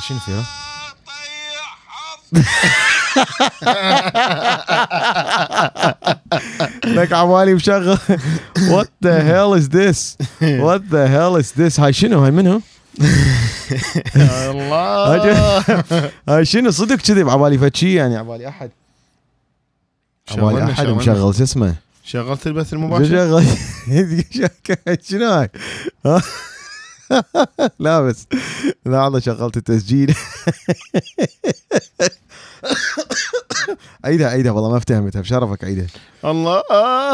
[0.00, 0.44] شنو فيها؟
[6.84, 7.98] لك عوالي مشغل.
[8.70, 12.60] وات ذا هيل از ذس وات ذا هيل از ذس هاي شنو؟ هاي منو؟
[14.16, 15.64] الله.
[16.28, 18.70] هاي شنو؟ صدق كذي بعبالي فتشي يعني عبالي أحد.
[20.30, 20.86] عبالي شغلنا- أحد.
[20.86, 23.44] مشغل شو اسمه؟ شغلت البث المباشر؟ شغل
[25.10, 25.48] شنو هاي؟
[27.84, 28.26] لا بس
[28.86, 30.14] لحظة شغلت التسجيل.
[34.04, 35.86] عيدها عيدها والله ما افتهمتها بشرفك عيدها.
[36.24, 36.62] الله.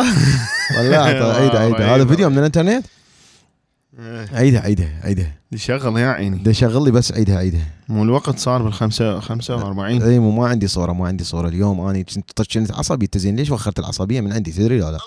[0.77, 1.97] والله عيدها عيدها.
[1.97, 2.05] هذا.
[2.05, 2.87] فيديو من الانترنت؟
[3.99, 5.35] إيه، عيدها عيدها عيدها.
[5.57, 6.39] شغل يا عيني.
[6.39, 7.67] ده شغل لي بس عيدها عيدها.
[7.89, 11.49] مو الوقت صار بالخمسة 45 اي مو ما عندي صورة ما عندي صورة.
[11.49, 12.31] اليوم أنا كنت
[12.71, 13.05] عصبي.
[13.05, 14.99] انت زين ليش وخرت العصبية من عندي؟ تدري لا؟ لا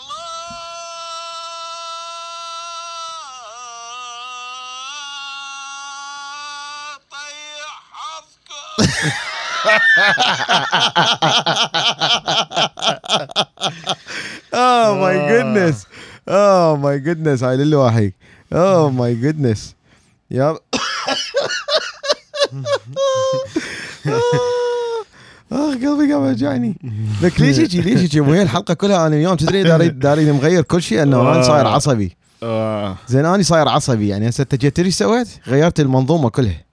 [14.53, 15.85] oh my goodness
[16.29, 18.11] oh my goodness هاي للواحي.
[18.53, 19.75] oh my goodness
[20.31, 20.57] يا اخ
[25.51, 26.75] قلبي قاعد يوجعني.
[27.21, 30.81] لك ليش يجي ليش يجي وهي الحلقة كلها أنا اليوم تدري داري داري مغير كل
[30.81, 32.17] شيء إنه أنا صاير عصبي.
[32.43, 32.97] آه.
[33.07, 34.07] زين أنا صاير عصبي.
[34.07, 36.66] يعني هسه أنت جيت تدري سويت؟ غيرت المنظومة كلها.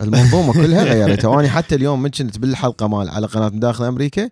[0.00, 4.30] المنظومة كلها غيرتها وأنا حتى اليوم من كنت بالحلقة مال على قناة داخل أمريكا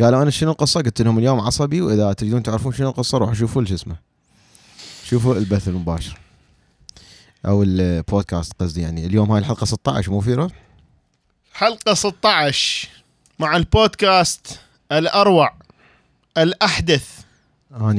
[0.00, 3.64] قالوا أنا شنو القصة؟ قلت لهم اليوم عصبي وإذا تريدون تعرفون شنو القصة روحوا شوفوا
[3.64, 3.96] شو اسمه
[5.04, 6.18] شوفوا البث المباشر
[7.46, 10.48] أو البودكاست قصدي يعني اليوم هاي الحلقة 16 مو فيرو؟
[11.52, 12.88] حلقة 16
[13.38, 14.60] مع البودكاست
[14.92, 15.48] اليوم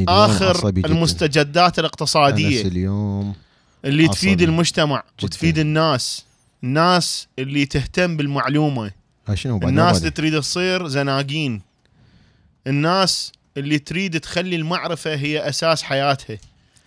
[0.09, 0.89] آخر عصبي جداً.
[0.89, 3.33] المستجدات أنس الاقتصادية اليوم
[3.85, 4.07] اللي.
[4.07, 5.25] تفيد المجتمع جداً.
[5.25, 6.25] وتفيد الناس
[6.63, 8.91] الناس اللي تهتم بالمعلومة.
[9.27, 11.61] هاي شنو الناس اللي تريد تصير زناقين.
[12.67, 16.37] الناس اللي تريد تخلي المعرفة هي أساس حياتها.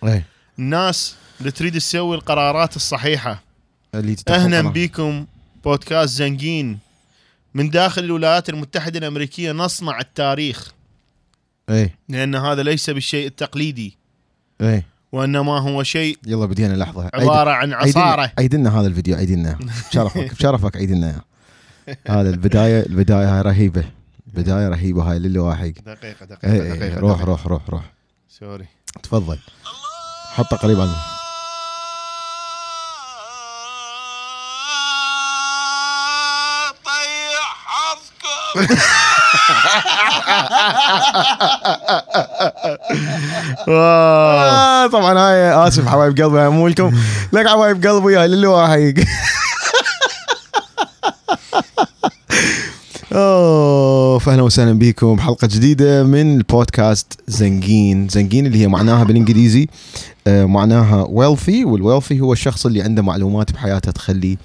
[0.03, 0.25] إيه.
[0.59, 3.43] الناس اللي تريد تسوي القرارات الصحيحة.
[3.95, 4.61] اللي أهلا.
[4.61, 5.25] بكم
[5.63, 6.79] بودكاست زنقين.
[7.53, 10.71] من داخل الولايات المتحدة الأمريكية نصنع التاريخ.
[11.69, 11.95] إيه.
[12.09, 13.97] لأن هذا ليس بالشيء التقليدي.
[14.61, 14.85] إيه.
[15.11, 17.09] وإنما هو شيء يلا بدينا لحظة.
[17.13, 18.31] عبارة عن عصارة.
[18.39, 19.57] عيد لنا هذا الفيديو عيد لنا
[19.91, 21.21] بشرفك بشرفك عيد لنا.
[22.07, 23.83] هذا البدايه البداية هاي رهيبة.
[24.33, 25.73] بداية رهيبة هاي للواحد.
[25.85, 27.25] دقيقة دقيقة إيه دقيقة روح دقيقة.
[27.25, 27.83] روح روح روح.
[28.29, 28.65] سوري.
[29.03, 29.37] تفضل.
[30.35, 30.95] حطه قريب عنه
[44.91, 46.91] طبعا هاي آسف حبايب قلبي مو لكم.
[47.33, 49.03] لك حبايب قلبي هاي للواحد.
[53.13, 55.15] أوه فاهلا وسهلا بكم.
[55.15, 59.67] بحلقه جديدة من البودكاست زنقين زنقين اللي هي معناها بالإنجليزي
[60.27, 64.39] آه، معناها wealthy وال wealthy هو الشخص اللي عنده معلومات بحياته تخليه آه،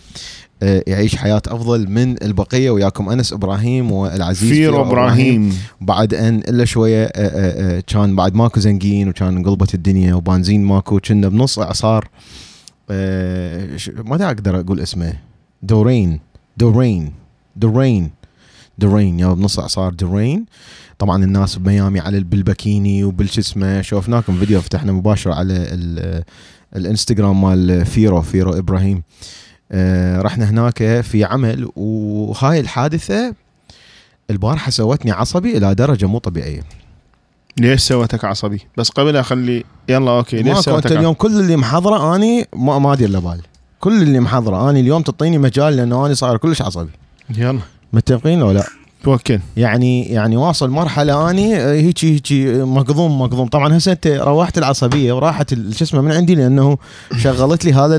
[0.62, 2.70] يعيش حياة أفضل من البقية.
[2.70, 5.59] وياكم أنس إبراهيم والعزيز فيرو إبراهيم.
[5.81, 10.65] بعد أن إلا شوية آه، آه، آه، كان بعد ماكو زنقين وكان انقلبت الدنيا وبنزين
[10.65, 12.09] ماكو كنا بنص أعصار.
[12.91, 13.69] آه،
[14.04, 15.12] ما أقدر أقول اسمه.
[15.62, 16.20] دورين.
[16.56, 17.12] دورين.
[17.56, 18.10] دورين.
[18.78, 19.21] دورين.
[19.21, 20.47] يا بنص أعصار دورين.
[20.98, 23.82] طبعا الناس بميامي على بالبكيني وبالش اسمه.
[23.82, 26.22] شوفناكم فيديو فتحنا مباشر على ال-
[26.76, 28.97] الإنستغرام مال فيرو فيرو إبراهيم.
[28.97, 29.03] آه،
[30.21, 33.35] رحنا هناك في عمل وهاي الحادثة
[34.31, 36.62] البارحة سوتني عصبي إلى درجة مو طبيعية.
[37.59, 42.17] ليش سويتك عصبي؟ بس قبل اخلي يلا أوكي ليش كنت سويتك اليوم كل اللي محضره
[42.17, 43.41] أني ما ما أدري إلا بال.
[43.81, 46.91] كل اللي محضره أني اليوم تعطيني مجال لأنه أني صاير كلش عصبي؟
[47.37, 47.61] يلا.
[47.93, 48.65] متفقين ولا؟ لا
[49.05, 49.41] توكل.
[49.57, 53.49] يعني يعني واصل مرحلة أني آه، هيجي هيجي مقضوم مقضوم.
[53.49, 56.78] طبعا هسه أنت روحت العصبية وراحت شو اسمه من عندي لأنه
[57.19, 57.97] شغلت لي هذا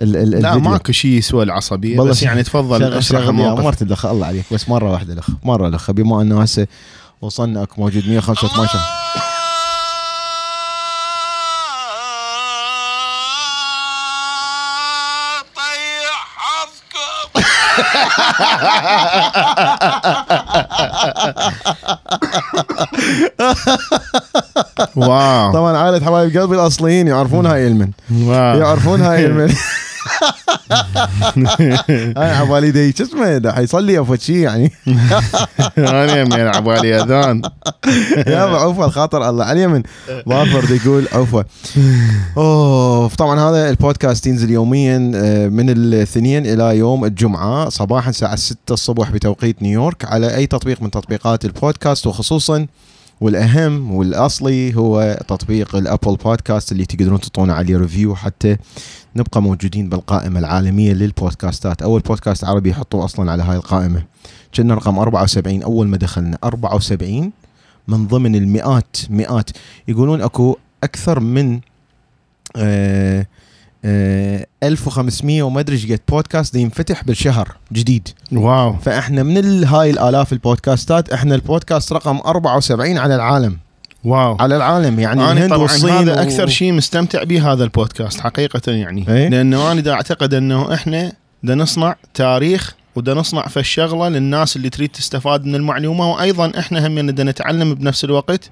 [0.00, 0.54] ال ال لا.
[0.58, 3.64] ماكو شيء يسوى العصبية بس يعني تفضل أشرح الموقف.
[3.64, 6.66] مرت الاخ الله عليك بس مرة واحدة الاخ مرة الاخ بما أنه هسه
[7.22, 8.80] وصلنا اكو موجود 185
[24.96, 25.52] واو.
[25.52, 28.58] طبعا عائلة حبايب قلبي الأصليين يعرفون هاي المن واو.
[28.58, 29.54] يعرفون هاي المن
[32.16, 34.72] أنا عبالي دي شو اسمه ده؟ حيصلي أو شيء يعني.
[35.78, 37.42] أنا يمين عبالي أذان.
[38.26, 39.44] يا عوفه الخاطر الله.
[39.44, 39.82] على اليمن.
[40.28, 41.44] ظافر يقول عوفه
[42.36, 48.56] اوه طبعا هذا البودكاست ينزل يوميا آه، من الاثنين إلى يوم الجمعة صباحا الساعة 6
[48.70, 52.66] الصبح بتوقيت نيويورك على أي تطبيق من تطبيقات البودكاست وخصوصا
[53.20, 58.56] والأهم والأصلي هو تطبيق ال Apple Podcast اللي تقدرون تعطونا عليه review حتى
[59.16, 61.82] نبقى موجودين بالقائمة العالمية لل podcastات.
[61.82, 64.02] أول بودكاست عربي يحطوه أصلا على هاي القائمة.
[64.54, 66.38] كنا رقم 74 أول ما دخلنا.
[66.44, 67.32] 74
[67.88, 69.50] من ضمن المئات مئات.
[69.88, 71.60] يقولون أكو أكثر من
[72.56, 73.26] آه
[73.84, 78.08] آه 1500 وما أدري إيش قد بودكاست ينفتح بالشهر جديد.
[78.32, 78.76] واو.
[78.76, 83.58] فإحنا من هاي الآلاف البودكاستات إحنا البودكاست رقم 74 على العالم.
[84.04, 84.36] واو.
[84.40, 85.00] على العالم.
[85.00, 89.04] يعني أنا الهند طبعا والصين هذا و- أكثر شيء مستمتع به هذا البودكاست حقيقة يعني.
[89.08, 91.12] إيه؟ لأنه أنا دا أعتقد أنه إحنا
[91.42, 96.86] دا نصنع تاريخ ودا نصنع في الشغله للناس اللي تريد تستفاد من المعلومة وأيضا إحنا
[96.86, 98.50] هم دا نتعلم بنفس الوقت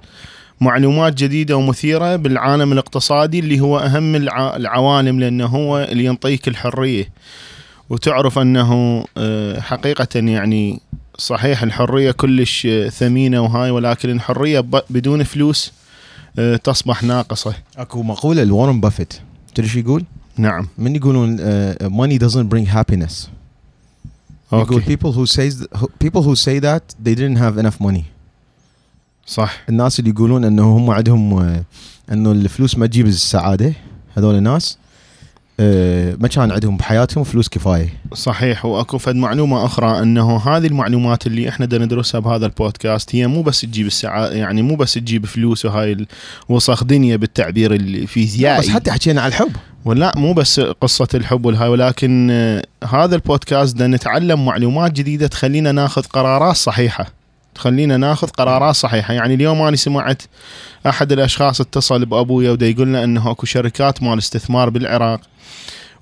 [0.60, 7.08] معلومات جديدة ومثيرة بالعالم الاقتصادي اللي هو أهم الع- العوالم لأنه هو اللي ينطيك الحرية.
[7.90, 10.80] وتعرف أنه آه، حقيقة يعني
[11.18, 14.60] صحيح الحرية كلش آه، ثمينة وهاي ولكن الحرية
[14.90, 15.72] بدون فلوس
[16.38, 17.54] آه، تصبح ناقصة.
[17.76, 19.14] أكو مقولة ل Warren Buffett.
[19.54, 20.04] تدري شو يقول؟
[20.36, 20.68] نعم.
[20.78, 23.28] من يقولون uh, money doesn't bring happiness.
[24.52, 25.66] يقول أوكي people who says
[26.04, 28.02] people who say that they didn't have enough money.
[29.26, 29.64] صح.
[29.68, 31.64] الناس اللي يقولون إنه هم عندهم آه،
[32.12, 33.74] إنه الفلوس ما تجيب السعادة
[34.16, 34.81] هذول الناس آه،
[36.20, 37.88] ما كان عندهم بحياتهم فلوس كفاية.
[38.14, 43.26] صحيح وأكو فد معلومة أخرى إنه هذه المعلومات اللي إحنا بدنا ندرسها بهذا البودكاست هي
[43.26, 46.06] مو بس تجيب السعاده يعني مو بس تجيب فلوس وهاي
[46.50, 48.60] الوسخ دنيا بالتعبير الفيزيائي.
[48.60, 49.56] بس حتى حكينا على الحب.
[49.84, 55.72] ولا مو بس قصة الحب والهاي ولكن آه، هذا البودكاست بدنا نتعلم معلومات جديدة تخلينا
[55.72, 57.21] ناخذ قرارات صحيحة.
[57.54, 59.14] تخلينا ناخذ قرارات صحيحة.
[59.14, 60.22] يعني اليوم أنا سمعت
[60.86, 65.20] أحد الأشخاص اتصل بأبويا ودا يقول لنا أنه أكو شركات مال استثمار بالعراق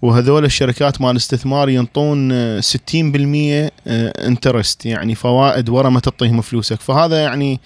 [0.03, 6.81] وهذول الشركات مال الاستثمار ينطون آه، 60% interest يعني فوائد ورا ما تعطيهم فلوسك.
[6.81, 7.61] فهذا يعني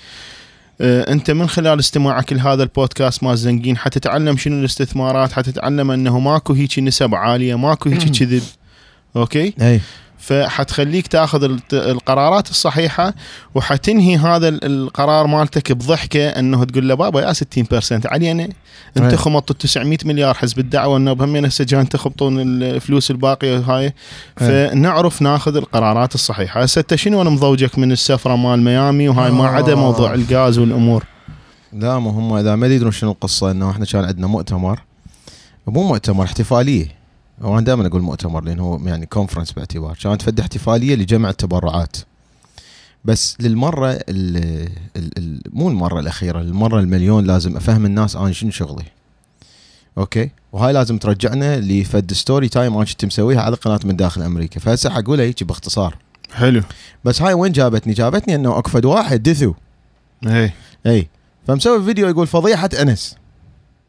[0.81, 6.53] آه، أنت من خلال استماعك لهذا البودكاست مال زنقين حتتعلم شنو الاستثمارات حتتعلم أنه ماكو
[6.53, 8.43] هيك نسب عالية ماكو هيك كذب
[9.17, 9.81] أوكي؟ أي.
[10.25, 13.15] فحتخليك تاخذ القرارات الصحيحة
[13.55, 18.49] وحتنهي هذا ال- القرار مالتك بضحكة إنه تقول له بابا يا 60% علينا
[18.97, 19.15] أنت.
[19.15, 23.93] خمطوا 900 مليار حزب الدعوة إنه بهم هسه جان تخبطون الفلوس الباقية هاي.
[24.37, 29.47] فنعرف ناخذ القرارات الصحيحة هسه أنت شنو أنا مضوجك من السفرة مال ميامي وهاي ما
[29.47, 29.77] عدا آه.
[29.77, 31.05] موضوع الغاز والأمور
[31.73, 34.81] لا ما هم إذا ما يدرون شنو القصة إنه إحنا كان عندنا مؤتمر
[35.67, 36.94] مو مؤتمر احتفالية
[37.41, 39.99] وأنا دائما أقول مؤتمر لأن هو يعني conference باعتبار.
[40.03, 41.97] كانت فد احتفالية لجمع التبرعات.
[43.05, 44.37] بس للمرة ال
[44.97, 48.85] ال ال مو المرة الأخيرة المرة المليون لازم أفهم الناس أنا شنو شغلي.
[49.99, 54.61] أوكي؟ وهاي لازم ترجعنا لفد story time أنا كنت مسويها على قناة من داخل أمريكا.
[54.61, 55.97] فهسه حقولها هيك باختصار.
[56.33, 56.63] حلو.
[57.05, 59.55] بس هاي وين جابتني؟ جابتني إنه أكو فد واحد دثو.
[60.27, 60.53] اي
[60.87, 61.09] اي
[61.47, 63.17] فمسوي فيديو يقول فضيحة أنس.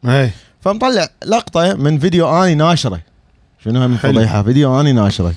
[0.05, 0.31] اي
[0.61, 3.01] فمطلع لقطة من فيديو آني ناشرة.
[3.65, 3.97] شنو هم.
[3.97, 5.33] فضيحة؟ فيديو اني ناشره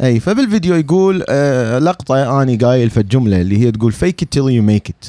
[0.00, 4.36] أي فبالفيديو يقول آه لقطة اني قايل في الجملة اللي هي تقول fake it 'til
[4.36, 5.04] you make it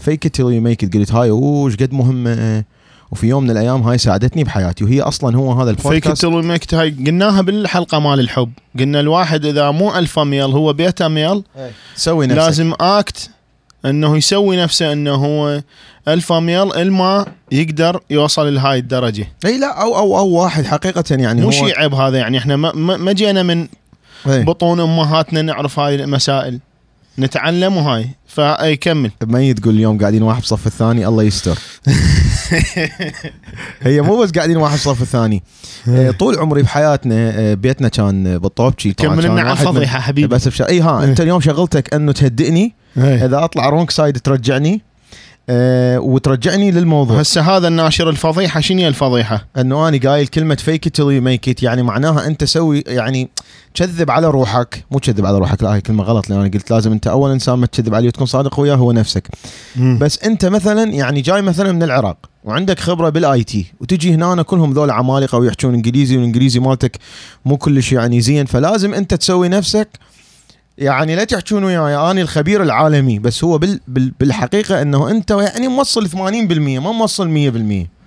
[0.00, 2.64] fake it 'til you make it قلت هاي وش قد مهمه
[3.10, 4.84] وفي يوم من الأيام هاي ساعدتني بحياتي.
[4.84, 6.22] وهي أصلا هو هذا fake البودكاست.
[6.22, 8.50] 'til you make it هاي قلناها بالحلقة مال الحب.
[8.78, 11.42] قلنا الواحد إذا مو alpha male هو beta male.
[11.96, 12.38] سوي نفسك.
[12.38, 13.30] لازم اكت
[13.84, 15.62] أنه يسوي نفسه أنه هو
[16.08, 19.28] alpha male إلما يقدر يوصل لهاي الدرجة.
[19.44, 22.56] إي لا أو أو أو واحد حقيقة يعني مو هو شيء عيب هذا يعني إحنا
[22.56, 23.68] ما, ما جينا من.
[24.26, 26.60] بطون أمهاتنا نعرف هاي المسائل.
[27.18, 29.10] نتعلم وهاي فأي كمل.
[29.24, 31.58] ميت تقول اليوم قاعدين واحد بالصف الثاني الله يستر.
[33.82, 35.42] هي مو بس قاعدين واحد بالصف الثاني.
[36.18, 40.28] طول عمري بحياتنا بيتنا كان بالطوبشي كمل لنا على الفضيحة حبيبي.
[40.28, 40.62] بس بش...
[40.62, 43.24] إي ها أنت اليوم شغلتك أنه تهدئني إيه.
[43.26, 44.82] إذا أطلع wrong side ترجعني
[45.48, 50.86] أه وترجعني للموضوع هسه هذا الناشر الفضيحة شنو هي الفضيحة؟ إنه أنا قايل كلمة fake
[50.86, 53.30] it 'til you make it يعني معناها أنت سوي يعني
[53.74, 56.92] كذب على روحك مو كذب على روحك لا هاي كلمة غلط لأن أنا قلت لازم
[56.92, 59.28] أنت أول إنسان ما تكذب عليه وتكون صادق وياه هو نفسك
[59.76, 64.72] بس أنت مثلا يعني جاي مثلا من العراق وعندك خبرة بال IT وتجي هنا كلهم
[64.72, 66.98] ذول عمالقة ويحجون إنجليزي والإنجليزي مالتك
[67.44, 69.88] مو كلش يعني زين فلازم أنت تسوي نفسك
[70.78, 75.68] يعني لا تحجون وياي أنا الخبير العالمي بس هو بال بال بالحقيقة إنه أنت يعني
[75.68, 77.28] موصل 80% ما موصل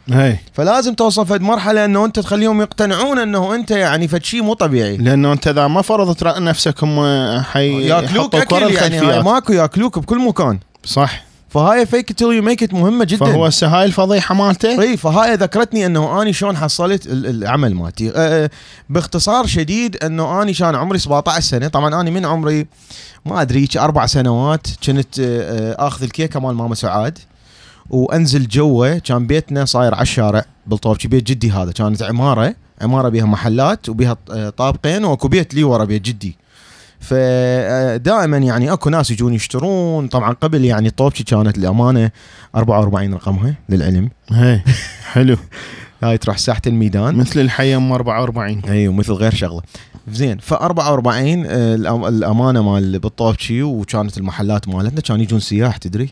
[0.10, 4.44] 100% هي فلازم توصل فد مرحلة إنه أنت تخليهم يقتنعون إنه أنت يعني فد شيء
[4.44, 4.98] مو طبيعي.
[4.98, 7.00] لأنه أنت إذا ما فرضت نفسك هم
[7.42, 10.60] حي ياكلوك أكل يعني ماكو ياكلوك بكل مكان.
[10.86, 11.27] صح.
[11.58, 13.26] فهاي fake 'til you make it مهمة جدا.
[13.26, 14.82] فهو هسه هاي الفضيحة مالته.
[14.82, 18.10] إي فهاي ذكرتني إنه أني شلون حصلت ال- العمل مالتي.
[18.10, 18.50] أه، أه،
[18.90, 21.68] باختصار شديد إنه أني كان عمري 17 سنة.
[21.68, 22.66] طبعا أني من عمري
[23.26, 27.18] ما أدري أربع سنوات كنت أه، آخذ الكيكة مال ماما سعاد
[27.90, 28.98] وأنزل جوه.
[28.98, 31.72] كان بيتنا صاير على الشارع بالطوبشي بيت جدي هذا.
[31.72, 36.38] كانت عمارة عمارة بيها محلات وبيها أه، طابقين وأكو بيت لي ورا بيت جدي.
[37.00, 40.08] فدائما يعني أكو ناس يجون يشترون.
[40.08, 42.12] طبعا قبل يعني طوبشي كانت الأمانة
[42.56, 44.10] 44 رقمها للعلم.
[44.32, 44.62] هي
[45.12, 45.38] حلو.
[46.04, 47.16] هاي تروح ساحة الميدان.
[47.16, 49.62] مثل الحي أم 44 إي ومثل غير شغلة.
[50.12, 51.76] زين ف 44 آه،
[52.10, 56.10] الأمانة مال بالطوبشي وكانت المحلات مالتنا كانوا يجون سياح تدري؟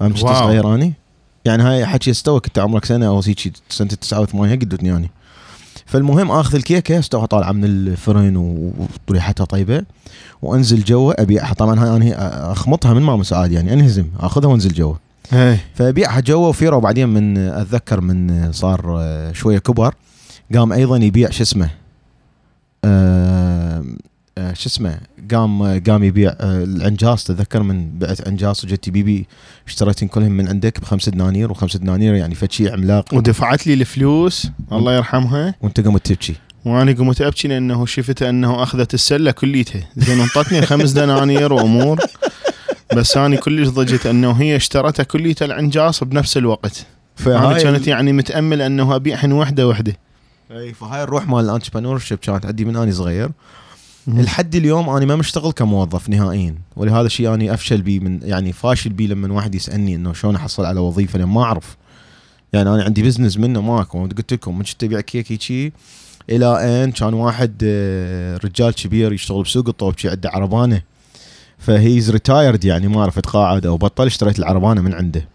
[0.00, 0.34] أنا مش واو.
[0.34, 0.92] صغير اني
[1.44, 5.10] يعني هاي حكي استوى كنت عمرك سنة أو هيك سنة 89 قدتني يعني
[5.88, 8.36] فالمهم آخذ الكيكه استوى طالعه من الفرن
[9.08, 9.82] وريحتها طيبة.
[10.42, 14.94] وأنزل جوا ابيعها طبعا هاي أنا أخمطها من ماما سعاد يعني انهزم أخذها وأنزل جوا
[15.74, 19.00] فبيعها جوا وفيرا وبعدين من أتذكر من صار
[19.32, 19.94] شوية كبر
[20.54, 21.70] قام أيضا يبيع شو اسمه
[22.84, 23.84] آه،
[24.52, 24.98] شو اسمه
[25.32, 29.26] قام قام يبيع آه، العنجاص تذكر من بعت عنجاص وجتي بيبي
[29.66, 33.14] اشتريتهم كلهم من عندك بخمس دنانير وخمس دنانير يعني فشي عملاق.
[33.14, 34.50] ودفعت لي الفلوس.
[34.72, 35.54] الله يرحمها.
[35.60, 36.34] وانت قمت تبكي.
[36.64, 42.00] وأنا قمت أبكي لأنه شفت أنه أخذت السلة كليتها زين أنطتني خمس دنانير وأمور.
[42.96, 46.86] بس أنا كلش ضجت أنه هي اشترتها كليتها العنجاص بنفس الوقت.
[47.26, 49.96] أنا فهاي كانت يعني متأمل أنه أبيعهن وحدة وحدة.
[50.50, 53.30] إي فهاي الروح مال ال entrepreneurship كانت عندي من اني صغير.
[54.08, 56.54] لحد اليوم أنا ما مشتغل كموظف نهائيا.
[56.76, 60.64] ولهذا الشيء أني أفشل بي من يعني فاشل بي لما واحد يسألني إنه شلون أحصل
[60.64, 61.76] على وظيفة لأن ما أعرف.
[62.52, 64.06] يعني أنا عندي business منه ماكو.
[64.06, 65.72] قلت لكم من كنت أبيع كيك هيجي
[66.30, 70.82] إلى أن كان واحد آه، رجال كبير يشتغل بسوق الطوبشي عنده عربانة.
[71.58, 75.28] ف he's retired يعني ما عرف يتقاعد أو بطل اشتريت العربانة من عنده.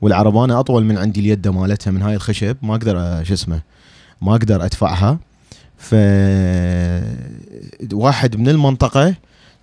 [0.00, 2.56] والعربانة أطول من عندي اليد مالتها من هاي الخشب.
[2.62, 3.60] ما أقدر آه، شو اسمه
[4.22, 5.18] ما أقدر أدفعها.
[5.76, 5.94] ف
[7.92, 9.14] واحد من المنطقة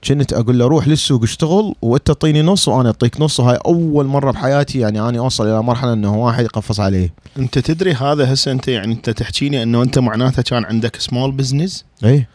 [0.07, 3.39] كنت أقول له روح للسوق اشتغل وأنت تعطيني نص وأنا أعطيك نص.
[3.39, 7.13] وهاي أول مرة بحياتي يعني أنا أوصل إلى مرحلة إنه واحد يقفص عليه.
[7.37, 11.85] أنت تدري هذا هسه أنت يعني أنت تحكيني إنه أنت معناته كان عندك small business
[12.05, 12.27] اي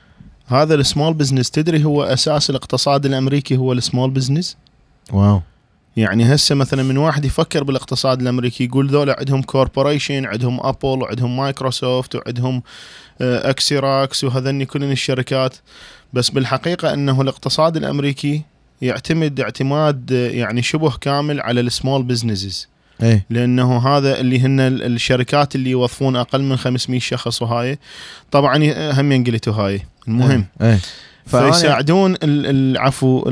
[0.46, 4.56] هذا ال small business تدري هو أساس الاقتصاد الأمريكي هو ال small business
[5.12, 5.40] واو.
[5.96, 11.36] يعني هسه مثلا من واحد يفكر بالاقتصاد الأمريكي يقول ذولا عندهم corporation عندهم أبل وعندهم
[11.36, 12.62] مايكروسوفت وعندهم
[13.20, 15.54] آه، Xerox وهذني كلن الشركات.
[16.12, 18.42] بس بالحقيقة إنه الاقتصاد الأمريكي
[18.82, 22.68] يعتمد اعتماد آه، يعني شبه كامل على ال small businesses
[23.02, 27.78] اي لأنه هذا اللي هن ال- الشركات اللي يوظفون أقل من 500 شخص وهاي.
[28.30, 29.80] طبعا ي- هم ينقلتوا هاي.
[30.08, 30.46] المهم.
[30.62, 30.78] اي
[31.26, 33.24] فأنا فيساعدون ال- العفو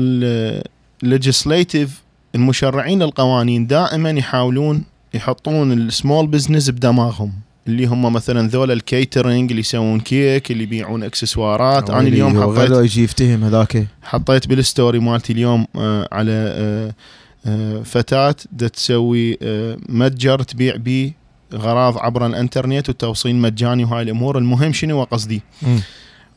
[1.03, 2.01] ال legislative
[2.35, 7.33] المشرعين للقوانين دائما يحاولون يحطون ال small business بدماغهم
[7.67, 12.71] اللي هم مثلا ذولا ال catering اللي يسوون كيك اللي يبيعون اكسسوارات أنا اليوم حطيت
[12.71, 13.87] يجي يفتهم هذاك.
[14.03, 16.93] حطيت بال story مالتي اليوم آه، على آه،
[17.45, 21.11] آه، فتاة دا تسوي آه، متجر تبيع بيه
[21.53, 24.37] غراض عبر الانترنت والتوصيل مجاني وهاي الأمور.
[24.37, 25.41] المهم شنو قصدي.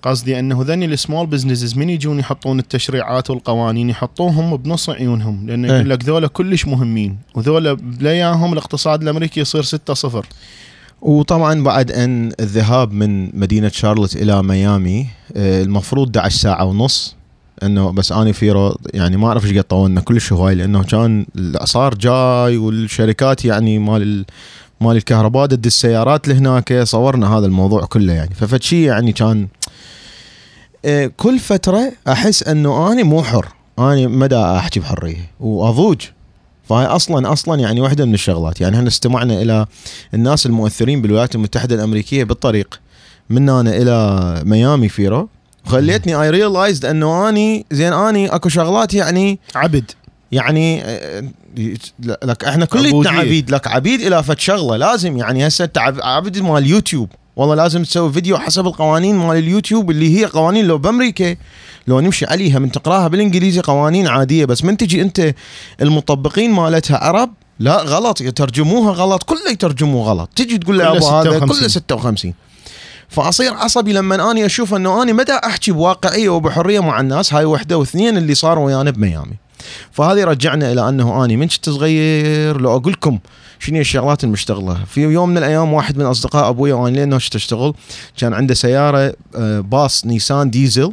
[0.02, 5.69] قصدي أنه ذني ال small businesses من يجون يحطون التشريعات والقوانين يحطوهم بنص عيونهم لأنه
[5.69, 5.75] إيه.
[5.75, 10.26] يقول لك ذولا كلش مهمين وذولا بلاياهم الاقتصاد الأمريكي يصير 6 0
[11.02, 17.16] وطبعا بعد أن الذهاب من مدينة شارلوت إلى ميامي آه، المفروض 11 ساعة ونص
[17.62, 21.95] إنه بس اني فيرو يعني ما أعرف إيش قد طولنا كلش هواي لأنه كان الاعصار
[21.95, 24.25] جاي والشركات يعني مال ال-
[24.80, 29.49] مال الكهرباء ضد السيارات لهناك صورنا هذا الموضوع كله يعني ففد شيء يعني كان
[31.17, 33.47] كل فترة أحس إنه أني مو حر.
[33.79, 35.31] أني مدى أحكي بحرية.
[35.41, 36.01] وأضوج.
[36.69, 38.61] فهاي أصلا أصلا يعني واحدة من الشغلات.
[38.61, 39.67] يعني إحنا استمعنا إلى
[40.15, 42.81] الناس المؤثرين بالولايات المتحدة الأمريكية بالطريق.
[43.31, 45.29] من هنا إلى ميامي فيرو
[45.65, 49.91] خليتني I realized إنه اني زين أني أكو شغلات يعني عبد.
[50.33, 51.25] يعني آه،
[52.25, 53.11] لك إحنا كلنا.
[53.11, 53.51] عبيد.
[53.51, 54.77] لك عبيد إلى فد شغلة.
[54.77, 57.09] لازم يعني هسه انت عب- عبد مال اليوتيوب
[57.40, 61.37] والله لازم تسوي فيديو حسب القوانين مال اليوتيوب اللي هي قوانين لو بأمريكا
[61.87, 64.44] لو نمشي عليها من تقراها بالإنجليزي قوانين عادية.
[64.44, 65.35] بس من تجي أنت
[65.82, 70.30] المطبقين مالتها عرب لا غلط يترجموها غلط كله يترجموه غلط.
[70.37, 71.59] تجي تقول له أبو هذا 56.
[71.59, 72.35] كله 56
[73.09, 77.35] فأصير عصبي لما أني أشوف إنه أني متى أحكي بواقعية وبحرية مع الناس.
[77.35, 79.37] هاي وحدة واثنين اللي صاروا ويانا بميامي.
[79.92, 83.18] فهذه رجعنا إلى أنه أني من كنت صغير لو أقول لكم
[83.61, 87.75] شنو الشغلات المشتغلة؟ في يوم من الأيام واحد من أصدقاء أبوي وأنا لين اشتغل
[88.17, 90.93] كان عنده سيارة آه، باص نيسان ديزل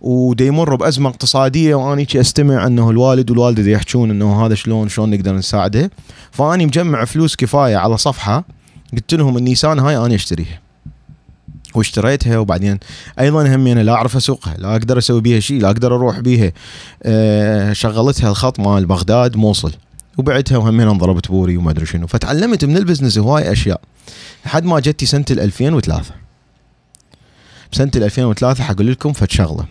[0.00, 5.10] ودي يمر بأزمة اقتصادية واني أستمع إنه الوالد والوالدة دي يحجون إنه هذا شلون شلون
[5.10, 5.90] نقدر نساعده.
[6.30, 8.44] فأني مجمع فلوس كفاية على صفحة
[8.92, 10.60] قلت لهم النيسان هاي أنا أشتريها.
[11.74, 12.78] واشتريتها وبعدين
[13.20, 16.52] أيضا همي أنا لا أعرف أسوقها لا أقدر أسوي بيها شيء لا أقدر أروح بيها.
[17.02, 19.72] أه شغلتها الخط مال بغداد موصل.
[20.18, 22.06] وبعتها وهمين انضربت بوري وما أدري شنو.
[22.06, 23.80] فتعلمت من ال business هواي أشياء.
[24.46, 26.14] لحد ما جتي سنة 2003
[27.72, 29.64] بسنة 2003 حقول لكم فد شغله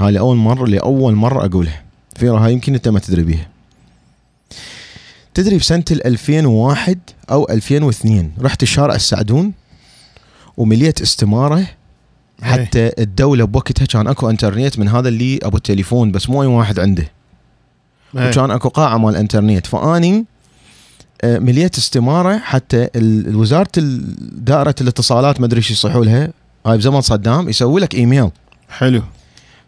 [0.00, 1.82] هاي لأول مرة لأول مرة أقولها.
[2.16, 3.48] فيرا هاي يمكن أنت ما تدري بيها.
[5.34, 6.98] تدري بسنة 2001
[7.30, 9.52] أو 2002 رحت الشارع السعدون
[10.56, 11.66] ومليت استمارة
[12.42, 16.78] حتى الدولة بوقتها كان أكو أنترنت من هذا اللي أبو التليفون بس مو أي واحد
[16.78, 17.02] عنده.
[17.02, 17.10] إيه.
[18.14, 19.66] وكان أكو قاعة مال إنترنت.
[19.66, 20.24] فأني
[21.22, 22.88] آه، مليت استمارة حتى
[23.34, 23.68] وزاره
[24.20, 26.28] دائرة الاتصالات ما أدري إيش يصيحوا لها.
[26.66, 28.30] هاي بزمن صدام يسوي لك إيميل.
[28.68, 29.02] حلو.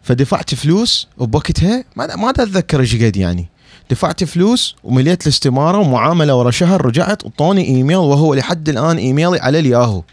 [0.03, 3.47] فدفعت فلوس وبوقتها ما ما أتذكر إيش قد يعني.
[3.89, 9.59] دفعت فلوس ومليت الاستمارة ومعاملة ورا شهر رجعت وطوني إيميل وهو لحد الآن إيميلي على
[9.59, 10.03] الياهو.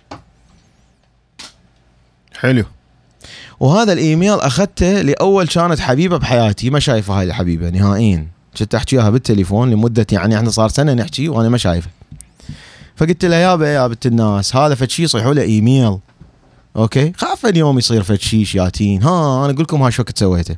[2.36, 2.64] حلو.
[3.60, 6.70] وهذا الإيميل أخذته لأول كانت حبيبة بحياتي.
[6.70, 8.26] ما شايفة هاي الحبيبة نهائيا.
[8.58, 11.90] كنت أحكيها بالتليفون لمدة يعني إحنا صار سنة نحكي وأنا ما شايفه.
[12.96, 15.98] فقلت لها يابا يا بنت الناس هذا فد شي يصيحوا له إيميل.
[16.76, 19.02] أوكي؟ خاف اليوم يصير فد شي شياتين.
[19.02, 20.56] ها أنا أقول لكم ها شو وقت سويته.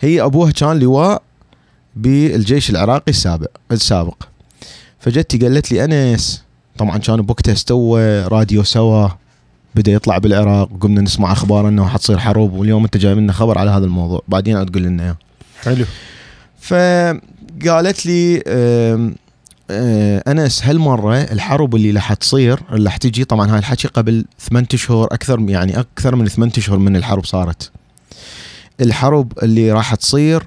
[0.00, 1.22] هي ابوها كان لواء
[1.96, 4.22] بالجيش العراقي السابق السابق.
[4.98, 6.42] فجتي قالت لي أنس
[6.78, 9.08] طبعا كان بوقتها استوى راديو سوا.
[9.76, 12.52] بدأ يطلع بالعراق وقمنا نسمع أخبار انه حتصير حروب.
[12.52, 14.22] واليوم أنت جاي لنا خبر على هذا الموضوع.
[14.28, 15.16] بعدين تقول لنا إياه.
[15.62, 15.84] حلو.
[16.60, 18.42] فقالت لي
[19.70, 24.66] آه، أنس هالمرة الحرب اللي راح تصير اللي راح تجي طبعا هاي الحكي قبل ثمان
[24.74, 27.70] اشهر أكثر يعني أكثر من ثمان اشهر من الحرب صارت.
[28.80, 30.42] الحرب اللي راح تصير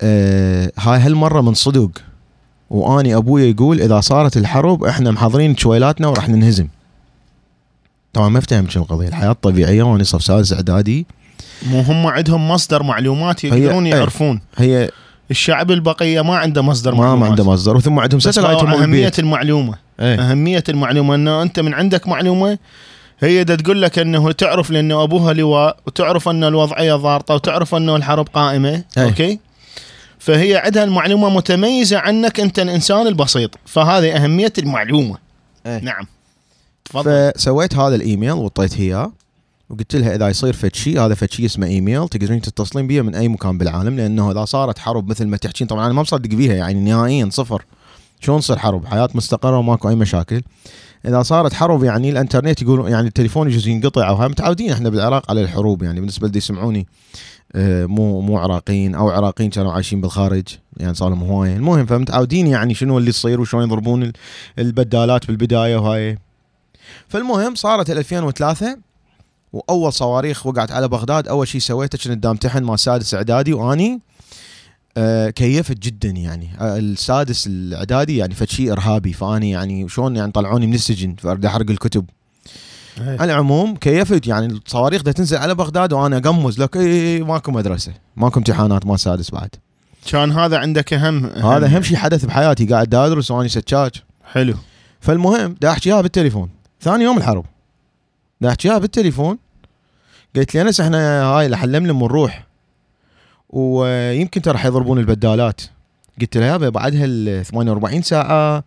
[0.00, 1.90] آه، هاي هالمرة من صدق
[2.70, 6.68] وأني أبوي يقول إذا صارت الحرب إحنا محضرين شويلاتنا وراح ننهزم.
[8.14, 11.06] طبعا ما افتهم شو القضية الحياة الطبيعيه وأنا صف سادس اعدادي
[11.66, 14.40] مو هم عندهم مصدر معلومات يقدرون هي- يعرفون.
[14.56, 14.90] هي
[15.30, 17.28] الشعب البقية ما عنده مصدر ما, ما معلومات.
[17.30, 20.20] عنده مصدر وثم عندهم ساتلايت أهمية المعلومة إيه.
[20.30, 22.58] أهمية المعلومة إنه أنت من عندك معلومة
[23.20, 27.96] هي دا تقول لك إنه تعرف لأنه أبوها لواء وتعرف انه الوضعية ضارطة وتعرف إنه
[27.96, 29.04] الحرب قائمة أي.
[29.04, 29.38] أوكي؟
[30.18, 35.16] فهي عندها المعلومة متميزة عنك أنت الإنسان البسيط فهذه أهمية المعلومة.
[35.66, 35.80] أي.
[35.80, 36.06] نعم.
[36.84, 37.32] تفضل.
[37.36, 39.12] فسويت هذا الإيميل وطيت اياه
[39.70, 43.14] وقلت لها إذا يصير فد شيء هذا فد شيء اسمه إيميل تقدرين تتصلين بيه من
[43.14, 46.54] أي مكان بالعالم لأنه إذا صارت حرب مثل ما تحكين طبعا أنا ما مصدق بيها
[46.54, 47.64] يعني نهائيا صفر.
[48.20, 50.42] شلون تصير حرب؟ حياة مستقرة وماكو أي مشاكل.
[51.06, 55.42] إذا صارت حرب يعني الإنترنت يقول يعني التليفون يجوز ينقطع أو متعودين إحنا بالعراق على
[55.42, 56.86] الحروب يعني بالنسبة لدي يسمعوني
[57.54, 60.42] آه، مو مو عراقيين أو عراقيين كانوا عايشين بالخارج
[60.76, 61.56] يعني صار لهم هواية.
[61.56, 64.12] المهم فمتعودين يعني شنو اللي يصير وشلون يضربون ال-
[64.58, 66.18] البدالات بالبداية وهاي.
[67.08, 68.78] فالمهم صارت 2003
[69.52, 74.00] وأول صواريخ وقعت على بغداد أول شيء سويته كنت امتحن مع سادس إعدادي وأني
[74.96, 76.50] آه كيفت جدا يعني.
[76.60, 81.46] آه السادس الإعدادي يعني فد شيء إرهابي فأني يعني شلون يعني طلعوني من السجن فأريد
[81.46, 82.04] أحرق الكتب.
[82.98, 83.18] أي.
[83.18, 87.92] على العموم كيفت يعني الصواريخ دا تنزل على بغداد وأنا أقمز لك اي ماكو مدرسة
[88.16, 89.50] ماكو امتحانات ما سادس بعد.
[90.06, 93.92] كان هذا عندك اهم هذا اهم شيء حدث بحياتي قاعد ادرس وأني سكاك
[94.32, 94.54] حلو.
[95.00, 96.48] فالمهم دا أحكيها بالتليفون.
[96.84, 97.44] ثاني يوم الحرب.
[98.48, 99.38] احكيها بالتليفون.
[100.36, 102.46] قلت لي أنس إحنا هاي لحلملم ونروح
[103.50, 105.60] ويمكن ترى حيضربون البدالات.
[106.20, 108.64] قلت له يابا بعدها ال 48 ساعة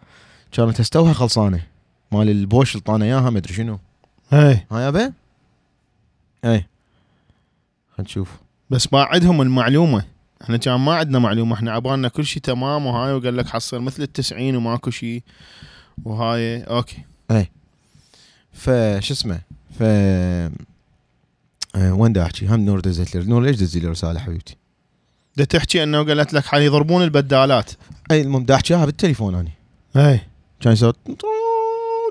[0.52, 1.64] كانت استوها خلصانة.
[2.12, 3.80] مال البوش اللي طانا إياها ما أدري شنو.
[4.34, 5.12] اي ها يابا اي
[6.46, 6.68] خلينا
[8.00, 8.32] نشوف.
[8.70, 10.06] بس ما عندهم المعلومة.
[10.42, 11.56] إحنا كان ما عندنا معلومة.
[11.56, 15.24] إحنا عبالنا كل شيء تمام وهاي وقال لك حصل مثل التسعين وماكو شيء
[16.06, 17.04] وهاي أوكي.
[18.58, 19.40] فش اسمه؟
[19.80, 19.84] ف
[21.76, 24.56] آه، وين دا احكي؟ هم نور دزت لي نور ليش دزي لي رسالة حبيبتي؟
[25.38, 27.72] ده تحكي انه قالت لك حال يضربون البدالات.
[28.12, 29.52] أي المهم دا احكيها بالتليفون اني
[29.96, 30.22] أي.
[30.60, 30.94] كان يسوي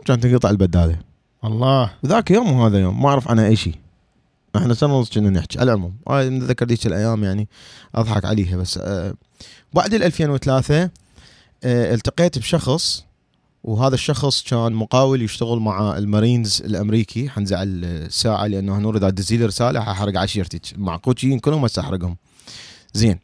[0.05, 0.99] كان تنقطع البدالة.
[1.45, 1.91] الله.
[2.07, 3.75] ذاك يوم وهذا يوم ما أعرف عنها اي شيء
[4.57, 5.97] إحنا سنة ونص كنا نحكي على العموم.
[6.09, 7.49] هاي نتذكر ذيك الأيام يعني
[7.95, 9.15] أضحك عليها بس آه
[9.75, 10.91] بعد ال 2003
[11.65, 13.06] آه التقيت بشخص
[13.65, 17.29] وهذا الشخص كان مقاول يشتغل مع المارينز الأمريكي.
[17.29, 22.17] حنزعل الساعة لأنه نور اذا دزي لي رسالة ححرق عشيرتك معقول شيء كلهم هسه احرقهم
[22.95, 23.19] زين.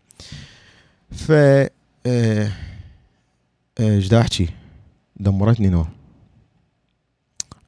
[1.11, 1.71] ف آه،
[2.07, 2.51] آه،
[3.81, 4.49] إيش دا أحكي؟
[5.17, 5.89] دمرتني نور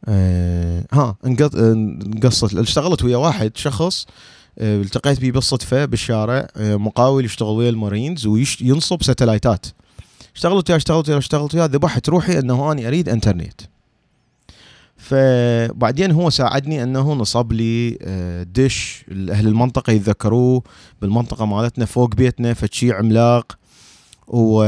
[0.09, 2.55] آه، ها انقصت.
[2.55, 4.07] اشتغلت ويا واحد شخص
[4.59, 9.67] التقيت به بالصدفة بالشارع مقاول يشتغل ويا المارينز وينصب ساتلايتات.
[10.35, 13.61] اشتغلت وياه اشتغلت وياه اشتغلت وياه ذبحت روحي أنه اني أريد إنترنت.
[14.97, 20.63] فبعدين هو ساعدني أنه نصب لي آه، دش أهل المنطقة يتذكروه
[21.03, 23.59] بالمنطقة مالتنا فوق بيتنا فشي عملاق
[24.29, 24.65] و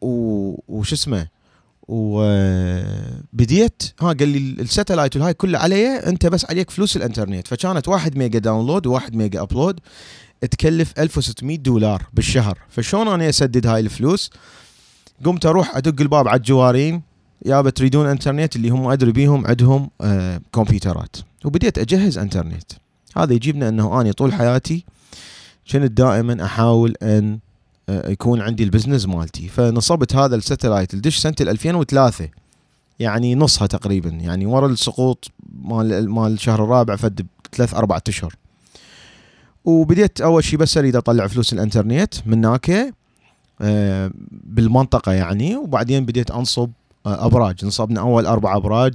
[0.00, 1.28] و وش اسمه؟
[1.88, 7.48] وبديت ها قال لي ال satellite والهاي كله علي أنت بس عليك فلوس الإنترنت.
[7.48, 9.80] فكانت 1 ميجا download و1 ميجا upload
[10.50, 12.58] تكلف 1600 دولار بالشهر.
[12.68, 14.30] فشلون أنا أسدد هاي الفلوس؟
[15.24, 17.02] قمت أروح أدق الباب على الجوارين
[17.44, 21.16] يابا تريدون إنترنت؟ اللي هم أدري بيهم عندهم آه كمبيوترات.
[21.44, 22.72] وبديت أجهز إنترنت.
[23.16, 24.84] هذا يجيبنا إنه أني طول حياتي
[25.72, 27.38] كنت دائما أحاول إن
[27.88, 29.48] آه، يكون عندي ال business مالتي.
[29.48, 32.28] فنصبت هذا ال satellite الدش سنة 2003
[32.98, 34.08] يعني نصها تقريبا.
[34.08, 35.30] يعني ورا السقوط
[35.64, 38.34] مال مال الشهر الرابع فد ثلاث أربع أشهر.
[39.64, 42.94] وبديت أول شيء بس أريد أطلع فلوس الإنترنت من هناك
[44.30, 46.70] بالمنطقة يعني وبعدين بديت أنصب
[47.06, 47.64] آه، أبراج.
[47.64, 48.94] نصبنا أول أربع أبراج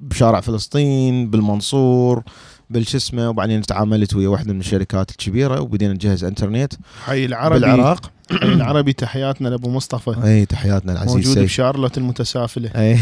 [0.00, 2.22] بشارع فلسطين بالمنصور
[2.70, 6.72] بالش اسمه وبعدين تعاملت ويا واحدة من الشركات الكبيرة وبدينا نجهز إنترنت
[7.04, 7.60] حي العربي.
[7.60, 8.10] بالعراق.
[8.30, 10.16] حي العربي تحياتنا لأبو مصطفى.
[10.24, 11.44] إي تحياتنا العزيز موجود سيف.
[11.44, 12.70] بشارلوت المتسافلة.
[12.76, 12.98] إي.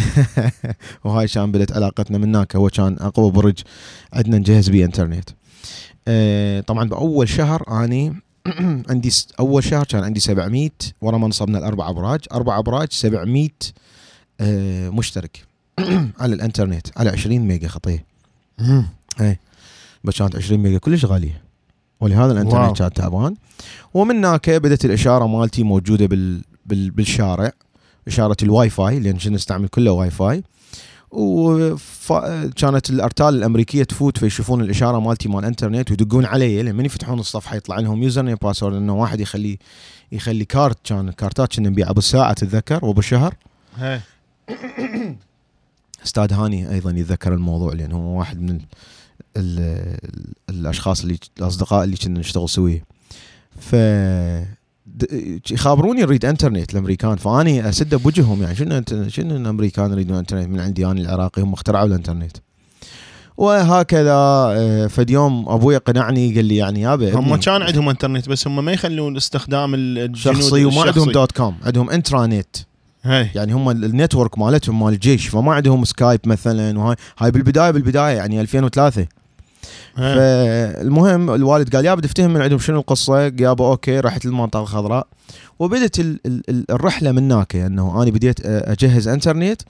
[1.04, 2.56] وهاي كان بدت علاقتنا من هناك.
[2.56, 3.58] هو كان أقوى برج
[4.12, 5.30] عندنا نجهز بيه إنترنت.
[6.08, 8.22] آه، طبعا بأول شهر أني
[8.90, 12.20] عندي س- أول شهر كان عندي 700 ورا ما نصبنا الأربع أبراج.
[12.32, 13.48] أربع أبراج 700
[14.40, 15.44] آه، مشترك.
[16.20, 18.04] على الإنترنت على 20 ميجا خطيه
[20.04, 21.42] بس كانت 20 ميجا كلش غالية.
[22.00, 22.32] ولهذا.
[22.32, 23.34] الإنترنت كان تعبان.
[23.94, 27.52] ومن هناك بدأت الإشارة مالتي موجودة بال بال بالشارع.
[28.08, 30.42] إشارة الواي فاي لأن كنا نستعمل كله واي فاي.
[31.10, 37.78] وكانت الأرتال الأمريكية تفوت فيشوفون الإشارة مالتي مال الانترنت ويدقون علي لما يفتحون الصفحة يطلع
[37.78, 39.58] لهم username password إنه واحد يخلي
[40.12, 43.34] يخلي كارت كان كارتات كنا نبيعها بالساعة تتذكر وبالشهر
[43.76, 44.00] هي.
[46.04, 48.60] أستاذ هاني أيضا يتذكر الموضوع لأن هو واحد من ال
[49.36, 52.84] ال الأشخاص اللي الأصدقاء اللي كنا نشتغل سويه
[53.60, 53.74] ف
[55.50, 60.60] يخابروني نريد انترنت الأمريكان فأني أسد بوجههم يعني شنو انت شنو الأمريكان يريدون انترنت من
[60.60, 62.36] عندي أنا العراقي هم اخترعوا الانترنت
[63.36, 68.46] وهكذا آه، فد يوم أبوي قنعني قال لي يعني يابا هم كان عندهم انترنت بس
[68.46, 71.12] هم ما يخلون استخدام الجنود شخصي وما عندهم الشخصي.
[71.12, 72.56] دوت كوم عندهم intranet
[73.02, 77.70] هي يعني هم ال- network مالتهم مال الجيش فما عندهم سكايب مثلا وهاي هاي بالبدايه
[77.70, 79.06] بالبداية يعني 2003 هي.
[79.96, 84.00] فالمهم الوالد قال يابا تفتهم من عندهم شنو القصة؟ يابا أوكي.
[84.00, 85.06] رحت للمنطقة الخضراء.
[85.58, 89.62] وبدت ال ال ال الرحلة من هناك إنه أنا بديت أجهز إنترنت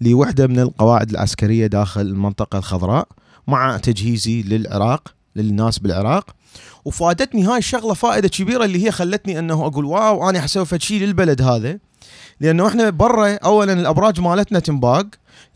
[0.00, 3.08] لوحدة من القواعد العسكرية داخل المنطقة الخضراء
[3.48, 6.30] مع تجهيزي للعراق للناس بالعراق.
[6.84, 11.42] وفادتني هاي الشغلة فائدة كبيرة اللي هي خلتني إنه أقول واو أنا حسوي شيء للبلد
[11.42, 11.78] هذا.
[12.40, 15.06] لأنه إحنا برا اولا الأبراج مالتنا تنباق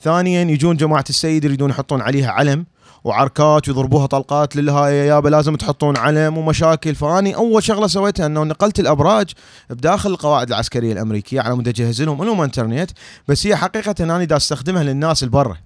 [0.02, 2.66] ثانيا يجون جماعة السيد يريدون يحطون عليها علم.
[3.04, 6.94] وعركات ويضربوها طلقات للهاي يابا لازم تحطون علم ومشاكل.
[6.94, 9.32] فأني أول شغلة سويتها أنه نقلت الأبراج
[9.70, 12.90] بداخل القواعد العسكرية الأمريكية على مود اجهز لهم لهم إنترنت
[13.28, 15.58] بس هي حقيقة أنا دا أستخدمها للناس البرة.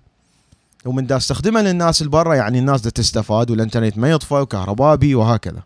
[0.85, 5.62] ومن دا أستخدمها للناس البرة يعني الناس دا تستفاد والإنترنت ما يطفى وكهرباء بي وهكذا.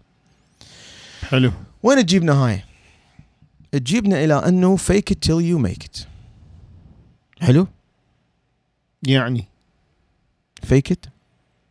[1.28, 1.52] حلو.
[1.82, 2.64] وين تجيبنا هاي؟
[3.72, 6.06] تجيبنا إلى أنه fake it till you make it.
[7.40, 7.66] حلو؟
[9.02, 9.48] يعني؟
[10.66, 11.11] fake it.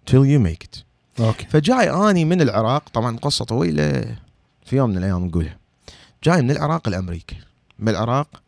[0.06, 0.84] Till you make it.
[1.20, 1.46] أوكي.
[1.50, 4.18] فجاي آني من العراق طبعا قصة طويلة
[4.66, 5.58] في يوم من الأيام نقولها
[6.24, 7.36] جاي من العراق لأمريكا.
[7.80, 8.42] من العراق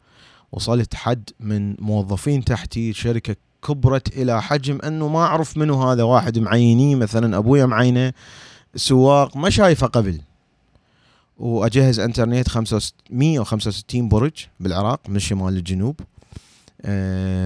[0.52, 3.36] وصلت حد من موظفين تحتي شركة
[3.68, 8.14] كبرت إلى حجم أنه ما أعرف منو هذا واحد معينيه مثلا أبويا معينة
[8.76, 10.22] سواق ما شايفه قبل.
[11.38, 12.48] وأجهز إنترنت
[13.10, 16.00] 165 برج بالعراق من الشمال للجنوب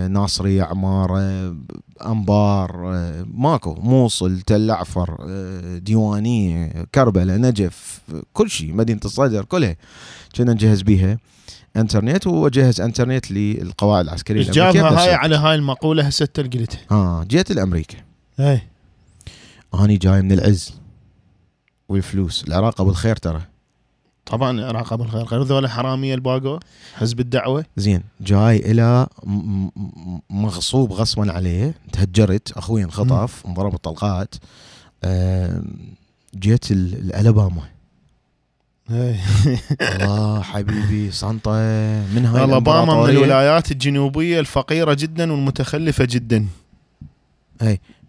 [0.08, 1.56] ناصرية عمارة
[2.06, 9.46] أنبار آه، ماكو موصل تل عفر آه، ديوانية كربلاء نجف آه، كل شيء مدينة الصدر
[9.46, 9.76] كلها.
[10.36, 11.18] كنا نجهز بيها
[11.78, 17.24] إنترنت واجهز إنترنت للقواعد العسكرية الأمريكية جابها هاي على هاي المقولة هسه انت قلتها آه
[17.24, 17.98] جيت لأمريكا.
[18.38, 18.62] هي
[19.74, 20.74] أني جاي من العز
[21.90, 23.42] والفلوس العراق أبو الخير ترى.
[24.28, 26.60] طبعا العراق ابو الخير غير ذولا حراميه الباقو
[26.96, 27.66] حزب الدعوة.
[27.78, 29.08] زين جاي إلى
[30.30, 34.36] مغصوب غصبا عليه تهجرت أخوي انخطف انضرب الطلقات.
[35.04, 35.64] آم،
[36.36, 37.62] جيت ال- الالاباما
[38.92, 39.20] إيه.
[39.82, 41.52] الله حبيبي سانتا
[42.16, 43.10] من هاي الاباما من.
[43.10, 46.46] الولايات الجنوبية الفقيرة جدا والمتخلفة جدا.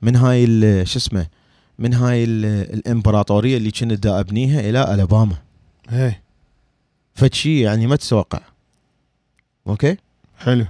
[0.02, 0.44] من هاي
[0.86, 1.26] شو اسمه
[1.78, 5.36] من هاي ال- الإمبراطورية اللي كنت دا ابنيها إلى الاباما
[5.92, 6.22] إيه
[7.14, 8.40] فشي يعني ما تتوقع.
[9.66, 9.96] أوكي؟
[10.38, 10.66] حلو.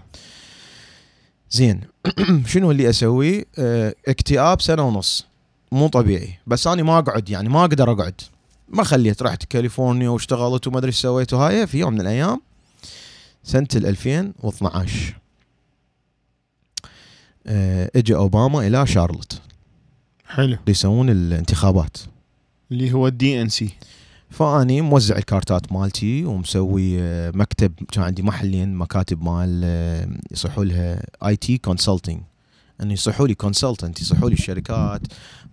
[1.51, 1.81] زين.
[2.47, 5.27] شنو اللي اسويه آه، اكتئاب سنة ونص.
[5.73, 6.39] مو طبيعي.
[6.47, 8.21] بس أنا ما أقعد يعني ما أقدر أقعد.
[8.69, 11.67] ما خليت رحت كاليفورنيا واشتغلت وما أدري إيش سويت وهاي.
[11.67, 12.41] في يوم من الأيام
[13.45, 15.15] سنة ال 2012
[17.47, 19.41] آه، اجى أوباما إلى شارلوت.
[20.27, 20.57] حلو.
[20.69, 21.97] يسوون الانتخابات.
[22.73, 23.71] اللي هو ال DNC.
[24.31, 31.03] فأني موزع الكارتات مالتي ومسوي آه، مكتب كان عندي محلين مكاتب مال آه، يصيحوا لها
[31.27, 32.21] IT consulting
[32.83, 35.01] إنه يصيحوا لي consultant يصيحوا لي الشركات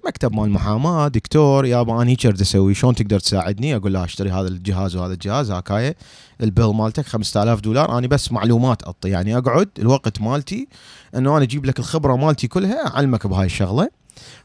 [0.06, 2.74] مكتب مال محاماة دكتور يابا أنا هيك أسوي.
[2.74, 5.96] شلون تقدر تساعدني؟ أقول لها أشتري هذا الجهاز وهذا الجهاز هاكايه
[6.44, 7.98] ال bill مالتك 5000 دولار.
[7.98, 9.10] أنا بس معلومات أعطي.
[9.10, 10.68] يعني أقعد الوقت مالتي
[11.16, 13.90] إنه أنا أجيب لك الخبرة مالتي كلها أعلمك بهاي الشغلة.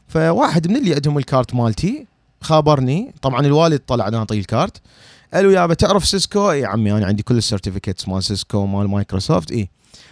[0.07, 2.07] فواحد من اللي عندهم الكارت مالتي
[2.41, 3.13] خابرني.
[3.21, 4.81] طبعا الوالد طلع ناطي الكارت.
[5.33, 8.87] قال له يابا تعرف سيسكو؟ اي عمي أنا عندي كل ال certificates مال سيسكو مال
[8.87, 9.51] مايكروسوفت.
[9.51, 9.69] اي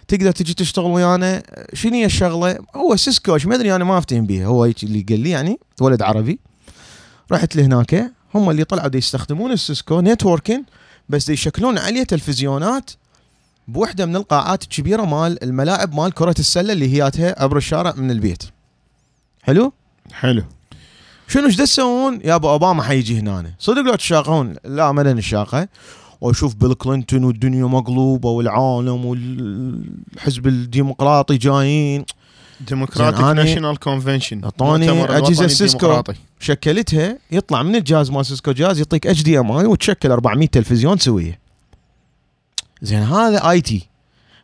[0.07, 4.47] تقدر تجي تشتغل ويانا؟ شنو هي الشغلة؟ هو سيسكو ما أدري أنا ما أفتهم بيها.
[4.47, 6.39] هو اللي قال لي يعني ولد عربي.
[7.31, 10.65] رحت لهناك هم اللي طلعوا يستخدمون السيسكو networking
[11.09, 12.91] بس دي يشكلون عليه تلفزيونات
[13.67, 18.43] بوحدة من القاعات الكبيرة مال الملاعب مال كرة السلة اللي هياتها عبر الشارع من البيت.
[19.43, 19.73] حلو؟
[20.11, 20.43] حلو.
[21.29, 25.67] شنو إيش تسوون؟ يابا أوباما حيجي هنا صدق لو تتشاقون لا ما لنا الشاقة.
[26.21, 32.05] وأشوف بيل كلينتون والدنيا مقلوبة والعالم والحزب الديمقراطي جايين.
[32.67, 36.03] Democratic National Convention أعطاني أجهزة سيسكو.
[36.39, 41.39] شكلتها يطلع من الجهاز مال سيسكو جهاز يعطيك HDMI وتشكل 400 تلفزيون سويه.
[42.81, 43.87] زين هذا IT.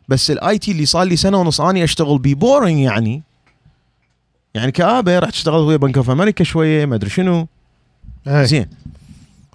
[0.08, 3.22] بس ال IT اللي صار لي سنة ونص اني أشتغل بيه boring يعني.
[4.56, 7.48] يعني كآبة رحت اشتغل ويا بنك اوف أمريكا شوية ما أدري شنو.
[8.26, 8.66] زين.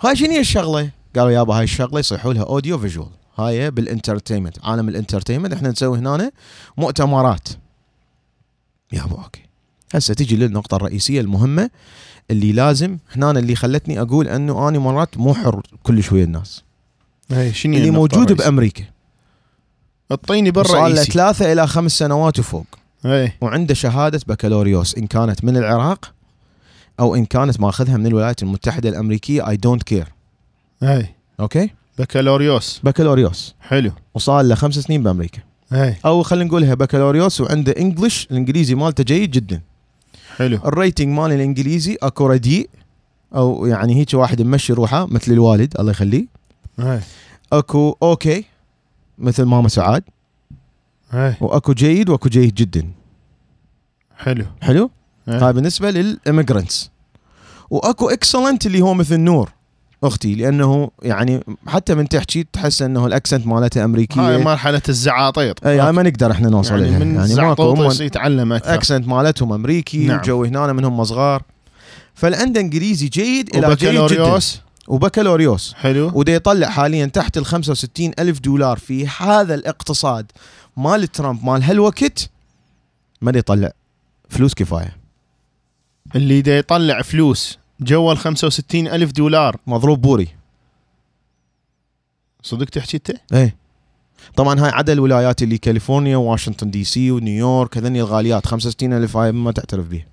[0.01, 4.57] هاي شنو هي الشغلة؟ قالوا يابا هاي الشغلة يصيحوا لها audio visual هاي بال entertainment
[4.63, 6.31] عالم ال entertainment إحنا نسوي هنا
[6.77, 7.47] مؤتمرات.
[8.91, 9.41] يابا أوكي.
[9.95, 11.69] هسه تجي للنقطة الرئيسية المهمة
[12.31, 16.63] اللي لازم هنا اللي خلتني أقول إنه اني مرات مو حر كل شوية الناس.
[17.31, 18.83] اي شنو اللي موجود بأمريكا.
[20.11, 22.65] أعطيني صار له ثلاثة إلى خمس سنوات وفوق.
[23.05, 24.95] اي وعنده شهادة بكالوريوس.
[24.95, 26.13] إن كانت من العراق
[26.99, 30.07] أو إن كانت ماخذها من الولايات المتحدة الأمريكية I don't care
[30.83, 32.81] اي أوكي؟ بكالوريوس.
[32.83, 33.55] بكالوريوس.
[33.61, 33.91] حلو.
[34.13, 35.39] وصار له خمس سنين بأمريكا.
[35.73, 39.61] اي أو خلينا نقولها بكالوريوس وعنده English الإنجليزي مالته جيد جدا.
[40.37, 40.59] حلو.
[40.65, 42.69] ال rating مال الإنجليزي أكو رديء
[43.35, 46.25] أو يعني هيك واحد ممشي روحه مثل الوالد الله يخليه.
[46.79, 46.99] اي
[47.53, 48.45] أكو أوكي
[49.17, 50.03] مثل ماما سعاد.
[51.13, 52.91] اي وأكو جيد وأكو جيد جدا.
[54.17, 54.45] حلو.
[54.61, 54.91] حلو؟
[55.29, 55.33] إي.
[55.33, 56.91] هاي بالنسبة لل immigrants
[57.69, 59.49] وأكو excellent اللي هو مثل نور
[60.03, 64.21] أختي لأنه يعني حتى من تحكي تحس إنه ال accent مالته أمريكية.
[64.21, 65.67] هاي مرحلة الزعاطيط.
[65.67, 68.73] اي هاي ما نقدر إحنا نوصل يعني لها من يعني ماكو يتعلم أكثر.
[68.73, 70.19] accent مالتهم أمريكي نعم.
[70.19, 71.43] وجو هنا منهم صغار
[72.13, 74.01] فالعنده إنجليزي جيد إلى جيد جدا.
[74.01, 74.61] وبكالوريوس.
[74.87, 76.11] وبكالوريوس حلو.
[76.13, 80.31] ودا يطلع حاليا تحت ال 65 ألف دولار في هذا الاقتصاد.
[80.77, 82.29] مال ترامب مال هالوقت
[83.21, 83.71] ما يطلع
[84.29, 84.97] فلوس كفاية؟
[86.15, 89.57] اللي دا يطلع فلوس جوا ال 65 ألف دولار.
[89.67, 90.27] مضروب بوري.
[92.43, 93.55] صدق تحكي أنت؟ إيه.
[94.35, 99.51] طبعا هاي عدا الولايات اللي كاليفورنيا واشنطن DC ونيويورك هذني الغاليات 65 ألف هاي ما
[99.51, 100.05] تعترف به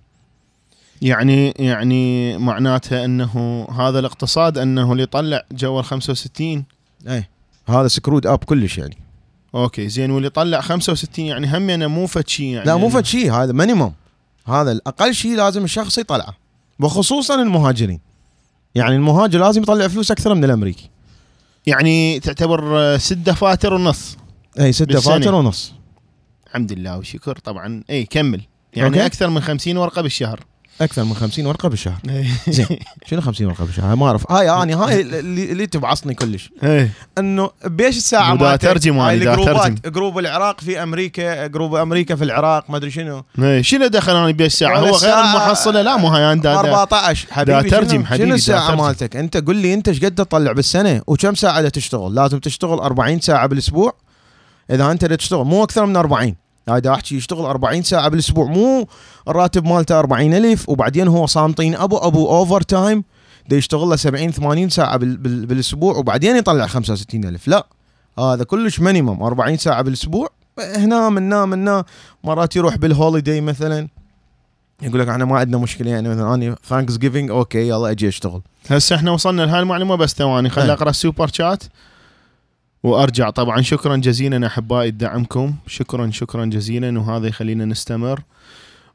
[1.03, 6.65] يعني يعني معناتها إنه هذا الاقتصاد إنه اللي يطلع جوا ال 65
[7.09, 7.29] إيه.
[7.69, 8.97] هذا screwed up كلش يعني.
[9.63, 13.05] أوكي زين واللي يطلع 65 يعني هم أنا مو فد شيء يعني لا مو فد
[13.05, 13.93] شيء هذا minimum
[14.47, 16.35] هذا الأقل شيء لازم الشخص يطلعه
[16.81, 18.01] وخصوصا المهاجرين
[18.75, 20.91] يعني المهاجر لازم يطلع فلوس أكثر من الأمريكي
[21.67, 24.17] يعني تعتبر آه، ست دفاتر ونص
[24.61, 25.19] إي ستة بالسنة.
[25.19, 25.73] فاتر ونص
[26.47, 28.41] الحمد لله وشكر طبعا إي كمل
[28.75, 28.89] يعني.
[28.89, 29.07] أوكي.
[29.07, 30.41] أكثر من 50 ورقة بالشهر
[30.81, 31.99] أكثر من 50 ورقة بالشهر.
[32.49, 32.67] زين.
[33.07, 34.33] شنو 50 ورقة بالشهر؟ ما أعرف.
[34.33, 36.51] هاي اني هاي اللي, اللي تبعصني كلش.
[36.63, 36.91] إيه.
[37.19, 39.75] إنه بيش الساعة مالتك؟ ترجم دا الجروبات ترجم.
[39.87, 43.25] جروب العراق في أمريكا جروب أمريكا في العراق ما أدري شنو.
[43.39, 43.63] إيه.
[43.63, 47.71] شنو دخل أنا بيش ساعه ولا هو غير المحصلة؟ لا مو هاي أنا 14 حبيبي
[47.71, 48.75] ترجم شنو, حبيبي، شنو الساعة.
[48.75, 53.21] مالتك؟ أنت قل لي أنت إيش قد تطلع بالسنة؟ وكم ساعة تشتغل؟ لازم تشتغل 40
[53.21, 53.95] ساعة بالأسبوع.
[54.71, 56.35] إذا أنت تشتغل مو أكثر من 40
[56.77, 58.47] دا احكي يشتغل 40 ساعة بالأسبوع.
[58.47, 58.89] مو
[59.29, 63.05] الراتب مالته 40 ألف وبعدين هو صامتين أبو أبو overtime
[63.49, 67.67] دا يشتغل له 70 80 ساعة بال بال بالأسبوع وبعدين يطلع 65000 لا
[68.19, 70.29] هذا كلش minimum 40 ساعة بالأسبوع.
[70.59, 71.85] هنا من هنا من هنا
[72.25, 73.89] مرات يروح بال holiday مثلا.
[74.83, 78.43] يقول لك إحنا ما عندنا مشكلة يعني مثلا أنا Thanksgiving okay يلا أجي أشتغل.
[78.71, 80.77] هسه إحنا وصلنا لهاي المعلومة بس ثواني خليني إيه.
[80.77, 81.63] أقرأ ال super chat
[82.83, 83.31] وأرجع.
[83.31, 86.99] طبعا شكرا جزيلا أحبائي دعمكم شكرا شكرا جزيلا.
[87.01, 88.21] وهذا يخلينا نستمر.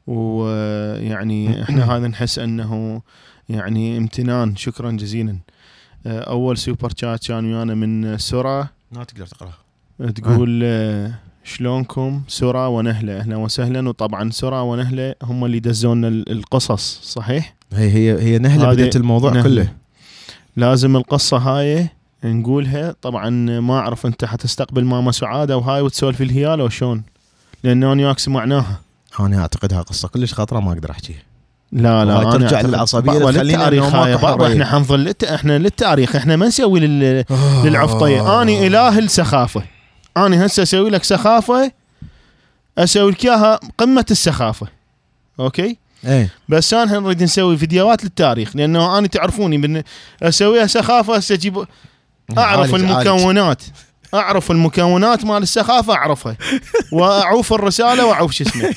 [0.06, 3.02] ويعني إحنا هذا نحس أنه
[3.48, 4.56] يعني امتنان.
[4.56, 5.38] شكرا جزيلا.
[6.06, 8.68] أول سوبر شات كان ويانا من سورا.
[8.92, 9.58] ما تقدر تقراها
[10.14, 13.16] تقول آه، شلونكم؟ سورا ونهلة.
[13.20, 13.88] أهلا وسهلا.
[13.88, 17.00] وطبعا سورا ونهلة هم اللي دزونا ال- القصص.
[17.02, 19.42] صحيح؟ هي هي هي نهلة هذه بدت الموضوع نهلة.
[19.42, 19.68] كله.
[20.56, 21.88] لازم القصة هاي
[22.24, 22.94] نقولها.
[23.02, 27.02] طبعا ما أعرف أنت حتستقبل ماما سعادة وهاي وتسولف الهياله وشون؟
[27.64, 28.80] لأنه أنا وياك سمعناها.
[29.20, 31.22] أنا أعتقدها قصة كلش خطرة ما أقدر أحكيها.
[31.72, 34.52] لا لا أنا ترجع للتاريخ إنه هاي.
[34.52, 35.24] إحنا حنظل للت...
[35.24, 37.24] إحنا للتاريخ إحنا ما نسوي لل...
[37.64, 38.42] للعفطية.
[38.42, 39.62] اني اله السخافه
[40.16, 41.72] اني هسه أسوي لك سخافة
[42.78, 44.66] أسوي لك إياها قمة السخافة.
[45.40, 46.30] أوكي؟ إيه.
[46.48, 49.82] بس أنا نريد نسوي فيديوهات للتاريخ لأنه أنا تعرفوني من
[50.22, 51.64] أسويها سخافة هسه أجيب
[52.38, 52.74] أعرف.
[52.74, 53.62] المكونات.
[54.14, 56.36] أعرف المكونات مال السخافة أعرفها.
[56.92, 58.74] وأعوف الرسالة وأعوف شو اسمه.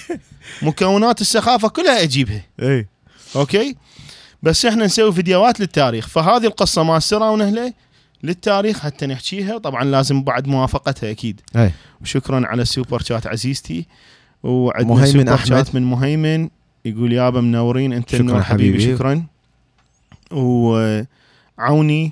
[0.61, 2.41] مكونات السخافة كلها أجيبها.
[2.59, 2.87] إيه.
[3.35, 3.75] Okay؟
[4.43, 6.07] بس إحنا نسوي فيديوهات للتاريخ.
[6.07, 7.73] فهذه القصة مال سرا ونهله
[8.23, 9.57] للتاريخ حتى نحكيها.
[9.57, 11.41] طبعا لازم بعد موافقتها أكيد.
[11.55, 11.71] إيه.
[12.01, 13.85] وشكرا على ال super chat عزيزتي.
[14.43, 15.47] وعندنا مهيمن سوبر أحمد.
[15.47, 16.49] شات من مهيمن.
[16.85, 18.95] يقول يابا منورين أنت شكراً حبيبي, حبيبي.
[18.95, 19.25] شكرا.
[20.31, 22.11] وعوني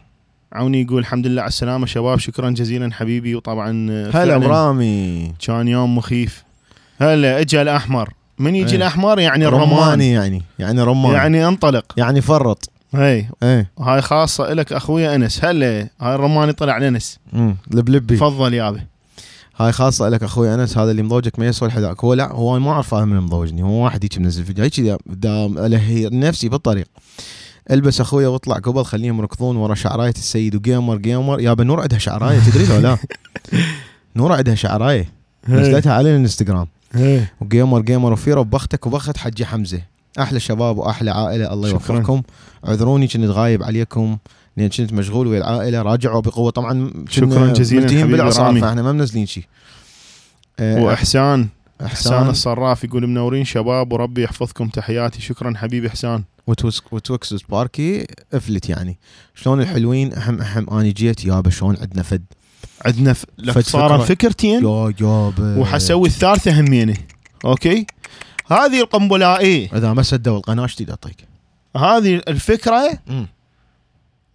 [0.56, 3.36] عوني يقول الحمد لله على السلامة شباب شكرا جزيلا حبيبي.
[3.36, 6.44] وطبعا هلا فعلاً برامي كان يوم مخيف.
[7.02, 8.14] هلا اجى الأحمر.
[8.40, 8.76] من يجي إيه.
[8.76, 9.70] الأحمر؟ يعني الرمان.
[9.70, 11.14] رماني يعني يعني رمان.
[11.14, 11.86] يعني, انطلق.
[11.98, 12.70] يعني فرط.
[12.96, 13.72] هي إيه.
[13.80, 15.46] هاي خاصة لك أخويا أنس.
[15.46, 17.20] هلا هاي الرماني طلع أنس.
[17.34, 18.82] امم لبلبي تفضل يابا
[19.58, 20.78] هاي خاصة لك أخوي أنس.
[20.78, 23.64] هذا اللي مضوجك ما يسوى حذاك هو لا هو ما أعرف هذا من مضوجني.
[23.64, 26.88] هو واحد هيك منزل فيديو هيك دا الهي نفسي بالطريق.
[27.72, 32.40] ألبس أخويا واطلع قبل خليهم يركضون ورا شعرايه السيد وجيمر جيمر يابا نور عندها شعرايه
[32.40, 32.98] تدري لو لا؟
[34.16, 35.10] نور عندها شعرايه
[35.50, 36.68] نزلتها على الإنستغرام.
[37.42, 39.82] وجيمر جيمر وفيرو ببختك وبخت حجي حمزة.
[40.20, 41.70] أحلى شباب وأحلى عائلة الله.
[41.70, 42.22] يوفقكم.
[42.68, 44.18] اعذروني كنت غايب عليكم
[44.58, 46.52] لأن كنت مشغول ويا العائلة راجعوا بقوة.
[46.52, 48.62] طبعا شكراً جزيلاً حبيبي بالاعصاب رامي.
[48.62, 49.44] فاحنا ما منزلين شيء.
[50.60, 51.48] آه، وإحسان.
[51.82, 52.30] إحسان.
[52.30, 55.22] الصراف يقول منورين شباب وربي يحفظكم تحياتي.
[55.22, 56.24] شكرا حبيبي إحسان.
[56.92, 59.00] وتوكس سباركي إفلت يعني.
[59.36, 62.26] شلون الحلوين؟ اهم أهم أني جيت يابا شلون عندنا فد؟
[62.86, 63.26] عندنا ف...
[63.38, 64.00] لك فد صار.
[64.00, 65.58] فكرتين؟ يا يابا.
[65.58, 66.98] وحسوي الثالثة همينة.
[67.46, 67.88] أوكي؟
[68.48, 71.28] هذه القنبلائيه إذا ما سدوا القناة إيش تقدر اعطيك؟
[71.78, 73.00] هذه الفكرة.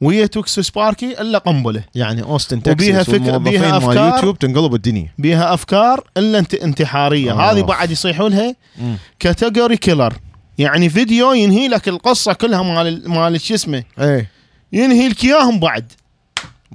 [0.01, 1.83] ويا توكس سباركي إلا قنبلة.
[1.95, 4.15] يعني أوستن وبيها تكساس فك- والموظفين بيها مال أفكار.
[4.15, 5.13] يوتيوب تنقلب الدنيا.
[5.19, 7.33] بيها أفكار إلا انت انتحارية.
[7.33, 7.53] آه.
[7.53, 8.97] هذه بعد يصيحوا لها مم.
[9.19, 10.15] كاتيجوري كيلر.
[10.59, 14.29] يعني فيديو ينهي لك القصة كلها مال مال شو اسمه؟ إيه.
[14.73, 15.93] ينهي لك إياهم بعد.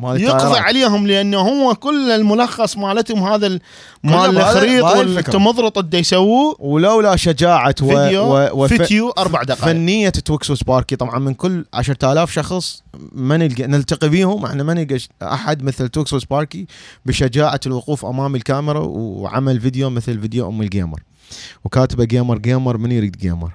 [0.04, 0.60] يقضي.
[0.60, 3.60] عليهم لأنه هو كل الملخص مالتهم هذا مال
[4.04, 5.16] بهذا- الخريط بهاي الفكرة.
[5.36, 6.56] والتمضرط اللي يسووه.
[6.60, 7.88] ولولا شجاعة و...
[7.88, 8.50] فيديو و...
[8.54, 8.74] وف...
[8.74, 9.64] فيديو أربع دقائق.
[9.74, 10.96] فنية توكس وسباركي.
[10.96, 16.14] طبعا من كل 10000 شخص ما نلقى نلتقي بيهم إحنا ما نلقى أحد مثل توكس
[16.14, 16.68] وسباركي
[17.06, 21.00] بشجاعة الوقوف أمام الكاميرا وعمل فيديو مثل فيديو أم الجيمر.
[21.66, 23.52] وكاتبة جيمر جيمر من يريد جيمر؟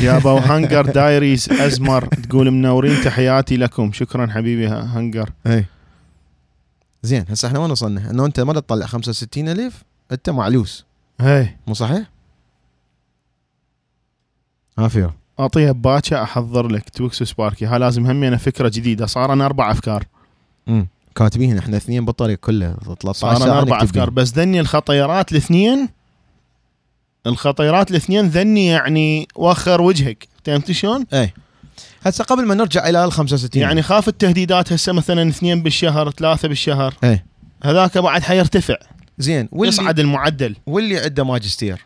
[0.00, 3.92] يا أبو هنجر دايريز أزمر تقول منورين تحياتي لكم.
[3.92, 5.64] شكرا حبيبي ه- هنجر اي
[7.02, 10.84] زين هسه إحنا وين وصلنا؟ إنه أنت ما تطلع 65000 أنت معلوس.
[11.20, 12.02] هي مو صحيح؟
[14.88, 19.06] فيرو اعطيها باكر أحضر لك توكس سباركي ها لازم همي أنا فكرة جديدة.
[19.06, 20.04] صار أنا أربع أفكار.
[20.68, 24.10] امم كاتبين إحنا اثنين بالطريق كله 13 صار أنا أربع أفكار.
[24.10, 25.88] بس ذني الخطيرات الاثنين.
[27.26, 30.28] الخطيرات الاثنين ذني يعني وخر وجهك.
[30.44, 31.06] فهمت شلون؟
[32.02, 36.48] هسه قبل ما نرجع إلى ال 65 يعني خاف التهديدات هسه مثلا اثنين بالشهر ثلاثة
[36.48, 36.94] بالشهر.
[37.04, 37.24] إيه.
[37.64, 38.76] هذاك بعد حيرتفع.
[39.18, 40.56] زين واللي يصعد المعدل.
[40.66, 41.84] واللي عنده ماجستير؟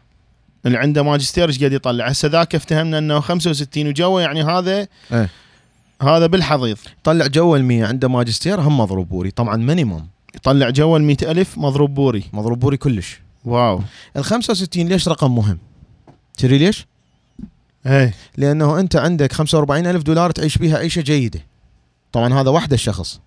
[0.66, 5.28] اللي عنده ماجستير إيش قاعد يطلع؟ هسه ذاك افتهمنا إنه 65 وجوا يعني هذا إيه.
[6.02, 6.78] هذا بالحضيض.
[7.04, 11.58] طلع جو ال 100 عنده ماجستير هم مضروب بوري طبعا مينيموم يطلع جوا ال ألف
[11.58, 12.24] مضروب بوري.
[12.32, 13.20] مضروب بوري كلش.
[13.44, 13.82] Wow.
[14.16, 15.58] ال 65 ليش رقم مهم؟
[16.38, 16.86] تدري ليش؟
[17.86, 18.14] إيه.
[18.36, 21.40] لأنه أنت عندك 45 ألف دولار تعيش بيها عيشة جيدة.
[22.12, 23.20] طبعا هذا وحده الشخص.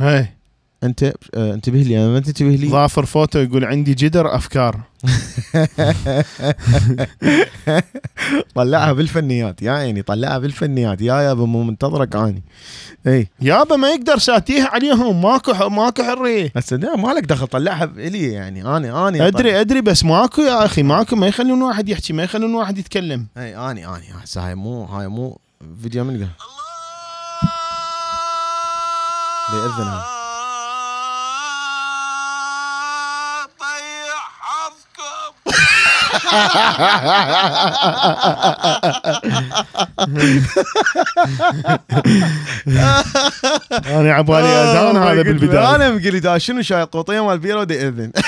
[0.00, 0.36] إيه.
[0.84, 2.68] أنت آه انتبه لي أنا ما تنتبه لي.
[2.68, 4.80] ظافر فوتو يقول عندي جدر أفكار.
[8.54, 11.00] طلعها بالفنيات يا عيني طلعها بالفنيات.
[11.00, 12.42] يا يابا مو منتظرك اني
[13.06, 15.22] اي يابا ما يقدر ساتيه عليهم.
[15.22, 16.52] ماكو ماكو حرية.
[16.56, 18.76] هسه لا، ما لك دخل طلعها الي يعني.
[18.76, 22.54] اني اني أدري أدري بس ماكو يا أخي ماكو ما يخلون واحد يحكي ما يخلون
[22.54, 23.26] واحد يتكلم.
[23.36, 25.38] اي اني اني هسه هاي مو هاي مو
[25.82, 26.28] فيديو من قال
[29.52, 30.15] بيأذن
[43.86, 45.74] أنا عبالي أذان هذا بالبداية.
[45.74, 48.12] أنا مقلي دا شنو شاي قوطيه مال بيرة ودي يأذن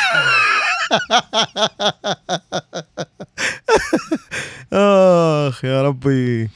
[4.73, 6.49] آخ يا ربي.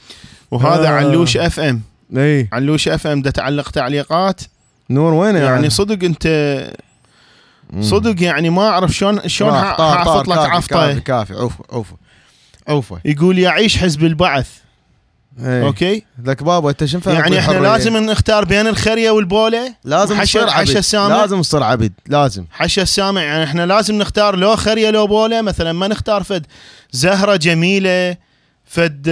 [0.51, 0.91] وهذا آه.
[0.91, 1.81] علوش أف إم.
[2.17, 4.41] اي علوش أف إم ده تعلق تعليقات.
[4.89, 6.27] نور وين يعني صدق أنت
[7.81, 10.99] صدق يعني ما أعرف شلون شلون حافظ لك عفطة.
[10.99, 11.97] كافي عوفه عوفه
[12.67, 14.49] عوفه يقول يعيش حزب البعث.
[15.39, 15.65] إيه.
[15.65, 20.79] Okay؟ لك بابا أنت شنو يعني إحنا؟ لازم نختار بين الخرية والبولة؟ لازم حشا حشا
[20.79, 22.45] السامع لازم تصير عبد لازم.
[22.51, 26.45] حشا السامع يعني إحنا لازم نختار لو خرية لو بولة مثلا ما نختار فد
[26.91, 28.17] زهرة جميلة
[28.65, 29.07] فد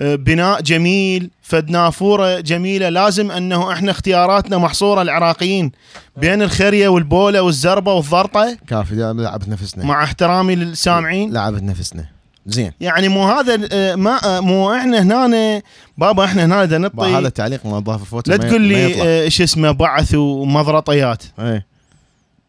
[0.00, 2.88] بناء جميل فد نافوره جميلة.
[2.88, 5.72] لازم أنه إحنا اختياراتنا محصورة العراقيين.
[6.16, 8.56] بين الخرية والبولة والزربة والضرطة.
[8.66, 9.84] كافي لعبت نفسنا.
[9.84, 11.32] مع احترامي للسامعين.
[11.32, 12.04] لعبت نفسنا.
[12.46, 12.72] زين.
[12.80, 15.62] يعني مو هذا آه، ما آه، مو إحنا هنا
[15.98, 19.02] بابا إحنا هنا بدنا با هذا نطي التعليق ما ضاف الفوتو لا تقول لي.
[19.02, 21.22] آه، شو اسمه بعث ومضرطيات.
[21.38, 21.66] إيه.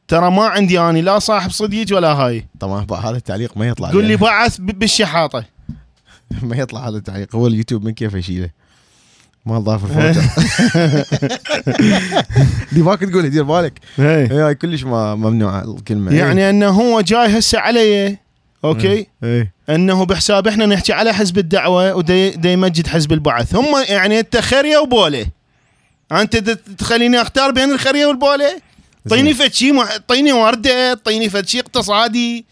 [0.08, 2.46] ترى ما عندي اني لا صاحب صديق ولا هاي.
[2.60, 3.92] طبعا هذا التعليق ما يطلع.
[3.92, 5.44] قول لي لأن- بعث بالشحاطة.
[6.50, 7.36] ما يطلع هذا التعليق.
[7.36, 8.50] هو اليوتيوب من كيف يشيله؟
[9.46, 10.28] ما ضاف الفوتو.
[12.72, 13.80] دي ماك تقول دير بالك.
[14.00, 14.48] إيه.
[14.48, 16.14] هاي كلش ما ممنوعه الكلمة.
[16.16, 18.18] يعني أنه هو جاي هسه علي
[18.64, 19.54] okay؟ إيه.
[19.70, 23.56] أنه بحساب إحنا نحكي على حزب الدعوة ودي دي يمجد حزب البعث.
[23.56, 25.26] هم يعني أنت خريه وبولة.
[26.12, 26.38] أنت
[26.78, 28.62] تخليني أختار بين الخريه والبولة؟
[29.10, 32.46] طيني فد شيء طيني وردة طيني فد شيء اقتصادي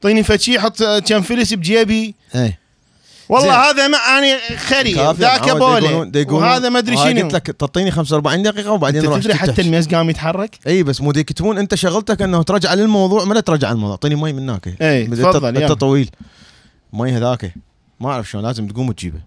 [0.00, 2.14] طيني فد شيء حط كم فلس بجيبي.
[2.34, 2.63] إيه.
[3.28, 3.70] والله.
[3.70, 7.22] هذا ما أنا خريه كافي، ذاك بوله يقولون- وهذا ما أدري هاي شنو.
[7.22, 9.62] قلت لك تعطيني 45 دقيقة وبعدين أنت تدري حتى.
[9.62, 13.24] الميز قام يتحرك؟ إي بس مو يكتبون أنت شغلتك أنه ترجع للموضوع.
[13.24, 14.82] ما لا ترجع الموضوع أعطيني مي من هناك.
[14.82, 15.72] إي تفضل أنت.
[15.72, 16.10] طويل.
[16.92, 17.54] مي هذاك.
[18.00, 19.18] ما أعرف شلون لازم تقوم وتجيبه.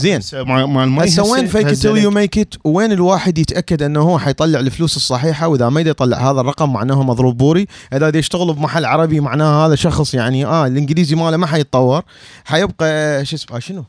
[0.00, 0.20] زين.
[0.34, 4.00] مع مع المي هسه وين fake it till you make it وين الواحد يتأكد إنه
[4.00, 8.84] هو حيطلع الفلوس الصحيحة وإذا ما يطلع هذا الرقم معناه مضروب بوري؟ إذا يشتغل بمحل
[8.84, 12.02] عربي معناه هذا شخص يعني آه الإنجليزي ماله ما حيتطور.
[12.44, 13.84] حيبقى شو اسمه آه، شنو؟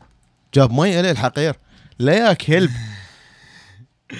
[0.54, 1.54] جاب مي الي الحقير.
[1.98, 2.70] لا كلب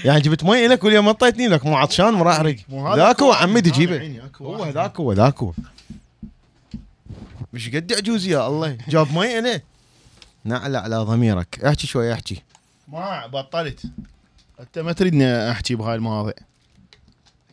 [0.05, 1.66] يعني جبت مي لك واليوم ما أعطيتني لك.
[1.66, 2.57] مو عطشان هذا
[2.97, 4.20] ذاك هو عمي تجيبه.
[4.43, 4.66] هو.
[4.70, 5.53] ذاك هو ذاك هو.
[7.53, 8.76] مش قد عجوز يا الله.
[8.88, 9.61] جاب مي الي
[10.45, 11.64] نعلى على ضميرك.
[11.64, 12.43] احكي شوي احكي.
[12.88, 13.82] ما بطلت
[14.61, 16.34] أنت ما تريدني أحكي بهاي المواضيع.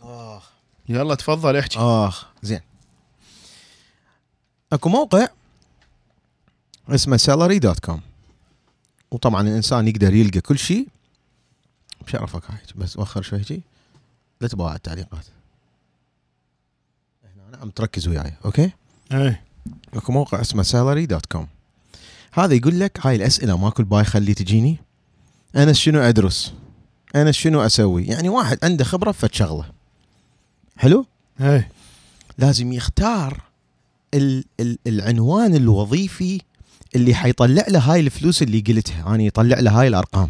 [0.01, 0.49] آخ.
[0.89, 1.79] يلا تفضل احكي.
[1.79, 2.61] آخ زين.
[4.73, 5.27] أكو موقع
[6.89, 8.01] اسمه Salary dot com.
[9.11, 10.87] وطبعا الإنسان يقدر يلقى كل شيء
[12.01, 12.57] بشرفك هاي.
[12.75, 13.61] بس وخر شوي شي
[14.41, 15.25] لا تبغى التعليقات.
[17.23, 18.71] هنا أنا عم تركز وياي أوكي؟
[19.11, 19.43] إيه.
[19.93, 21.47] أكو موقع اسمه Salary dot com.
[22.33, 24.77] هذا يقول لك هاي الأسئلة ماكو باي خلي تجيني.
[25.55, 26.53] أنا شنو أدرس؟
[27.15, 29.65] أنا شنو أسوي؟ يعني واحد عنده خبرة في شغله
[30.77, 31.05] حلو؟
[31.41, 31.71] إيه
[32.37, 33.41] لازم يختار
[34.13, 36.41] ال ال العنوان الوظيفي
[36.95, 39.01] اللي حيطلع له هاي الفلوس اللي قلتها.
[39.01, 40.29] أنا يعني يطلع له هاي الأرقام.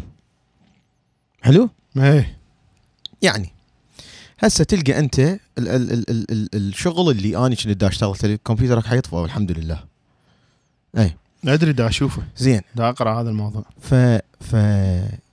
[1.42, 2.38] حلو؟ إيه
[3.22, 3.52] يعني
[4.38, 8.86] هسه تلقى أنت ال ال ال ال ال الشغل اللي أنا كنت دا أشتغل كمبيوترك
[8.86, 9.84] حيطفى والحمد لله.
[10.98, 11.16] أي.
[11.44, 12.22] أدري دا أشوفه.
[12.36, 12.60] زين.
[12.76, 13.64] دا أقرأ هذا الموضوع.
[13.80, 13.94] ف
[14.40, 14.54] ف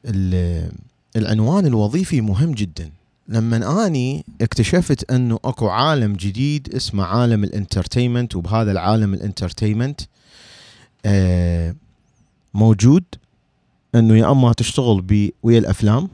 [0.06, 0.72] ال-
[1.16, 2.90] العنوان الوظيفي مهم جدا.
[3.28, 10.02] لما أني اكتشفت أنه أكو عالم جديد اسمه عالم الإنترتينمنت وبهذا العالم الإنترتينمنت
[11.06, 11.76] آه
[12.54, 13.04] موجود.
[13.96, 16.10] أنه يا أما تشتغل ب ويا الأفلام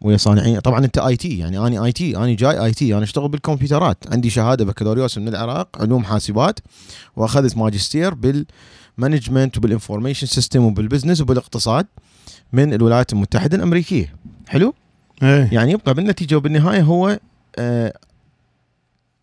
[0.00, 0.58] ويا صانعين.
[0.60, 2.94] طبعا أنت IT يعني أني IT أنا جاي IT.
[2.94, 3.98] أنا أشتغل بالكمبيوترات.
[4.12, 6.58] عندي شهادة بكالوريوس من العراق علوم حاسبات
[7.16, 8.14] وأخذت ماجستير
[8.98, 11.86] بال management وبال information system وبال business وبالاقتصاد
[12.52, 14.14] من الولايات المتحدة الأمريكية.
[14.48, 14.74] حلو؟
[15.22, 15.48] إيه.
[15.52, 17.18] يعني يبقى بالنتيجة وبالنهاية هو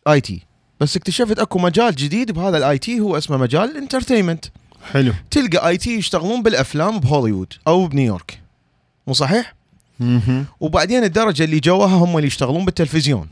[0.07, 0.41] IT.
[0.79, 4.45] بس اكتشفت أكو مجال جديد بهذا ال IT هو اسمه مجال ال entertainment.
[4.91, 5.13] حلو.
[5.31, 8.41] تلقى IT يشتغلون بالأفلام بهوليوود أو بنيويورك.
[9.07, 9.55] مو صحيح؟
[10.59, 13.27] وبعدين الدرجة اللي جواها هم اللي يشتغلون بالتلفزيون.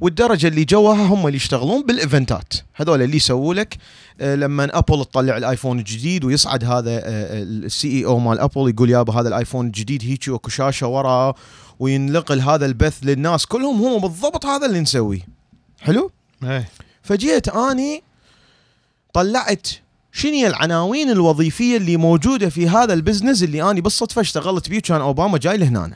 [0.00, 2.54] والدرجة اللي جواها هم اللي يشتغلون بالإيفنتات.
[2.74, 3.76] هذول اللي يسووا لك
[4.20, 9.12] آه، لما Apple تطلع ال iPhone الجديد ويصعد هذا ال CEO مال Apple يقول يابا
[9.12, 11.34] هذا ال iPhone الجديد هيك اكو شاشة ورا
[11.78, 13.46] وينقل هذا البث للناس.
[13.46, 15.28] كلهم هو بالضبط هذا اللي نسويه.
[15.80, 16.10] حلو؟
[16.44, 16.68] إيه.
[17.02, 18.02] فجيت أني
[19.12, 19.68] طلعت
[20.12, 25.00] شنو العناوين الوظيفية اللي موجودة في هذا ال business اللي أني بالصدفة اشتغلت بيه كان
[25.00, 25.92] أوباما جاي لهنا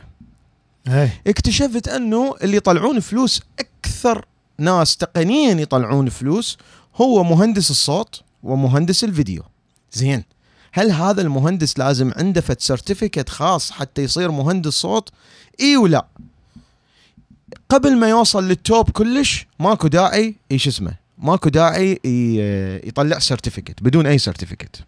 [0.89, 1.20] إيه.
[1.26, 4.24] اكتشفت أنه اللي يطلعون فلوس أكثر
[4.59, 6.59] ناس تقنيا يطلعون فلوس
[6.97, 9.43] هو مهندس الصوت ومهندس الفيديو.
[9.93, 10.24] زين.
[10.72, 15.11] هل هذا المهندس لازم عنده فد certificate خاص حتى يصير مهندس صوت؟
[15.61, 16.07] اي ولا.
[17.68, 22.01] قبل ما يوصل لل top كلش ماكو داعي إيش اسمه؟ ماكو داعي
[22.85, 24.85] يطلع certificate بدون أي certificate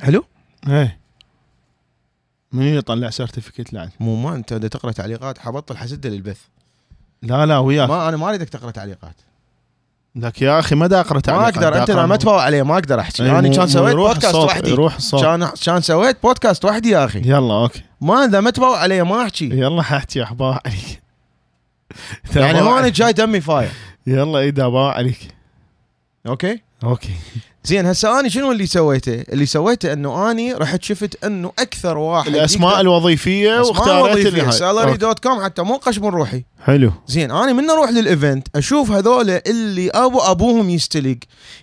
[0.00, 0.24] حلو؟
[0.68, 0.98] إيه
[2.52, 6.40] من يطلع certificate لعن مو ما انت اذا تقرأ تعليقات حبطل حسده للبث.
[7.22, 7.88] لا لا وياك.
[7.88, 9.14] ما أنا ما أريدك تقرأ تعليقات.
[10.16, 12.62] لك يا أخي ما دا اقرا ما تعليقات، أقدر دا أنت أقرأ ما تفوق عليه
[12.62, 13.22] ما أقدر أحكي.
[13.22, 14.70] إيه، أنا مو- كان سويت بودكاست وحدي.
[14.70, 17.18] يروح الصوت كان كان سويت بودكاست وحدي يا أخي.
[17.18, 17.82] يلا أوكي.
[18.00, 19.44] ما إذا ما تفوق عليه ما أحكي.
[19.44, 21.02] يلا حاحكي أحبا عليك.
[22.36, 22.94] يعني هون عليك.
[22.94, 23.70] جاي دمي فاير.
[24.06, 25.34] يلا اي دابا عليك.
[26.26, 27.14] أوكي؟ أوكي.
[27.66, 32.28] زين هسه آني شنو اللي سويته؟ اللي سويته إنه آني رحت شفت إنه أكثر واحد
[32.28, 34.52] الأسماء الوظيفية هاي.
[34.52, 34.96] سالري.
[34.96, 39.30] دوت كوم حتى مو قش من روحي حلو زين أنا من أروح للإيفنت أشوف هذول
[39.30, 41.16] اللي أبو أبوهم يستلق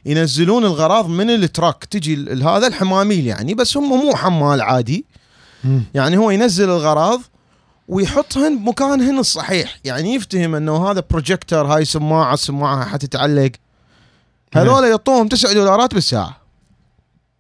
[0.06, 5.06] ينزلون الغراض من ال truck تجي هذا الحماميل يعني بس هم مو حمال عادي
[5.64, 5.84] مم.
[5.94, 7.22] يعني هو ينزل الغراض
[7.88, 13.52] ويحطهن بمكانهن الصحيح يعني يفتهم إنه هذا بروجيكتور هاي سماعة السماعه حتتعلق
[14.56, 16.38] هذول يعطوهم 9 دولارات بالساعة.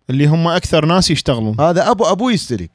[0.09, 1.61] اللي هم أكثر ناس يشتغلون.
[1.61, 2.70] هذا ابو ابوه يستلق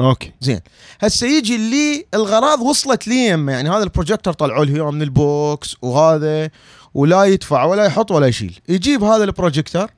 [0.00, 0.32] okay.
[0.40, 0.60] زين.
[1.00, 5.76] هسه يجي اللي الغراض وصلت لي يمه يعني هذا البروجيكتور طلعوا له من ال box
[5.82, 6.50] وهذا
[6.94, 8.60] ولا يدفع ولا يحط ولا يشيل.
[8.68, 9.90] يجيب هذا البروجيكتور.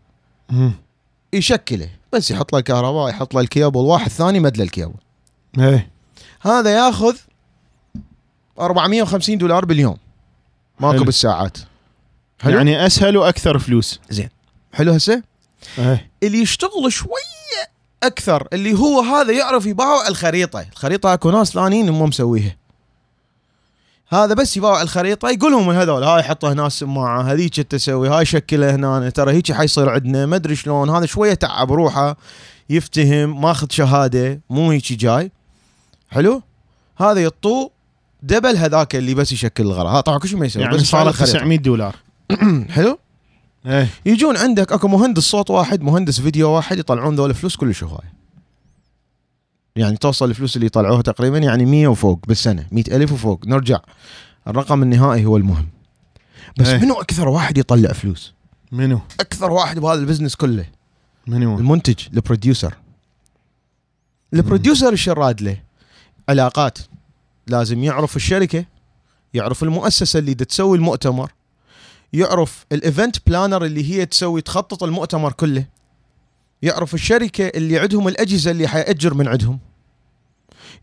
[1.33, 1.91] يشكله.
[2.12, 4.95] بس يحط له الكهرباء يحط له الكيبل واحد ثاني مد له الكيبل.
[5.59, 5.91] إيه.
[6.41, 7.16] هذا ياخذ
[8.61, 9.97] 450 دولار باليوم.
[10.81, 11.05] ماكو.
[11.05, 11.59] بالساعات.
[12.43, 12.57] حلو.
[12.57, 14.01] يعني أسهل وأكثر فلوس.
[14.72, 15.22] حلو هسه؟
[15.78, 16.11] إيه.
[16.22, 17.70] اللي يشتغل شوية
[18.03, 20.66] أكثر اللي هو هذا يعرف يباوع الخريطة.
[20.72, 22.57] الخريطة اكو ناس ثانيين هم مسويها.
[24.09, 28.74] هذا بس يباوع الخريطة يقول لهم هذول هاي حطه هنا السماعة هذيك تسوي هاي شكله
[28.74, 30.91] هنا ترى هيك حيصير عندنا ما أدري شلون.
[30.91, 32.16] هذا شوية تعب روحه
[32.70, 35.32] يفتهم ماخذ شهادة مو هيك جاي.
[36.11, 36.43] حلو؟
[36.97, 37.70] هذا يطو
[38.22, 41.39] دبل هذاك اللي بس يشكل الغرض ها طبعا كل شيء ما يسوي يعني صار الخريطة.
[41.39, 41.97] 900 دولار.
[42.74, 42.99] حلو؟
[43.66, 43.89] إيه.
[44.07, 48.05] يجون عندك أكو مهندس صوت واحد مهندس فيديو واحد يطلعون ذول فلوس كلش هواي.
[49.77, 53.47] يعني توصل الفلوس اللي يطلعوها تقريبا يعني 100 وفوق بالسنة 100 ألف وفوق.
[53.47, 53.79] نرجع.
[54.49, 55.68] الرقم النهائي هو المهم.
[56.59, 56.79] بس إيه.
[56.79, 58.35] منو أكثر واحد يطلع فلوس؟
[58.72, 60.66] منو؟ أكثر واحد بهذا ال business كله.
[61.27, 62.74] منو؟ المنتج ال producer.
[64.35, 65.57] ال producer إيش يراد له؟
[66.29, 66.79] علاقات.
[67.47, 68.64] لازم يعرف الشركة
[69.35, 71.33] يعرف المؤسسة اللي تسوي المؤتمر
[72.13, 75.67] يعرف ال event planner اللي هي تسوي تخطط المؤتمر كله.
[76.63, 79.59] يعرف الشركة اللي عندهم الأجهزة اللي حيأجر من عندهم.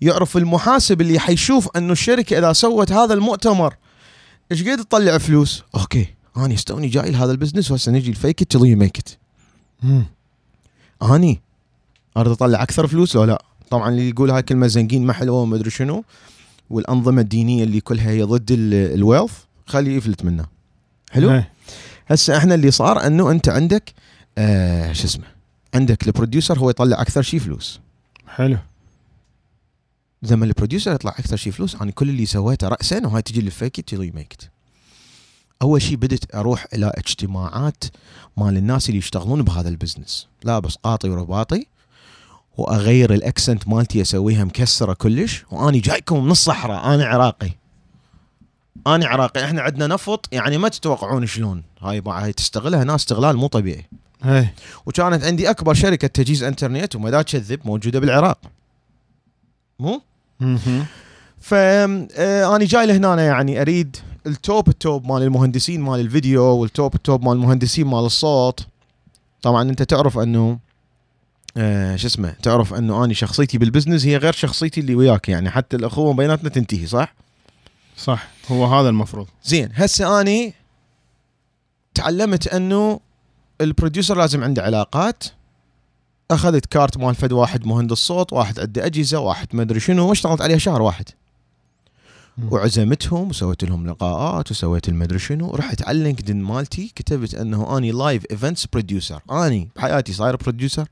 [0.02, 3.76] يعرف المحاسب اللي حيشوف أنه الشركة إذا سوت هذا المؤتمر
[4.52, 6.08] إيش قد تطلع فلوس؟ okay
[6.38, 9.16] أنا استوني جاي لهذا ال business وهسه نجي ال fake it till you make it.
[9.84, 10.06] مم.
[11.02, 11.42] أني
[12.18, 13.44] أريد أطلع أكثر فلوس؟ لو لا.
[13.70, 16.04] طبعا اللي يقول هاي كلمة زنقين ما حلوة وما أدري شنو
[16.70, 19.34] والأنظمة الدينية اللي كلها هي ضد ال wealth
[19.66, 20.46] خليه يفلت منه
[21.14, 21.50] حلو؟ إيه.
[22.08, 23.94] هسه إحنا اللي صار إنه أنت عندك
[24.38, 25.26] آه شو اسمه
[25.74, 27.80] عندك ال producer هو يطلع أكثر شيء فلوس.
[28.28, 28.58] حلو.
[30.22, 33.80] لما ال producer يطلع أكثر شيء فلوس أنا كل اللي سويته راسا وهاي تجي الفيك
[33.82, 34.38] تجي ميك
[35.62, 37.84] أول شيء بدت أروح إلى اجتماعات
[38.38, 40.28] مال الناس اللي يشتغلون بهذا ال business.
[40.44, 41.66] لابس قاطي ورباطي
[42.58, 47.52] وأغير ال accent مالتي أسويها مكسرة كلش واني جايكم من الصحراء أنا عراقي.
[48.88, 51.64] أنا عراقي إحنا عندنا نفط يعني ما تتوقعون شلون.
[51.82, 53.86] هاي هاي تستغلها ناس استغلال مو طبيعي.
[54.26, 54.54] إيه
[54.86, 58.40] وكانت عندي أكبر شركة تجهيز إنترنت وما دا تكذب موجودة بالعراق.
[59.80, 60.02] مو.
[61.40, 66.96] فاني جاي لهنا يعني أريد ال top ال top مال المهندسين مال الفيديو وال top
[66.96, 68.68] ال top مال المهندسين مال الصوت.
[69.42, 70.60] طبعا أنت تعرف أنه
[71.58, 75.50] آه شو اسمه تعرف أنه اني شخصيتي بال business هي غير شخصيتي اللي وياك يعني
[75.50, 77.16] حتى الأخوة بيناتنا تنتهي صح؟
[77.98, 78.28] صح.
[78.52, 79.28] هو هذا المفروض.
[79.44, 80.54] زين هسه أني
[81.94, 83.00] تعلمت أنه
[83.62, 85.24] ال producer لازم عنده علاقات.
[86.32, 90.42] أخذت كارت مال فد واحد مهندس صوت واحد عنده أجهزة واحد ما أدري شنو واشتغلت
[90.42, 91.06] عليها شهر واحد.
[92.52, 95.52] وعزمتهم وسويت لهم لقاءات وسويت المدري شنو.
[95.52, 100.88] رحت على ال LinkedIn مالتي كتبت أنه أني live events producer أني بحياتي صاير producer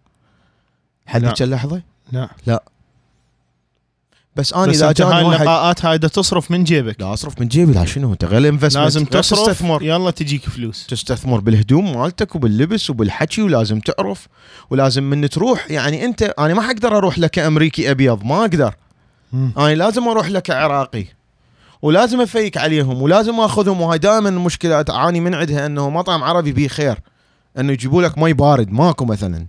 [1.05, 1.81] لحد اللحظة؟
[2.11, 2.63] لا.
[4.35, 7.01] بس بس إذا جاني واحد اللقاءات هاي دا تصرف من جيبك.
[7.01, 9.39] لا أصرف من جيبي لا شنو؟ أنت غير انفستمنت لازم تصرف.
[9.39, 9.83] تستثمر.
[9.83, 10.87] يلا تجيك فلوس.
[10.87, 14.27] تستثمر بالهدوم مالتك وباللبس وبالحكي ولازم تعرف
[14.69, 15.71] ولازم من تروح.
[15.71, 18.73] يعني أنت أنا ما حقدر أروح لك أمريكي أبيض ما أقدر.
[19.33, 21.05] أنا لازم أروح لك عراقي.
[21.81, 23.81] ولازم أفيك عليهم ولازم أخذهم.
[23.81, 26.99] وهاي دائما المشكلة اعاني من عندها أنه مطعم عربي بيه خير.
[27.57, 29.47] أنه يجيبوا لك مي بارد ماكو مثلا.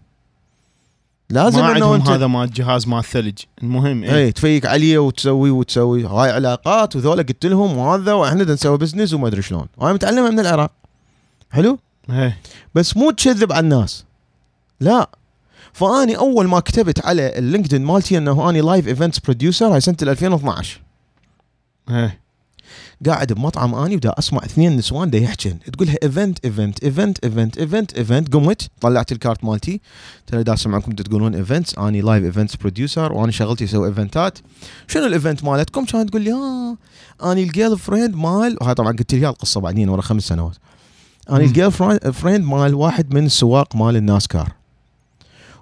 [1.30, 3.38] لازم ما إنه عندهم انت هذا مال جهاز مال ثلج.
[3.62, 4.16] المهم إيه.
[4.16, 9.14] اي ت fake عليه وتسوي وتسوي هاي علاقات وذولا قلت لهم وهذا وإحنا نسوي business
[9.14, 9.66] وما أدري شلون.
[9.76, 10.70] وأنا متعلمها من العراق.
[11.50, 11.78] حلو؟
[12.10, 12.38] إيه.
[12.74, 14.04] بس مو تكذب على الناس.
[14.80, 15.10] لا.
[15.72, 19.96] فأني أول ما كتبت على ال LinkedIn مالتي إنه أني live events producer هاي سنة
[20.02, 20.80] 2012
[21.90, 22.21] إيه.
[23.06, 27.58] قاعد بمطعم آني ودا أسمع اثنين نسوان دا يحكين تقول لها event event event event
[27.58, 29.80] event event قمت طلعت الكارت مالتي.
[30.26, 34.38] ترى دا اسمعكم تقولون events آني live events producer وأنا شغلتي أسوي event ات
[34.88, 36.76] شنو ال event مالتكم؟ كانت تقول لي آه
[37.32, 40.56] آني ال girlfriend مال وهاي طبعا قلت لي القصة بعدين ورا خمس سنوات.
[41.30, 41.44] آني مم.
[41.44, 41.72] ال
[42.12, 44.52] girlfriend مال واحد من السواق مال ال NASCAR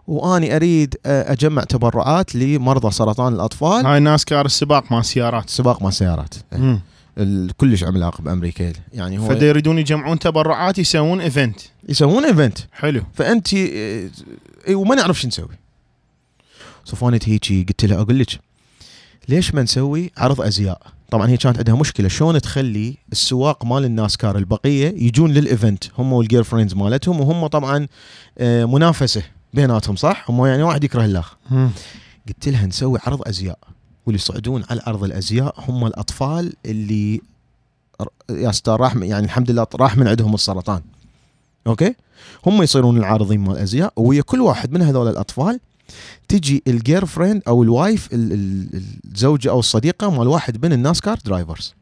[0.06, 3.86] وآني أريد آه، أجمع تبرعات لمرضى سرطان الأطفال.
[3.86, 5.50] هاي NASCAR السباق مال سيارات.
[5.50, 6.34] سباق مال سيارات.
[7.56, 8.72] كلش عملاق بأمريكا.
[8.92, 13.02] يعني هو فدا يريدون يجمعون تبرعات يسوون event يسوون event حلو.
[13.14, 14.10] فأنت إيه،
[14.74, 15.58] وما نعرف شو نسوي.
[16.84, 18.40] صفانت هيجي قلت لها أقول لك
[19.28, 23.92] ليش ما نسوي عرض أزياء؟ طبعا هي كانت عندها مشكلة شلون تخلي السواق مال ال
[23.92, 27.86] NASCAR البقية يجون لل event هم وال girlfriends مالتهم وهم طبعا
[28.38, 29.22] آه، منافسة
[29.54, 31.36] بيناتهم صح؟ هم يعني واحد يكره الآخر.
[32.28, 33.58] قلت لها نسوي عرض أزياء.
[34.14, 37.20] يصعدون على عرض الأزياء هم الأطفال اللي
[38.30, 40.80] يا راح يعني الحمد لله راح من عندهم السرطان.
[41.66, 41.94] أوكي؟
[42.46, 45.60] هم يصيرون العارضين مال الأزياء ويا كل واحد من هذول الأطفال
[46.28, 48.82] تجي ال girlfriend أو ال wife ال- ال-
[49.12, 51.74] الزوجة أو الصديقة مال واحد من ال NASCAR drivers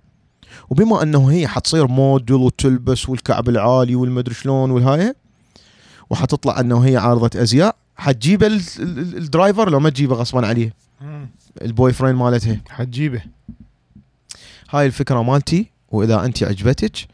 [0.71, 5.15] وبما أنه هي حتصير موديل وتلبس والكعب العالي والمدري شلون والهاي
[6.11, 10.47] وحتطلع أنه هي عارضة أزياء حتجيب ال- ال- ال- ال driver لو ما تجيبه غصبا
[10.47, 10.75] عليه.
[11.63, 13.23] ال boyfriend مالتها حتجيبه.
[14.71, 17.09] هاي الفكرة مالتي وإذا أنت عجبتك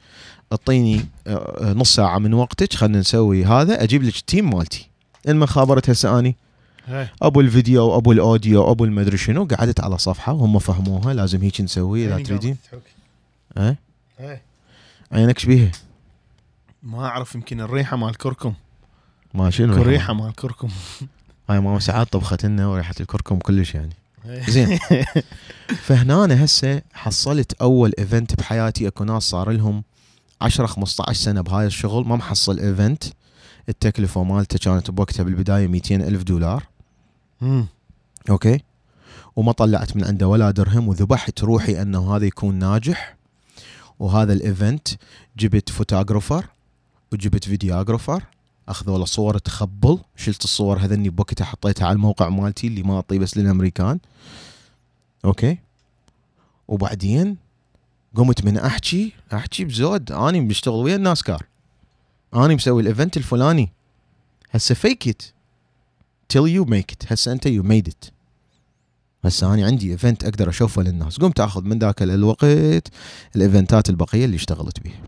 [0.53, 4.89] أعطيني آه، نص ساعة من وقتك خلينا نسوي هذا أجيب لك ال team مالتي.
[5.29, 6.37] المن خابرت هسه أني.
[7.23, 11.61] أبو الفيديو أبو ال audio أبو المدري شنو قعدت على صفحة وهم فهموها لازم هيك
[11.61, 12.57] نسوي إذا تريدين؟
[13.59, 14.43] إيه.
[15.13, 15.73] عينك شبيها
[16.83, 18.55] ما أعرف يمكن الريحة مال كركم.
[19.35, 20.69] ما شنو الريحة مال كركم.
[21.49, 23.93] هاي ماما ساعات طبخت لنا وريحه الكركم كلش يعني.
[24.27, 24.51] إيه.
[24.51, 24.79] زين.
[25.87, 29.85] فهنا أنا هسه حصلت أول event بحياتي أكو ناس صار لهم
[30.41, 32.09] 10 15 سنة بهاي الشغل.
[32.09, 33.05] ما محصل event
[33.69, 36.65] التكلفة مالته كانت بوقتها بالبداية 200 ألف دولار.
[37.41, 37.67] مم.
[38.31, 38.61] أوكي.
[39.37, 43.17] وما طلعت من عنده ولا درهم وذبحت روحي إنه هذا يكون ناجح.
[43.99, 44.89] وهذا ال event
[45.39, 46.47] جبت photographer
[47.13, 48.23] وجبت videographer
[48.69, 49.99] اخذوا صور تخبل.
[50.17, 53.99] شلت الصور هذني بوقتها حطيتها على الموقع مالتي اللي ما اعطيه بس للأمريكان.
[55.25, 55.59] أوكي.
[56.69, 57.37] وبعدين
[58.15, 60.13] قمت من أحكي أحكي بزود.
[60.13, 61.43] أني بشتغل ويا ال NASCAR.
[62.35, 63.71] أني مسوي ال event الفلاني.
[64.51, 65.23] هسه fake it
[66.33, 67.13] till you make it.
[67.13, 68.11] هسه أنت you made it.
[69.25, 71.19] هسه أنا عندي event أقدر أشوفه للناس.
[71.19, 72.89] قمت أخذ من ذاك الوقت
[73.37, 75.03] ال event ات البقية اللي اشتغلت بيها.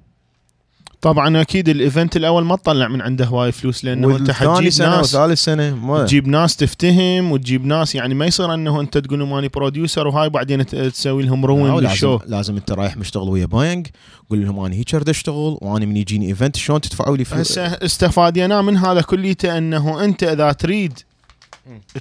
[1.07, 4.97] طبعا أكيد ال event الأول ما تطلع من عنده هواي فلوس لأنه أنت حتجيب سنة
[4.97, 9.19] ناس وثالث سنة ما تجيب ناس تفتهم وتجيب ناس يعني ما يصير أنه أنت تقول
[9.19, 13.47] لهم اني producer وهاي بعدين تسوي لهم ruin لل show لازم أنت رايح مشتغل ويا
[13.47, 13.87] باينج
[14.31, 17.67] قول لهم أنا هيك أريد أشتغل وأنا من يجيني event شلون تدفعوا لي فلوس هسه
[17.67, 20.99] استفادينا من هذا كليته أنه أنت إذا تريد.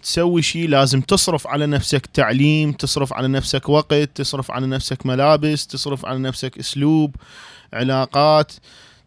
[0.03, 5.67] تسوي شيء لازم تصرف على نفسك تعليم تصرف على نفسك وقت تصرف على نفسك ملابس
[5.67, 7.15] تصرف على نفسك أسلوب
[7.73, 8.51] علاقات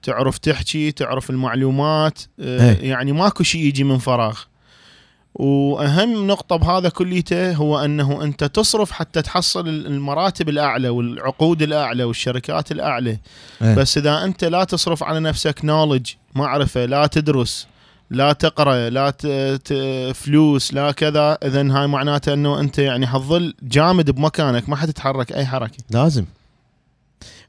[0.03, 2.91] تعرف تحكي تعرف المعلومات آه، إيه.
[2.91, 4.39] يعني ماكو شيء يجي من فراغ
[5.35, 12.73] وأهم نقطة بهذا كليته هو أنه أنت تصرف حتى تحصل المراتب الأعلى والعقود الأعلى والشركات
[12.73, 13.19] الأعلى
[13.63, 13.75] إيه.
[13.75, 17.67] بس إذا أنت لا تصرف على نفسك نولج معرفة لا تدرس
[18.11, 19.13] لا تقرأ لا.
[20.13, 25.47] فلوس لا كذا اذا هاي معناته أنه أنت يعني حتظل جامد بمكانك ما حتتحرك أي
[25.47, 26.25] حركة لازم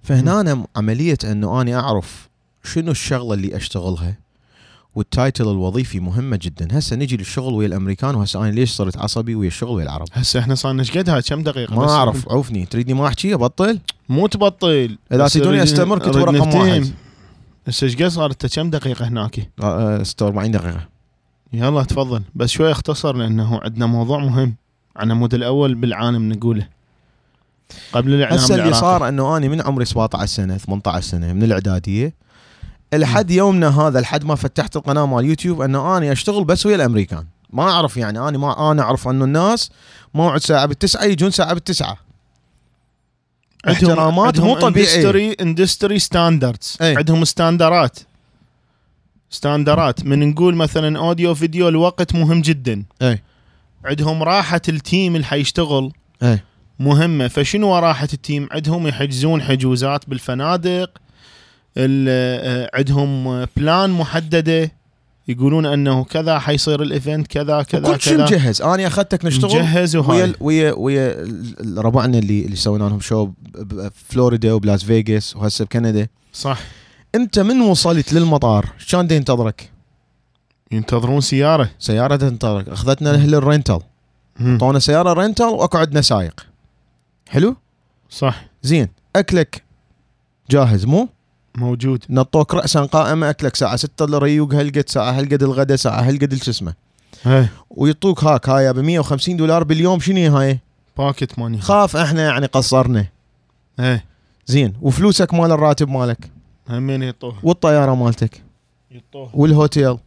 [0.03, 2.28] فهنا أنا عملية أنه أنا أعرف
[2.63, 4.17] شنو الشغلة اللي أشتغلها؟
[4.95, 6.67] وال title الوظيفي مهمة جدا.
[6.71, 10.39] هسه نجي للشغل ويا الأمريكان وهسه أنا ليش صرت عصبي ويا الشغل ويا العرب؟ هسه
[10.39, 12.29] إحنا صار إيش قد هاي كم دقيقة ما أعرف.
[12.29, 12.65] عوفني.
[12.65, 13.79] تريدني ما أحكي؟ أبطل؟
[14.09, 14.97] مو تبطل.
[15.11, 16.55] إذا تريدوني أستمر كنت رقم.
[16.57, 16.93] واحد.
[17.67, 20.87] هسه إيش قد صارت كم دقيقة هناك؟ آه، 46 دقيقة.
[21.53, 22.21] يلا تفضل.
[22.35, 24.55] بس شوي اختصر لأنه عندنا موضوع مهم.
[24.95, 26.67] عن العمود الأول بالعالم نقوله.
[27.93, 28.73] قبل الإعلام هسه اللي.
[28.73, 32.13] صار إنه اني من عمري 17 سنة 18 سنة من الإعدادية.
[32.93, 37.25] لحد يومنا هذا لحد ما فتحت القناة مال يوتيوب إنه اني أشتغل بس ويا الأمريكان.
[37.49, 39.71] ما أعرف يعني اني ما أنا أعرف إنه الناس
[40.13, 41.97] موعد ساعة بالتسعة يجون ساعة بالتسعة.
[43.69, 46.77] احترامات مو طبيعيه industry industry standards.
[46.97, 47.99] عندهم standardات
[49.29, 52.83] standardات من نقول مثلا audio video الوقت مهم جدا.
[53.01, 53.21] اي
[53.85, 55.91] عندهم راحة ال team اللي حيشتغل.
[56.23, 56.39] اي
[56.79, 57.27] مهمة.
[57.27, 60.67] فشنو راحة ال team؟ عندهم يحجزون حجوزات بالفنادق.
[60.69, 60.89] ال-
[62.73, 64.71] عندهم plan محددة
[65.27, 68.61] يقولون أنه كذا حيصير ال event كذا كذا كل شيء مجهز.
[68.61, 71.27] أنا اخذتك نشتغل مجهز ويا ويا ويا
[71.77, 76.07] ربعنا اللي اللي سوينا لهم show بفلوريدا وبلاس فيغاس وهسه بكندا.
[76.33, 76.59] صح.
[77.15, 79.71] أنت من وصلت للمطار؟ دي ينتظرك؟
[80.71, 81.69] ينتظرون سيارة.
[81.79, 82.69] سيارة تنتظرك.
[82.69, 83.79] أخذتنا له ال rental
[84.39, 84.57] مم.
[84.57, 86.45] طونا سيارة rental وأكو عندنا سايق
[87.29, 87.55] حلو؟
[88.09, 88.45] صح.
[88.63, 88.87] زين.
[89.15, 89.63] أكلك
[90.51, 91.09] جاهز مو؟
[91.57, 92.03] موجود.
[92.09, 96.73] نطوك راسا قائمه أكلك ساعة 6 الريوق هالقد ساعة هالقد الغداء ساعة هالقد شو اسمه.
[97.69, 100.59] ويعطوك هاك هاي ب 150 دولار باليوم شنو هاي؟
[100.97, 103.05] pocket money خاف إحنا يعني قصرنا.
[103.79, 104.05] إيه
[104.45, 106.29] زين وفلوسك مال الراتب مالك؟
[106.69, 108.43] همين يطوها والطيارة مالتك؟
[108.91, 109.97] يطوها والهوتيل؟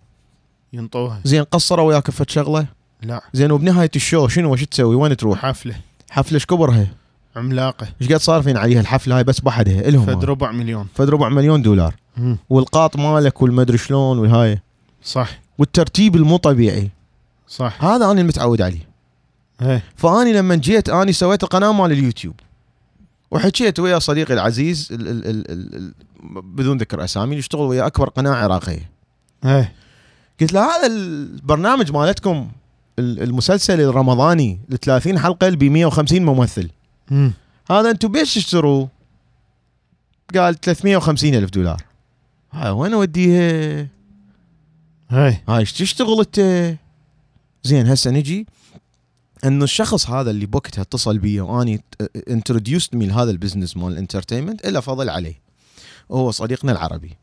[0.73, 1.21] ينطوها.
[1.25, 2.67] زين قصروا وياك فد شغلة؟
[3.03, 3.21] لا.
[3.33, 5.75] زين وبنهاية ال show شنو؟ وش تسوي؟ وين تروح؟ حفلة.
[6.11, 6.87] حفلة إيش كبرها
[7.37, 7.87] عملاقة.
[8.03, 10.25] إيش قد صارفين عليها الحفله هاي؟ بس بحدها إلهم فد.
[10.25, 10.87] ربع مليون.
[10.95, 11.95] فد ربع مليون دولار.
[12.51, 14.59] والقاط مالك والمدري شلون والهاي.
[15.03, 15.41] صح.
[15.59, 16.91] والترتيب المو طبيعي.
[17.49, 17.85] صح.
[17.85, 18.89] هذا أنا المتعود عليه.
[19.63, 19.83] إيه.
[19.97, 22.35] فأني لما جيت أني سويت القناة مال اليوتيوب.
[23.31, 25.93] وحكيت ويا صديقي العزيز ال ال ال ال ال
[26.43, 28.91] بدون ذكر أسامي يشتغل ويا أكبر قناة عراقية.
[29.45, 29.73] إيه.
[30.41, 32.49] قلت له هذا البرنامج مالتكم
[32.99, 36.69] ال- المسلسل الرمضاني ال 30 حلقه ب 150 ممثل.
[37.13, 37.33] مم.
[37.71, 38.89] هذا أنتم بيش تشتروه؟
[40.35, 41.83] قال 350 ألف دولار
[42.53, 43.41] هاي وين اوديها؟
[45.13, 46.77] إيه هاي إيش تشتغل أنت؟
[47.65, 48.47] زين هسه نجي
[49.45, 51.85] إنه الشخص هذا اللي بوقتها اتصل بي وأني
[52.31, 55.41] introduced me لهذا ال business مال ال entertainment إلا فضل عليه
[56.09, 57.17] وهو صديقنا العربي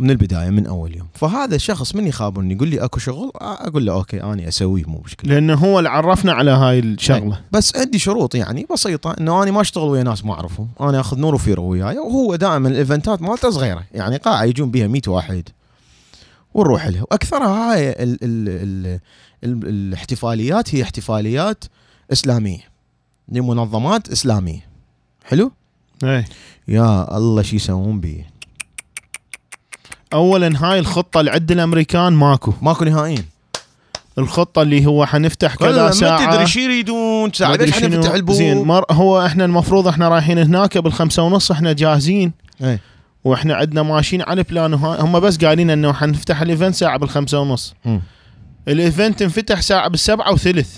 [0.00, 1.06] من البداية من أول يوم.
[1.14, 5.34] فهذا الشخص من يخابرني يقول لي أكو شغل؟ أقول له okay اني أسويه مو مشكلة.
[5.34, 9.60] لأنه هو اللي عرفنا على هاي الشغله بس عندي شروط يعني بسيطة إنه أنا ما
[9.60, 10.68] أشتغل ويا ناس ما أعرفهم.
[10.80, 13.84] أنا آخذ نور وفيرو وياي وهو دائما ال eventات مالته صغيرة.
[13.94, 15.48] يعني قاعه يجون بها 100 واحد
[16.54, 19.00] ونروح لها واكثرها هاي ال ال ال
[19.44, 21.64] ال الاحتفاليات هي احتفاليات
[22.12, 22.70] إسلامية.
[23.28, 24.68] لمنظمات إسلامية.
[25.24, 25.52] حلو؟
[26.04, 26.24] إيه.
[26.68, 28.29] يا الله شو يسوون بيه
[30.12, 32.52] اولا هاي الخطة اللي عند الأمريكان ماكو.
[32.62, 33.24] ماكو نهائيا.
[34.18, 36.32] الخطة اللي هو حنفتح كذا ما ساعة.
[36.32, 37.72] تدري شو يريدون ساعة ليش.
[37.72, 42.32] حنفتح البوب زين مر هو إحنا المفروض إحنا رايحين هناك بالخمسة ونص إحنا جاهزين.
[42.62, 42.80] إيه.
[43.24, 47.74] وإحنا عندنا ماشيين على plan هم بس قايلين إنه حنفتح ال event ساعة بالخمسة ونص.
[48.68, 50.76] ال event انفتح ساعة بالسبعة وثلث.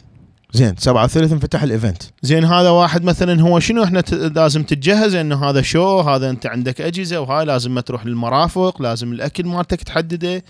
[0.54, 5.14] زين سبعة وثلث انفتح ال event زين هذا واحد مثلا هو شنو؟ إحنا لازم تتجهز
[5.14, 9.82] إنه هذا show هذا أنت عندك أجهزة وهاي لازم ما تروح للمرافق لازم الأكل مالتك
[9.82, 10.44] تحدده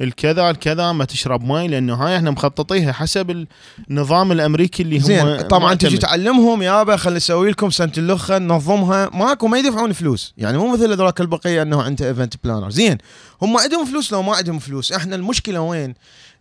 [0.00, 3.46] الكذا الكذا ما تشرب مي لأنه هاي إحنا مخططيها حسب
[3.90, 5.98] النظام الأمريكي اللي هم زين طبعا تجي.
[5.98, 10.34] تعلمهم يابا خلي نسوي لكم سنه اللخه ننظمها ماكو ما يدفعون فلوس.
[10.38, 12.98] يعني مو مثل هذولاك البقية إنه أنت event planner زين
[13.42, 14.92] هم عندهم فلوس لو ما عندهم فلوس.
[14.92, 15.94] إحنا المشكلة وين؟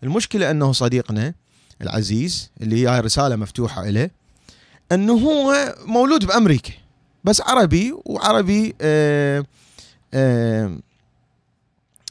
[0.03, 1.33] المشكلة إنه صديقنا
[1.81, 4.09] العزيز اللي هاي رسالة مفتوحة له
[4.91, 6.73] أنه هو مولود بأمريكا
[7.23, 9.45] بس عربي وعربي آه
[10.13, 10.77] آه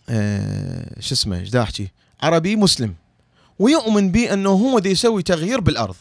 [0.08, 1.88] آه شو اسمه إيش احكي
[2.22, 2.94] عربي مسلم.
[3.58, 5.96] ويؤمن بي أنه هو دي يسوي تغيير بالأرض.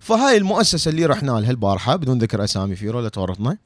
[0.00, 3.58] فهاي المؤسسة اللي رحنا لها البارحة بدون ذكر أسامي فيرو لا تورطنا.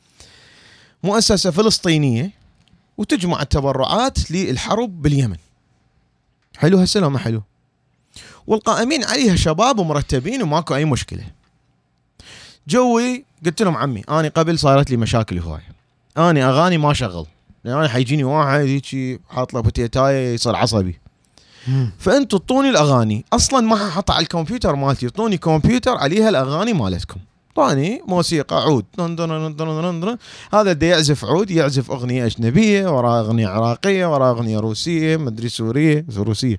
[1.03, 2.31] مؤسسة فلسطينية
[2.99, 5.37] وتجمع التبرعات للحرب باليمن.
[6.57, 7.43] حلو هسه ما حلو؟
[8.47, 11.25] والقائمين عليها شباب ومرتبين وماكو أي مشكلة.
[12.69, 15.69] جوي قلت لهم عمي اني قبل صارت لي مشاكل هوايه
[16.19, 17.27] اني أغاني ما شغل.
[17.65, 20.99] لأن أنا حيجيني واحد هيجي حاط له بوتيتاية يصير عصبي.
[21.69, 21.93] مم.
[21.99, 23.25] فأنتوا اعطوني الأغاني.
[23.33, 27.21] أصلا ما ححطها على الكمبيوتر مالتي اعطوني كمبيوتر عليها الأغاني مالتكم.
[27.57, 28.85] طاني موسيقى عود.
[28.99, 30.19] دن دن دن دن دن دن.
[30.53, 36.07] هذا دا يعزف عود يعزف أغنية أجنبية وراه أغنية عراقية وراه أغنية روسية مدري سورية
[36.17, 36.59] روسيه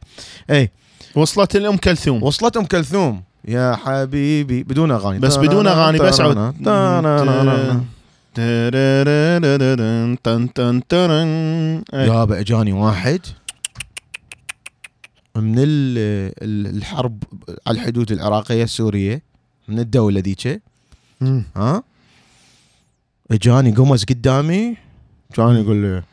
[0.49, 0.71] اي
[1.17, 6.37] وصلت الام كلثوم وصلت ام كلثوم يا حبيبي بدون أغاني بس بدون أغاني بس عود.
[11.93, 13.19] يابا اجاني واحد
[15.35, 17.23] من ال- ال- الحرب
[17.67, 19.21] على الحدود العراقيه السوريه
[19.67, 20.61] من الدولة ذيك.
[21.55, 21.83] ها
[23.31, 24.77] اجاني قمص قدامي
[25.33, 26.03] كان يقول لي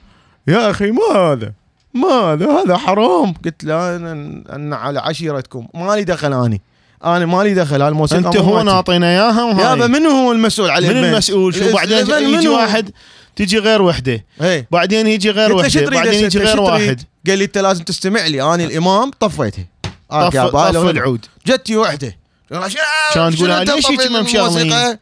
[0.49, 1.53] يا أخي ما هذا
[1.95, 6.61] ما هذا هذا حرام قلت له أنا أنا على عشيرتكم مالي دخل أني
[7.05, 8.63] أنا مالي دخل هالموسيقى أنت هو.
[8.63, 12.91] ناطينا إياها يابا وهاي من هو المسؤول على من؟ المسؤول شو بعدين يجي؟ واحد
[13.37, 17.59] تجي غير وحدة إيه بعدين يجي غير وحدة بعدين؟ يجي غير؟ واحد قال لي أنت
[17.59, 19.65] لازم تستمع لي أنا الإمام طفيته
[20.11, 22.17] طف طف العود جتي وحدة
[23.15, 24.99] كان تقول ليش هيك؟ الموسيقى؟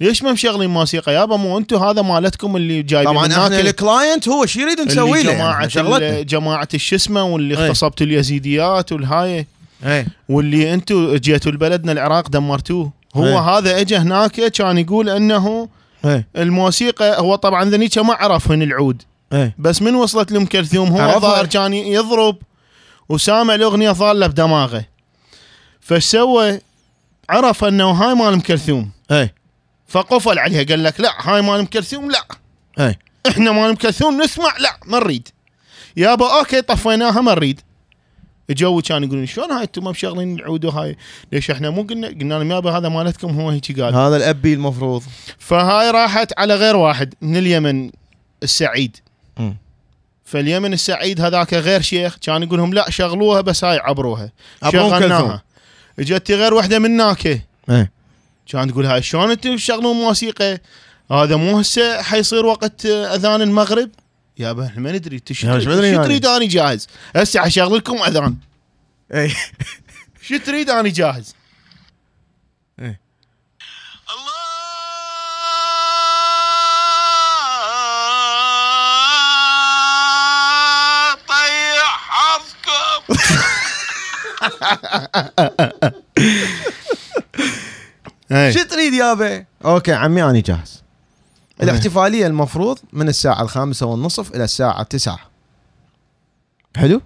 [0.00, 4.28] ليش ما مشغلين موسيقى؟ يابا مو أنتم هذا مالتكم اللي جايبين طبعا إحنا ال client
[4.28, 7.66] هو شو يريد نسوي له؟ جماعة يعني جماعة الشسمة واللي إيه.
[7.66, 9.46] اغتصبتوا اليزيديات والهاي.
[9.84, 10.06] إيه.
[10.28, 12.92] واللي أنتم جيتوا لبلدنا العراق دمرتوه.
[13.14, 13.38] هو إيه.
[13.38, 15.68] هذا اجى هناك كان يقول انه
[16.04, 16.26] إيه.
[16.36, 19.02] الموسيقى هو طبعا ذنيك ما عرف من العود.
[19.32, 19.54] إيه.
[19.58, 21.20] بس من وصلت لام كلثوم هو.
[21.20, 22.36] ظاهر كان يضرب
[23.08, 24.84] وسامع الأغنية ظاله بدماغه.
[25.80, 26.60] فايش سوى؟
[27.30, 29.34] عرف انه هاي مال ام كلثوم إيه.
[29.86, 32.24] فقفل عليها قال لك لا هاي مال ام كلثوم لا.
[32.78, 35.28] إيه إحنا مال ام كلثوم نسمع لا ما نريد.
[35.96, 37.60] يابا okay طفيناها ما نريد.
[38.50, 40.96] جو كان يقولون شلون هاي أنتم ما مشغلين العود وهاي؟
[41.32, 43.94] ليش إحنا مو قلنا قلنا لهم يابا هذا مالتكم هو هيك قال.
[43.94, 45.02] هذا الابي المفروض.
[45.38, 47.90] فهاي راحت على غير واحد من اليمن
[48.42, 48.96] السعيد.
[49.36, 49.56] مم.
[50.24, 54.30] فاليمن السعيد هذاك غير شيخ كان يقول لهم لا شغلوها بس هاي عبروها.
[54.72, 55.42] شغلناها.
[55.98, 57.95] إجت غير وحده من هناك إيه.
[58.46, 60.58] كان تقول هاي شلون أنتم تشغلون موسيقى؟
[61.10, 63.90] هذا مو هسه حيصير وقت أذان المغرب؟
[64.38, 66.04] يابا إحنا ما ندري انت شو يا تريد؟ شو يعني.
[66.04, 66.88] تريد؟ اني جاهز.
[67.16, 68.36] هسه حشغل لكم أذان.
[69.14, 69.36] إيه.
[70.22, 71.34] شو تريد؟ اني جاهز.
[72.80, 73.00] إيه.
[74.10, 74.36] الله
[81.28, 83.16] طيح حظكم.
[88.30, 90.82] شو تريد يابا أوكي عمي أنا جاهز.
[91.62, 95.18] الاحتفالية المفروض من الساعة الخامسة والنصف إلى الساعة تسعة
[96.76, 97.00] حلو؟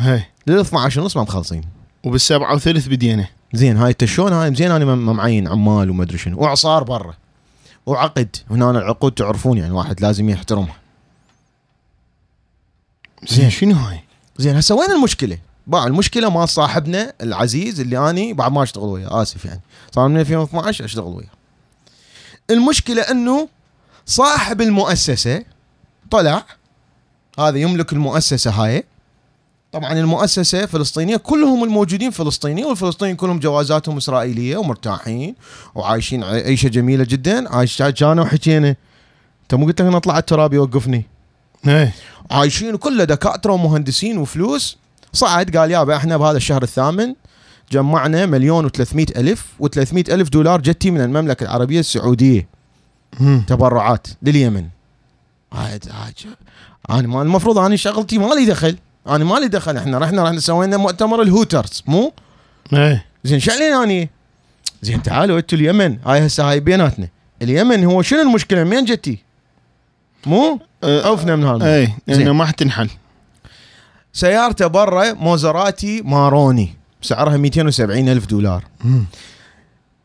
[0.00, 1.64] إيه لل 12 ونص ما مخلصين.
[2.04, 3.28] وبالسبعة وثلث بدينا.
[3.52, 6.40] زين هاي تشون هاي زين أنا معين عمال وما أدري شنو.
[6.40, 7.14] واعصار برا.
[7.86, 8.36] وعقد.
[8.50, 10.76] هنا العقود تعرفون يعني واحد لازم يحترمها.
[13.28, 13.50] زين.
[13.50, 14.00] شنو هاي؟
[14.38, 15.86] زين هسه وين المشكلة؟ باع.
[15.86, 19.60] المشكلة مال صاحبنا العزيز اللي أني بعد ما أشتغل وياه آسف يعني.
[19.94, 21.28] صار من 2012 أشتغل وياه.
[22.50, 23.48] المشكلة إنه
[24.06, 25.44] صاحب المؤسسة
[26.10, 26.44] طلع.
[27.38, 28.84] هذا يملك المؤسسة هاي.
[29.72, 35.34] طبعا المؤسسة فلسطينية كلهم الموجودين فلسطينيين والفلسطينيين كلهم جوازاتهم إسرائيلية ومرتاحين
[35.74, 37.54] وعايشين عيشة جميلة جدا.
[37.54, 38.76] عايش كانوا وحكينا.
[39.42, 41.06] أنت مو قلت لك نطلع على التراب يوقفني
[41.68, 41.94] إيه.
[42.30, 44.78] عايشين كله دكاترة ومهندسين وفلوس.
[45.16, 47.14] صعد قال يابا إحنا بهذا الشهر الثامن
[47.72, 52.48] جمعنا مليون و300 ألف و300 ألف دولار جتي من المملكة العربية السعودية.
[53.46, 54.66] تبرعات لليمن.
[56.90, 58.76] أنا ما المفروض أنا شغلتي ما لي دخل.
[59.08, 59.76] أنا ما لي دخل.
[59.76, 62.12] إحنا رحنا رحنا سوينا مؤتمر الهوترز مو؟
[62.72, 63.04] إيه.
[63.24, 64.10] زين شو علينا اني
[64.82, 65.98] زين تعالوا أنتوا اليمن.
[66.06, 67.08] هاي هسه هاي بيناتنا.
[67.42, 69.18] اليمن هو شنو المشكلة؟ منين جتي؟
[70.26, 72.20] مو؟ آه، عوفنا من هذا زين.
[72.20, 72.88] إنه ما حتنحل.
[74.16, 76.74] سيارته برا موزراتي ماروني.
[77.02, 78.64] سعرها 270 ألف دولار.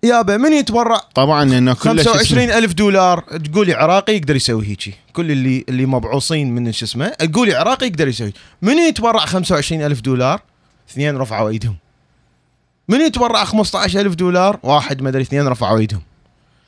[0.03, 3.19] يابا من يتبرع؟ طبعا لأنه شو اسمه؟ 25 ألف دولار.
[3.19, 8.07] تقولي عراقي يقدر يسوي هيجي كل اللي اللي مبعوصين من شو اسمه تقولي عراقي يقدر
[8.07, 8.33] يسوي.
[8.61, 10.41] من يتبرع 25 ألف دولار؟
[10.91, 11.75] اثنين رفعوا إيدهم.
[12.87, 16.01] من يتبرع 15 ألف دولار؟ واحد ما أدري اثنين رفعوا إيدهم.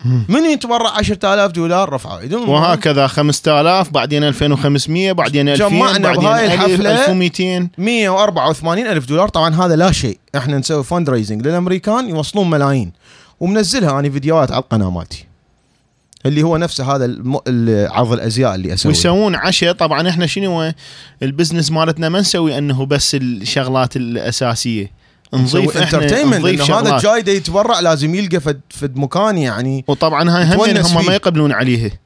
[0.05, 6.53] من يتبرع 10000 دولار؟ رفعوا ايدهم وهكذا 5000 بعدين 2500 بعدين 2000 جمعنا بهاي 1000
[6.53, 9.29] الحفلة 1200 184 ألف دولار.
[9.29, 10.17] طبعا هذا لا شيء.
[10.35, 12.91] إحنا نسوي فند ريزنج للأمريكان يوصلون ملايين.
[13.39, 15.25] ومنزلها أنا فيديوهات على القناة مالتي.
[16.25, 17.05] اللي هو نفسه هذا
[17.91, 18.93] عرض الأزياء اللي أسويه.
[18.93, 19.73] ويسوون عشاء.
[19.73, 20.73] طبعا إحنا شنو
[21.23, 25.02] ال business مالتنا ما نسوي أنه بس الشغلات الأساسية.
[25.33, 26.93] نضيف entertainment انه هذا شغلات.
[26.93, 31.05] الجاي دا يتبرع لازم يلقى فد, فد مكان يعني وطبعا هاي هم هم.
[31.05, 32.03] ما يقبلون عليه.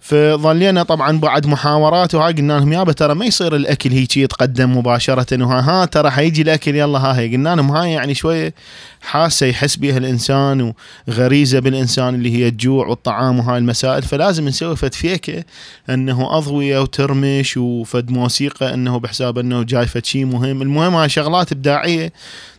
[0.00, 5.44] فظلينا طبعا بعد محاورات وهاي قلنا لهم يابا ترى ما يصير الأكل هيك يتقدم مباشرة.
[5.44, 7.32] وها ها ترى حيجي الأكل يلا ها هي.
[7.32, 8.54] قلنا لهم هاي يعني شوية
[9.00, 10.72] حاسة يحس بها الإنسان
[11.08, 14.02] وغريزة بالإنسان اللي هي الجوع والطعام وهاي المسائل.
[14.02, 15.44] فلازم نسوي فد فيكة
[15.90, 20.62] إنه أضوية وترمش وفد موسيقى إنه بحساب إنه جاي فد شيء مهم.
[20.62, 22.12] المهم هاي شغلات إبداعية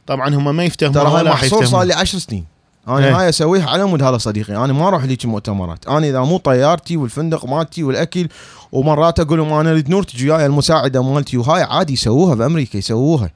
[0.10, 2.45] طبعا هم ما يفتهمون ترى هاي ولا محصول صار لي 10 سنين.
[2.88, 3.20] أنا إيه.
[3.20, 4.66] هاي أسويها على مود هذا صديقي.
[4.66, 5.88] أنا ما أروح ليك مؤتمرات.
[5.88, 8.28] أنا إذا مو طيارتي والفندق مالتي والأكل
[8.72, 13.32] ومرات أقول لهم أنا اريد نور تجي وياي المساعدة مالتي وهاي عادي يسووها بأمريكا يسووها.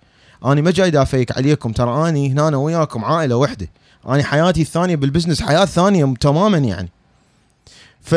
[0.45, 1.71] أنا ما جاي دا fake عليكم.
[1.71, 3.69] ترى اني هنا أنا وياكم عائلة واحدة
[4.07, 6.89] أنا حياتي الثانية بال business حياة ثانية تماما يعني.
[8.01, 8.15] ف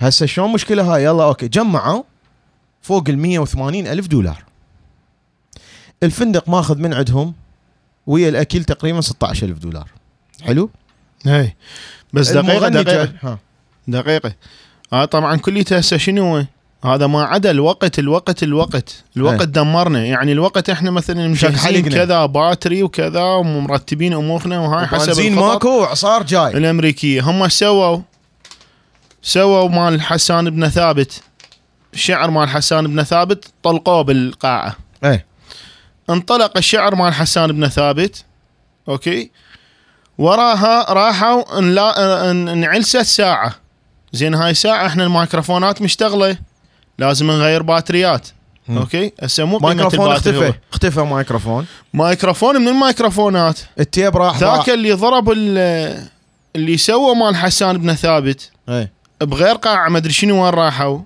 [0.00, 1.48] هسه شلون مشكلة هاي؟ يلا okay.
[1.48, 2.02] جمعوا
[2.82, 4.44] فوق ال 180 ألف دولار.
[6.02, 7.34] الفندق ماخذ من عندهم
[8.08, 9.88] ويا الاكل تقريبا 16 ألف دولار.
[10.42, 10.70] حلو؟
[11.26, 11.56] اي
[12.12, 13.12] بس دقيقة دقيقة.
[13.22, 13.38] ها.
[13.88, 14.34] دقيقة.
[14.92, 16.44] آه طبعا كليته هسه شنو؟
[16.84, 19.04] هذا ما عدا الوقت الوقت الوقت.
[19.16, 19.42] الوقت.
[19.42, 20.06] دمرنا.
[20.06, 21.88] يعني الوقت إحنا مثلا مجهزين.
[21.88, 26.56] كذا battery وكذا ومرتبين أمورنا وهاي حسب بنزين ماكو وعصار جاي.
[26.56, 27.30] الأمريكية.
[27.30, 27.98] هم إيش سووا؟
[29.22, 31.22] سووا مال حسان بن ثابت.
[31.94, 34.76] الشعر مال حسان بن ثابت طلقوه بالقاعة.
[35.04, 35.27] إيه.
[36.10, 38.24] انطلق الشعر مال حسان بن ثابت
[38.88, 39.30] okay؟
[40.18, 41.58] وراها راحوا
[42.52, 43.54] انعلست ساعة.
[44.12, 46.38] زين هاي ساعة إحنا الميكروفونات مشتغلة
[46.98, 48.28] لازم نغير باتريات
[48.68, 48.78] مم.
[48.78, 50.52] okay؟ هسه مو مايكروفون اختفى.
[50.72, 51.66] اختفى مايكروفون.
[51.94, 54.38] مايكروفون من الميكروفونات ال tape راح.
[54.38, 56.08] ذاك اللي ضرب ال-
[56.56, 58.92] اللي سوى مال حسان بن ثابت إيه.
[59.20, 60.98] بغير قاعة ما أدري شنو وين راحوا؟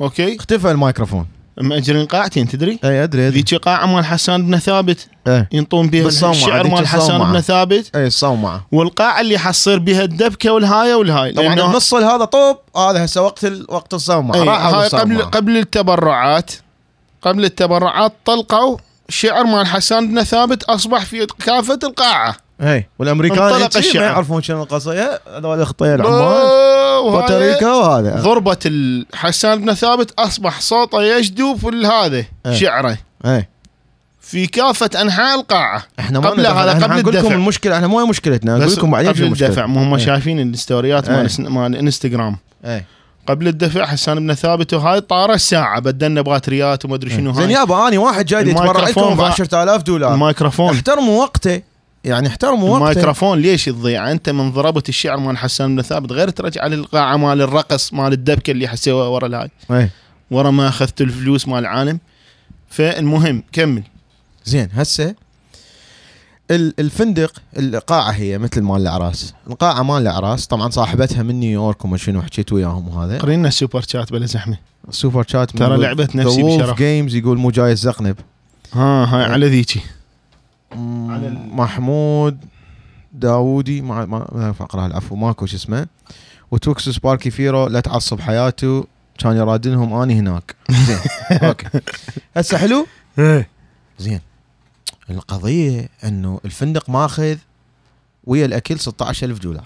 [0.00, 1.26] okay؟ اختفى المايكروفون.
[1.60, 3.40] مأجرين قاعتين تدري؟ أي أدري أدري.
[3.40, 5.08] ذيك قاعة مال حسان بن ثابت.
[5.26, 7.32] إيه ينطون بها الشعر مال حسان.
[7.32, 7.96] بن ثابت.
[7.96, 8.66] إيه الصومعة.
[8.72, 13.44] والقاعة اللي حصير بها الدبكة والهاي والهاي طبعا لأنه النص هذا طوب هذا هسه وقت
[13.44, 13.66] ال...
[13.68, 14.36] وقت الصومعة.
[14.36, 16.52] هاي قبل قبل التبرعات.
[17.22, 18.76] قبل التبرعات طلقوا
[19.08, 22.36] شعر مال حسان بن ثابت أصبح في كافة القاعة.
[22.62, 24.02] اي والأمريكان انطلق هيك ما.
[24.02, 24.92] يعرفون شنو القصة
[25.36, 25.60] هذول
[26.06, 32.54] أوه، وهاي بوتريكا وهذا ضربة ال- حسان بن ثابت أصبح صوته يجدو في هذا إيه.
[32.54, 33.48] شعره إيه
[34.20, 36.46] في كافة أنحاء القاعة إحنا ما قبل.
[36.46, 37.34] هذا قبل نقول لكم الدفع.
[37.34, 40.04] المشكلة إحنا مو مشكلتنا نقول بس لكم بعدين قبل الدفع مو هم إيه.
[40.06, 41.16] شايفين الستوريات إيه.
[41.16, 42.84] مال الس- مال الانستغرام إيه
[43.28, 47.52] قبل الدفع حسان بن ثابت وهاي طار الساعة بدلنا باتريات وما أدري شنو زين هاي
[47.52, 49.26] يابا اني واحد جاي يتبرع لكم ب ضاع.
[49.28, 51.62] 10000 دولار الميكروفون أحترموا وقته
[52.04, 56.28] يعني احترموا وقته الميكروفون ليش تضيع أنت من ضربت الشعر مال حسان بن ثابت غير
[56.30, 59.50] ترجع للقاعة مال الرقص مال الدبكة اللي حسوها ورا الهاي.
[59.70, 59.90] إيه.
[60.30, 61.98] ورا ما أخذت الفلوس مال العالم
[62.68, 63.82] فالمهم كمل.
[64.44, 65.14] زين هسه
[66.50, 69.34] ال- الفندق القاعة هي مثل مال الأعراس.
[69.50, 73.18] القاعة مال الأعراس طبعا صاحبتها من نيويورك وما شنو حكيت وياهم وهذا.
[73.18, 74.56] قرينا ال super chat بلا زحمة.
[74.90, 76.78] super chat ترى لعبة نفسي بشرف.
[76.78, 78.16] جيمز يقول مو جاي الزقنب
[78.72, 79.80] ها هاي على ذيكي.
[81.10, 82.38] على ال- محمود
[83.12, 85.86] داوودي ما ما أقرأها العفو ماكو شو اسمه.
[86.50, 88.84] وتوكس سباركي فيرو لا تعصب حياته.
[89.18, 90.56] كان يرادلهم أني هناك.
[90.70, 90.98] زين
[91.48, 91.66] okay.
[92.36, 92.86] هسه حلو؟
[93.98, 94.20] زين.
[95.10, 97.36] القضية إنه الفندق ماخذ
[98.24, 99.64] ويا الأكل 16000 دولار.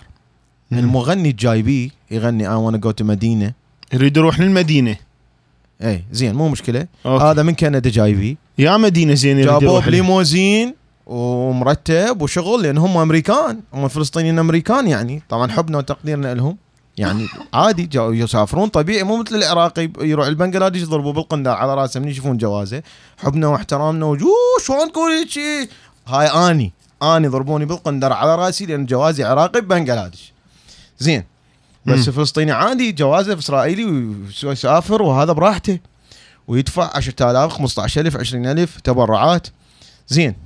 [0.73, 3.53] المغني الجايبيه يغني اي وأنا جو تو مدينه
[3.93, 4.97] يريد يروح للمدينة.
[5.83, 6.87] اي زين مو مشكلة.
[7.07, 7.25] okay.
[7.25, 9.91] هذا من كندا جايبيه يا مدينة زين يريد جابوه يروح لها.
[9.91, 10.75] ب limousine.
[11.07, 13.61] ومرتب وشغل لأن هم أمريكان.
[13.75, 15.23] هم فلسطينيين أمريكان يعني.
[15.29, 16.57] طبعا حبنا وتقديرنا لهم
[16.99, 19.03] يعني عادي يسافرون طبيعي.
[19.03, 22.83] مو مثل العراقي يروح البنغلاديش يضربوا بالقندار على راسه من يشوفون جوازه.
[23.19, 24.29] حبنا واحترامنا وجو
[24.67, 25.69] شلون تقول هيك
[26.07, 26.73] هاي آني.
[27.03, 30.33] آني ضربوني بالقندار على رأسي لأن جوازي عراقي ببنغلاديش.
[30.99, 31.25] زين.
[31.87, 32.05] بس مم.
[32.09, 35.79] الفلسطيني عادي جوازه إسرائيلي ويسافر وهذا براحته.
[36.49, 39.47] ويدفع 10000 15000 20000 تبرعات.
[40.09, 40.46] زين.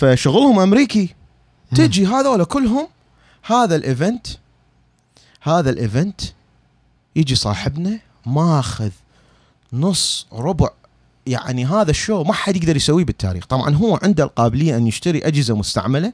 [0.00, 1.14] فشغلهم أمريكي.
[1.74, 2.88] تجي هذول كلهم
[3.42, 4.26] هذا ال event
[5.42, 6.20] هذا ال event
[7.16, 8.90] يجي صاحبنا ماخذ
[9.72, 10.68] نص ربع
[11.26, 13.46] يعني هذا ال show ما حد يقدر يسويه بالتاريخ.
[13.46, 16.12] طبعا هو عنده القابلية أن يشتري أجهزة مستعملة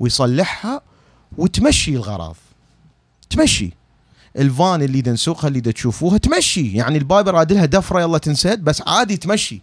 [0.00, 0.80] ويصلحها
[1.38, 2.36] وتمشي الغراض.
[3.30, 3.72] تمشي.
[4.38, 6.72] الفان اللي دا نسوقها اللي دا تشوفوها تمشي.
[6.72, 9.62] يعني ال wiper رادلها دفرة يلا تنسد بس عادي تمشي.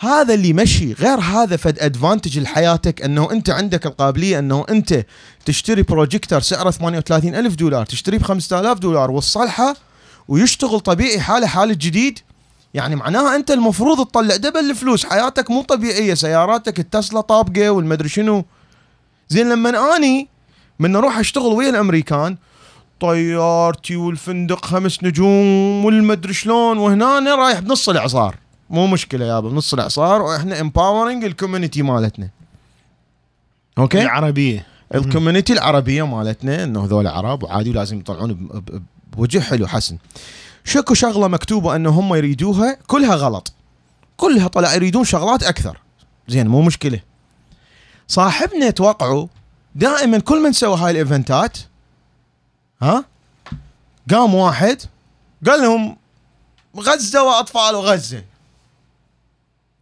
[0.00, 5.04] هذا اللي يمشي غير هذا فد advantage لحياتك أنه أنت عندك القابلية أنه أنت
[5.44, 9.76] تشتري بروجيكتور سعره 38 ألف دولار تشتريه ب 5000 دولار وتصلحه
[10.28, 12.18] ويشتغل طبيعي حاله حال الجديد
[12.74, 15.06] يعني معناها أنت المفروض تطلع double الفلوس.
[15.06, 16.14] حياتك مو طبيعية.
[16.14, 18.44] سياراتك التسلا طابقة والمدري شنو.
[19.28, 20.28] زين لما أني
[20.78, 22.36] من أروح أشتغل ويا الأمريكان
[23.00, 28.36] طيارتي والفندق خمس نجوم والمدري شلون وهنا رايح بنص الإعصار.
[28.70, 32.28] مو مشكلة يابا بنص الإعصار وإحنا empowering ال community مالتنا.
[33.78, 34.66] okay؟ العربية.
[34.94, 38.62] ال community العربية مالتنا إنه هذول عرب وعادي ولازم يطلعون
[39.12, 39.98] بوجه حلو حسن.
[40.64, 43.52] شكو شغلة مكتوبة إنه هم يريدوها؟ كلها غلط.
[44.16, 45.78] كلها طلع يريدون شغلات أكثر.
[46.28, 47.00] زين مو مشكلة.
[48.08, 49.26] صاحبنا توقعوا
[49.74, 51.58] دائما كل من سوى هاي الإيفنتات
[52.82, 53.04] ها؟
[54.10, 54.82] قام واحد
[55.46, 55.96] قال لهم
[56.76, 58.24] غزة وأطفال وغزة.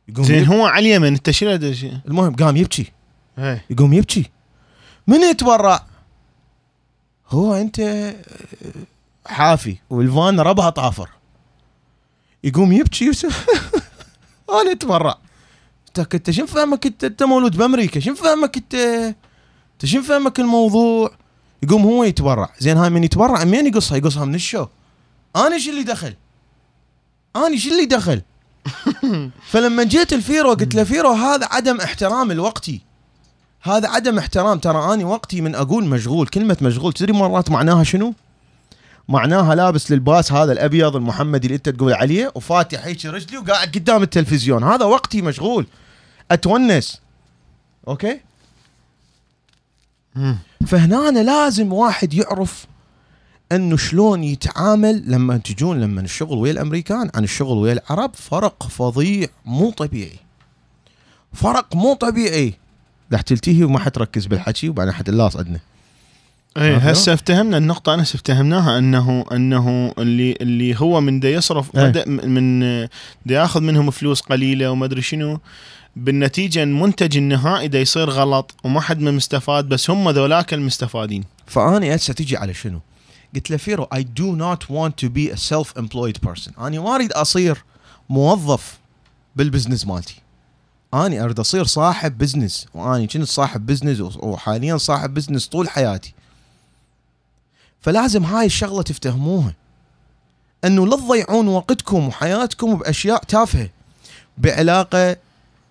[0.09, 1.51] يقوم زين يب- هو على اليمن انت شنو؟
[2.09, 2.93] المهم قام يبكي.
[3.71, 4.31] يقوم يبكي.
[5.07, 5.85] من يتبرع؟
[7.29, 7.81] هو انت
[9.27, 11.09] حافي والفان ربها طافر.
[12.45, 13.27] يقوم يبكي يس-
[14.63, 15.19] أنا أتبرع.
[15.89, 18.01] انت انت شنو فهمك؟ انت انت مولود بأمريكا.
[18.01, 21.11] شنو فهمك؟ انت انت شنو فهمك الموضوع؟
[21.63, 22.53] يقوم هو يتبرع.
[22.59, 24.67] زين هاي من يتبرع منين يقصها؟ يقصها من الشو؟
[25.37, 26.15] أنا شو اللي دخل؟
[27.37, 28.23] أنا شو اللي دخل؟
[29.51, 32.81] فلما جيت الفيرو قلت له فيرو هذا عدم احترام الوقتي.
[33.63, 34.59] هذا عدم احترام.
[34.59, 36.93] ترى أني وقتي من أقول مشغول كلمة مشغول.
[36.93, 38.15] تدري مرات معناها شنو؟
[39.09, 44.03] معناها لابس للباس هذا الأبيض المحمدي اللي أنت تقول عليه وفاتح هيك رجلي وقاعد قدام
[44.03, 44.65] التلفزيون.
[44.65, 45.67] هذا وقتي مشغول.
[46.31, 47.01] أتونس.
[47.89, 48.21] أوكي.
[50.67, 52.67] فهنا أنا لازم واحد يعرف
[53.53, 59.29] أنه شلون يتعامل لما تجون لما الشغل ويا الأمريكان عن الشغل ويا العرب فرق فظيع
[59.45, 60.19] مو طبيعي
[61.33, 62.55] فرق مو طبيعي
[63.13, 65.61] راح تلتهي وما حتركز بالحكي وبعدين حتلاص عندنا
[66.57, 71.77] إيه عرفت؟ هسه افتهمنا النقطة أنا افتهمناها أنه أنه اللي اللي هو من دا يصرف.
[71.77, 72.61] مد- من
[73.27, 75.39] دا ياخذ منهم فلوس قليلة وما أدري شنو
[75.97, 81.95] بالنتيجة المنتج النهائي دا يصير غلط وما حد من مستفاد بس هم ذولاك المستفادين فأني
[81.95, 82.81] هسه تجي على شنو؟
[83.37, 86.59] قلت له فيرو I do not want to be a self employed person.
[86.59, 87.65] أنا ما اريد أصير
[88.09, 88.79] موظف
[89.37, 90.21] بال business مالتي.
[90.95, 96.15] اني أريد أصير صاحب business واني كنت صاحب business وحاليا صاحب business طول حياتي.
[97.81, 99.55] فلازم هاي الشغلة تفتهموها.
[100.65, 103.71] إنه لا تضيعون وقتكم وحياتكم بأشياء تافهة.
[104.39, 105.17] بعلاقة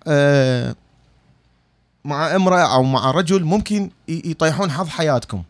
[0.08, 0.76] آه
[2.06, 5.44] مع امرأة أو مع رجل ممكن يطيحون حظ حياتكم.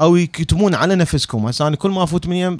[0.00, 1.46] أو يكتمون على نفسكم.
[1.46, 2.58] هسه أنا كل ما أفوت من يم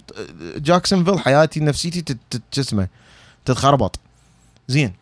[0.57, 2.89] جاكسونفيل حياتي نفسيتي تت- تت- شو اسمه؟
[3.45, 3.99] تتخربط.
[4.69, 4.93] زين.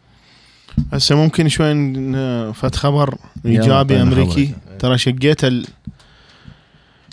[0.93, 1.74] هسه ممكن شوي
[2.53, 4.47] فت خبر يلا، إيجابي طيب أمريكي.
[4.47, 4.78] خبر.
[4.78, 5.66] ترى شقيته ال...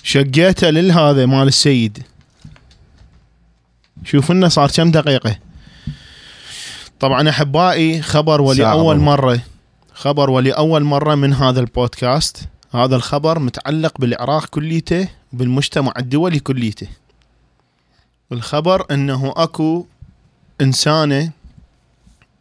[0.03, 2.03] شقيته للهذا مال السيد.
[4.05, 5.37] شوف لنا صار كم دقيقة.
[6.99, 8.93] طبعا أحبائي خبر وربع.
[8.93, 9.39] مرة.
[9.93, 12.37] خبر ولأول مرة من هذا البودكاست.
[12.73, 16.87] هذا الخبر متعلق بالعراق كليته بالمجتمع الدولي كليته.
[18.31, 19.85] الخبر أنه أكو
[20.61, 21.31] إنسانة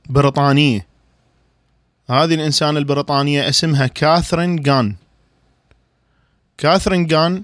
[0.08, 0.86] بريطانية.
[2.10, 4.94] هذه الإنسانة البريطانية اسمها كاثرين جان.
[6.58, 7.42] كاثرين جان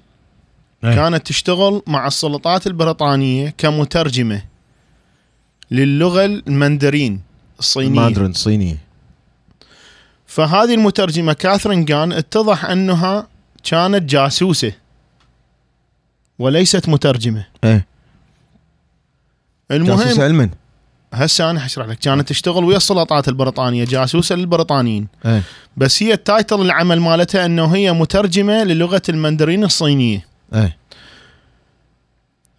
[0.85, 0.95] إيه.
[0.95, 4.43] كانت تشتغل مع السلطات البريطانية كمترجمة
[5.71, 7.21] للغة المندرين
[7.59, 8.01] الصينية.
[8.01, 8.86] ماندرين صينيه
[10.37, 13.27] فهذه المترجمة كاثرين جان اتضح أنها
[13.65, 14.73] كانت جاسوسة
[16.39, 17.47] وليست مترجمة.
[17.65, 17.87] إيه.
[19.71, 20.51] جاسوس المهم علما.
[21.13, 21.99] هسه أنا حشرح لك.
[21.99, 25.07] كانت تشتغل ويا السلطات البريطانية جاسوسة للبريطانيين.
[25.27, 25.43] إيه.
[25.77, 30.27] بس هي التايتل العمل مالتها إنه هي مترجمة للغة المندرين الصينية.
[30.55, 30.77] إيه.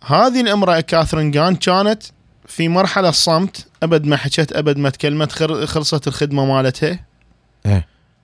[0.06, 2.04] هذه الامرأة كاثرين جان كانت
[2.48, 7.07] في مرحلة صمت أبد ما حكت أبد ما تكلمت خر- خلصت الخدمة مالتها.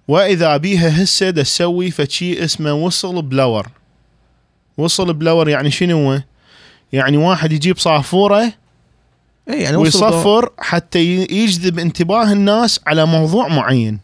[0.08, 3.68] وإذا بيها هسه دا تسوي فشي اسمه whistleblower
[4.78, 6.22] whistleblower يعني شنو هو؟
[6.94, 8.54] يعني واحد يجيب صافورة
[9.50, 11.00] إيه يعني whistle ويصفر حتى
[11.32, 14.00] يجذب انتباه الناس على موضوع معين.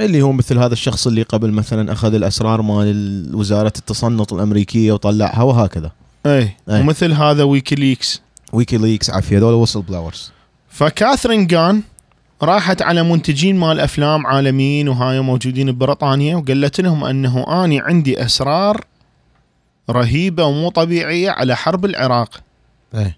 [0.00, 5.42] اللي هو مثل هذا الشخص اللي قبل مثلا أخذ الأسرار مال وزارة التصنت الأمريكية وطلعها
[5.42, 5.90] وهكذا.
[6.26, 6.80] اي أي.
[6.80, 8.22] ومثل هذا ويكيليكس.
[8.52, 10.32] ويكيليكس عافية هذول whistleblowers.
[10.68, 11.82] فكاثرين جان
[12.42, 18.84] راحت على منتجين مال أفلام عالميين وهاي موجودين ببريطانيا وقالت لهم أنه آني عندي أسرار
[19.90, 22.40] رهيبة ومو طبيعية على حرب العراق.
[22.94, 23.16] إيه.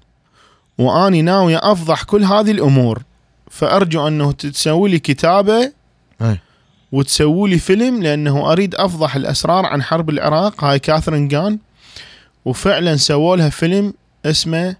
[0.79, 3.03] وآني ناوي أفضح كل هذه الأمور.
[3.51, 5.73] فأرجو أنه تسوي لي كتابة
[6.23, 6.43] إيه.
[6.93, 10.65] وتسوي لي فيلم لأنه أريد أفضح الأسرار عن حرب العراق.
[10.65, 11.59] هاي كاثرين جان.
[12.45, 13.95] وفعلا سووا لها فيلم
[14.27, 14.77] اسمه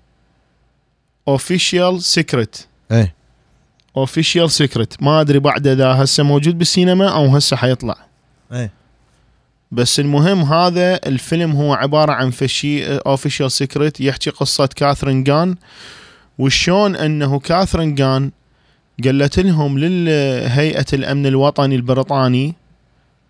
[1.29, 2.57] official secret
[2.93, 3.15] إيه.
[3.97, 7.97] official secret ما أدري بعد إذا هسه موجود بالسينما أو هسه حيطلع.
[8.53, 8.71] إيه.
[9.73, 15.57] بس المهم هذا الفيلم هو عبارة عن فشي official secret يحكي قصة كاثرين غان.
[16.39, 18.31] وشلون إنه كاثرين غان
[19.05, 22.55] قالت لهم للهيئة الأمن الوطني البريطاني.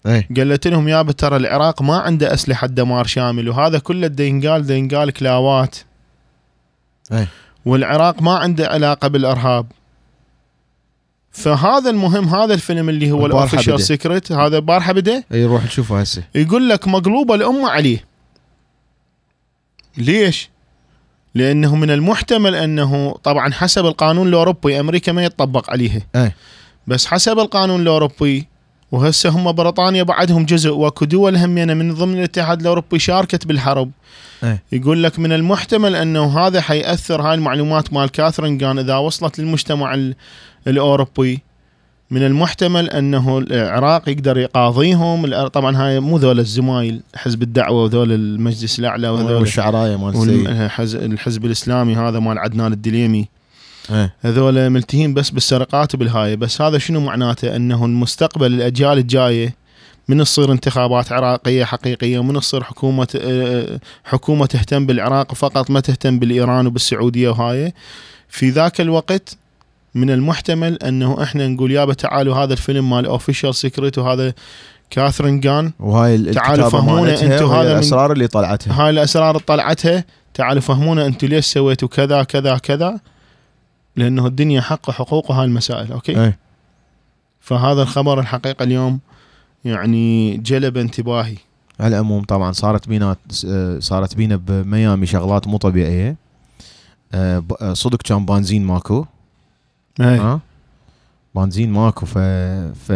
[0.06, 0.28] إيه.
[0.36, 4.76] قالت لهم يا ترى العراق ما عنده أسلحة دمار شامل وهذا كله دا ينقال دا
[4.76, 5.76] ينقال كلاوات.
[7.12, 7.28] إيه.
[7.64, 9.66] والعراق ما عنده علاقة بالإرهاب.
[11.32, 13.80] فهذا المهم هذا الفيلم اللي هو ال official.
[13.80, 16.22] secret هذا البارحة بدأ؟ أي روح نشوفه هسه.
[16.34, 18.04] يقول لك مقلوبة الأمة عليه.
[19.98, 20.50] ليش؟
[21.34, 26.34] لأنه من المحتمل أنه طبعا حسب القانون الأوروبي أمريكا ما يطبق عليها إيه
[26.86, 28.46] بس حسب القانون الأوروبي
[28.92, 33.90] وهسه هم بريطانيا بعدهم جزء وأكو دول همينه من ضمن الاتحاد الأوروبي شاركت بالحرب.
[34.44, 39.38] إيه يقول لك من المحتمل أنه هذا حيأثر هاي المعلومات مال كاثرين جان إذا وصلت
[39.38, 40.14] للمجتمع ال-
[40.66, 41.42] الأوروبي.
[42.10, 45.46] من المحتمل أنه العراق يقدر يقاضيهم.
[45.46, 51.96] طبعا هاي مو ذول الزمايل حزب الدعوة وذول المجلس الأعلى وهذول والشعراية مال الحزب الإسلامي
[51.96, 53.28] هذا مال عدنان الدليمي.
[53.90, 54.14] إيه.
[54.20, 59.54] هذول ملتهين بس بالسرقات وبالهاي بس هذا شنو معناته؟ أنه المستقبل الأجيال الجاية
[60.08, 63.08] من تصير انتخابات عراقية حقيقية ومن تصير حكومة
[64.04, 67.74] حكومة تهتم بالعراق فقط ما تهتم بالإيران وبالسعودية وهاي.
[68.28, 69.36] في ذاك الوقت
[69.94, 74.34] من المحتمل أنه إحنا نقول يابا تعالوا هذا الفيلم مال official secret وهذا
[74.90, 78.82] كاثرين غان وهاي ال- تعالوا فهمونا وهي هذا الأسرار اللي طلعتها.
[78.84, 80.04] هاي الأسرار طلعتها.
[80.34, 83.00] تعالوا فهمونا أنتم ليش سويتوا كذا كذا كذا.
[83.96, 86.38] لأنه الدنيا حق حقوق هاي المسائل okay؟ إيه.
[87.40, 89.00] فهذا الخبر الحقيقة اليوم
[89.64, 91.36] يعني جلب انتباهي.
[91.80, 93.16] على العموم طبعا صارت بينا
[93.78, 96.16] صارت بينا بميامي شغلات مو طبيعية.
[97.14, 99.06] آه، آه، صدق كان بنزين ماكو.
[100.00, 100.40] ها؟
[101.34, 102.18] بنزين ماكو ف
[102.88, 102.90] ف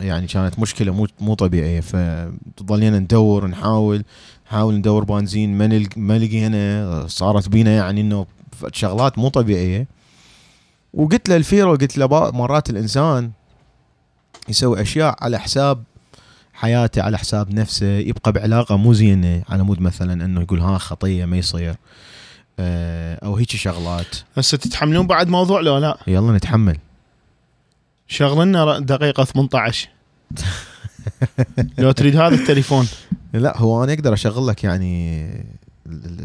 [0.00, 1.80] يعني كانت مشكلة مو مو طبيعية.
[1.80, 4.04] فضلينا ندور نحاول
[4.46, 5.58] نحاول ندور بنزين.
[5.58, 7.06] ما نلق ما لقينا.
[7.06, 8.26] صارت بينا يعني إنه
[8.72, 9.86] شغلات مو طبيعية.
[10.94, 13.30] وقلت له الفيرو قلت له مرات الإنسان
[14.48, 15.82] يسوي أشياء على حساب
[16.52, 19.42] حياته على حساب نفسه يبقى بعلاقة مو زينة.
[19.48, 21.74] على مود مثلا إنه يقول ها خطية ما يصير.
[22.60, 24.16] أو هيك شغلات.
[24.36, 25.98] هسه تتحملون بعد موضوع لو لا.
[26.06, 26.76] يلا نتحمل.
[28.08, 29.88] شغل لنا دقيقة 18
[31.78, 32.88] لو تريد هذا التليفون.
[33.32, 35.28] لا هو أنا أقدر أشغل لك يعني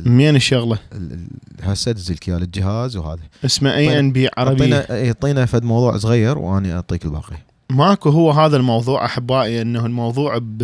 [0.05, 1.27] منين الشغلة؟ ال- ال-
[1.63, 3.21] هسه ادز لك إياه الجهاز وهذا.
[3.45, 7.37] اسمه اي ان بي عربي اعطينا يعطينا فد موضوع صغير وأنا أعطيك الباقي.
[7.69, 10.63] ماكو هو هذا الموضوع أحبائي إنه الموضوع ب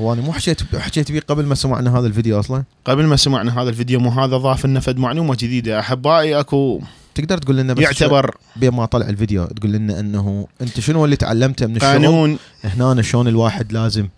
[0.00, 3.62] هو أنا مو حكيت حكيت بيه قبل ما سمعنا هذا الفيديو أصلا؟ قبل ما سمعنا
[3.62, 5.80] هذا الفيديو مو هذا ضاف لنا فد معلومة جديدة.
[5.80, 6.80] أحبائي أكو
[7.14, 11.16] تقدر تقول لنا بس يعتبر بين ما طلع الفيديو تقول لنا إنه أنت شنو اللي
[11.16, 12.38] تعلمته من الشغل؟ قانون.
[12.64, 14.08] هنا شلون الواحد لازم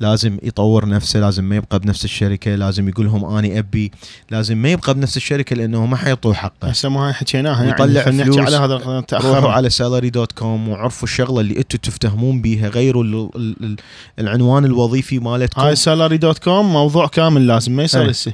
[0.00, 3.92] لازم يطور نفسه لازم ما يبقى بنفس الشركة لازم يقول لهم أني أبي
[4.30, 6.68] لازم ما يبقى بنفس الشركة لأنه ما حيعطوه حقه.
[6.68, 8.38] هسه ما هاي حكيناها يعني نحكي فلوس.
[8.38, 13.04] على هذا روحوا تاخر على salary dot com وعرفوا الشغلة اللي أنتم تفتهمون بيها غيروا
[13.04, 13.76] ال ال ال
[14.18, 15.60] العنوان الوظيفي مالتكم.
[15.60, 18.10] هاي salary dot com موضوع كامل لازم ما يصير أي.
[18.10, 18.32] هسه.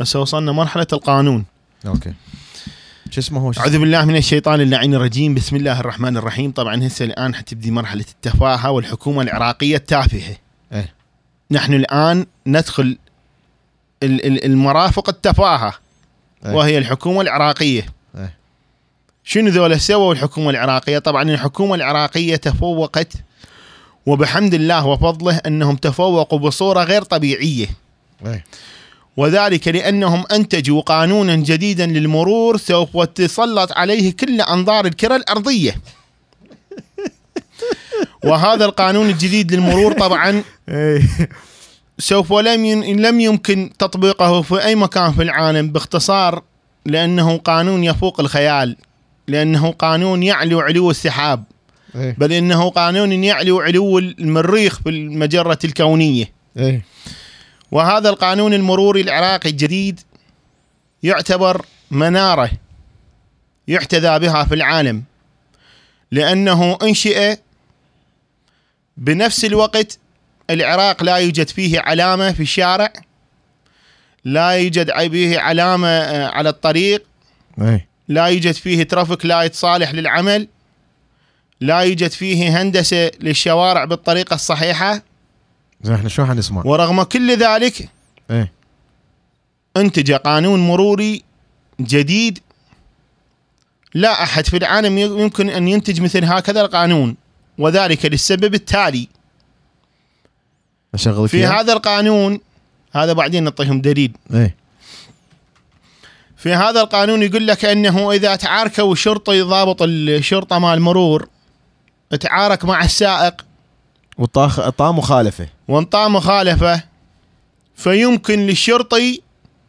[0.00, 1.44] هسه وصلنا مرحلة القانون.
[1.86, 2.12] okay.
[3.10, 5.34] شو اسمه هو؟ أعوذ بالله من الشيطان اللعين الرجيم.
[5.34, 6.50] بسم الله الرحمن الرحيم.
[6.50, 10.43] طبعا هسه الآن حتبدي مرحلة التفاهة والحكومة العراقية التافهة.
[10.72, 10.94] إيه.
[11.50, 12.98] نحن الآن ندخل
[14.02, 15.74] ال- ال- المرافق التفاهة
[16.46, 16.52] إيه.
[16.52, 17.86] وهي الحكومة العراقية
[18.16, 18.34] إيه.
[19.24, 23.12] شنو ذولا سووا الحكومة العراقية طبعا الحكومة العراقية تفوقت
[24.06, 27.66] وبحمد الله وفضله أنهم تفوقوا بصورة غير طبيعية
[28.26, 28.44] إيه.
[29.16, 35.74] وذلك لأنهم أنتجوا قانونا جديدا للمرور سوف تسلط عليه كل أنظار الكرة الأرضية.
[38.24, 41.02] وهذا القانون الجديد للمرور طبعا إيه.
[41.98, 42.84] سوف لم.
[42.84, 46.42] لم يمكن تطبيقه في أي مكان في العالم باختصار
[46.86, 48.76] لأنه قانون يفوق الخيال
[49.28, 51.44] لأنه قانون يعلو علو السحاب
[51.96, 52.16] إيه.
[52.18, 56.32] بل إنه قانون يعلو علو المريخ في المجرة الكونية.
[56.56, 56.84] إيه.
[57.72, 60.00] وهذا القانون المروري العراقي الجديد
[61.02, 62.50] يعتبر منارة
[63.68, 65.02] يحتذى بها في العالم
[66.10, 67.36] لأنه إنشئ
[68.96, 69.98] بنفس الوقت
[70.50, 72.92] العراق لا يوجد فيه علامة في الشارع
[74.24, 77.04] لا يوجد به علامة آه، على الطريق
[77.60, 77.88] إيه.
[78.08, 80.48] لا يوجد فيه traffic light صالح للعمل
[81.60, 85.02] لا يوجد فيه هندسة للشوارع بالطريقة الصحيحة
[85.82, 87.88] زين إحنا شو حنسمع؟ ورغم كل ذلك
[88.30, 88.52] إيه
[89.76, 91.22] أنتج قانون مروري
[91.80, 92.38] جديد
[93.94, 97.16] لا أحد في العالم يمكن أن ينتج مثل هكذا القانون
[97.58, 99.08] وذلك للسبب التالي.
[100.94, 102.40] اشغل في هذا القانون
[102.92, 104.12] هذا بعدين نعطيهم دليل.
[104.34, 104.56] إيه.
[106.36, 111.28] في هذا القانون يقول لك أنه إذا تعاركوا شرطي ضابط الشرطة مال المرور
[112.20, 113.44] تعارك مع السائق
[114.18, 115.48] وطاخ طا مخالفة.
[115.68, 116.82] وانطى مخالفة
[117.74, 119.20] فيمكن للشرطي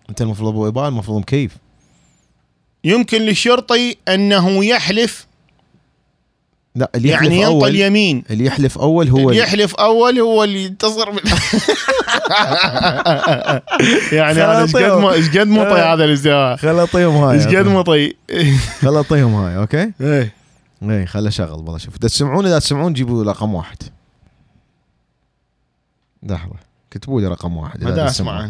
[0.09, 1.57] أنت المفروض أبو إبان المفروض مكيف
[2.83, 5.27] يمكن للشرطي أنه يحلف
[6.75, 8.23] لا اللي يحلف يعني اول اليمين.
[8.29, 11.21] اللي يحلف أول هو اللي يحلف أول هو اللي ينتصر بال...
[14.17, 18.13] يعني أنا إيش قد إيش قد مطي هذا الاستواء؟ خل اعطيهم هاي إيش قد مطي
[18.81, 20.33] خل اعطيهم هاي أوكي؟ إيه.
[20.83, 21.95] اي خل أشغل والله شوف.
[21.95, 23.77] إذا تسمعون إذا تسمعون جيبوا رقم واحد.
[26.23, 26.55] لحظة.
[26.91, 28.05] كتبوا لي رقم واحد ما.
[28.05, 28.49] اسمع.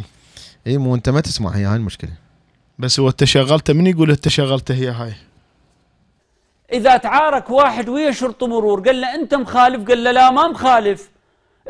[0.68, 2.11] اي مو أنت ما تسمع هي هاي المشكلة.
[2.80, 5.14] بس هو انت شغلته من يقول انت شغلته هي هاي؟
[6.73, 11.09] إذا تعارك واحد ويا شرط مرور قال له أنت مخالف؟ قال له لا ما مخالف.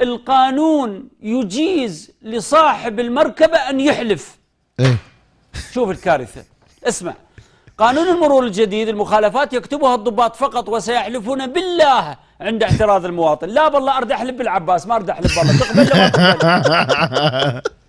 [0.02, 4.38] القانون يجيز لصاحب المركبة أن يحلف.
[4.80, 4.98] إيه.
[5.74, 6.44] شوف الكارثة.
[6.84, 7.14] اسمع
[7.78, 13.48] قانون المرور الجديد المخالفات يكتبها الضباط فقط وسيحلفون بالله عند اعتراض المواطن.
[13.48, 16.10] لا بالله أرد أحلف بالعباس ما أرد أحلف بالله.
[16.10, 17.62] تقبل.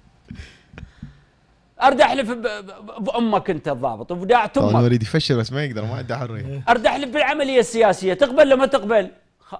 [1.82, 5.36] ولا ما تقبل أرد أحلف ب- ب- بأمك أنت الضابط وبداعة طبعا أمك يريد يفشل
[5.36, 6.62] بس ما يقدر ما عنده حرية.
[6.68, 9.10] ارد احلف بالعملية السياسية تقبل لما تقبل.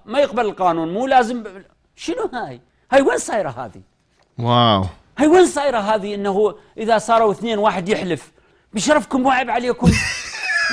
[0.05, 1.43] ما يقبل القانون مو لازم
[1.95, 2.61] شنو هاي؟
[2.91, 3.81] هاي وين صايرة هذه؟
[4.39, 4.85] wow.
[5.17, 8.31] هاي وين صايرة هذه؟ إنه إذا صاروا اثنين واحد يحلف
[8.73, 9.91] بشرفكم مو عيب عليكم.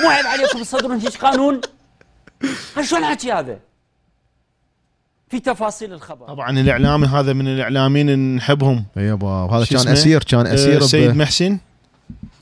[0.03, 1.61] مو عيب عليكم تصدرون هيك قانون؟
[2.81, 3.59] شلون الحكي هذا؟
[5.35, 6.27] في تفاصيل الخبر.
[6.27, 8.85] طبعا الإعلامي هذا من الإعلاميين اللي نحبهم.
[8.97, 11.57] إي يابا هذا كان؟ أسير كان أسير آه، سيد ب- محسن.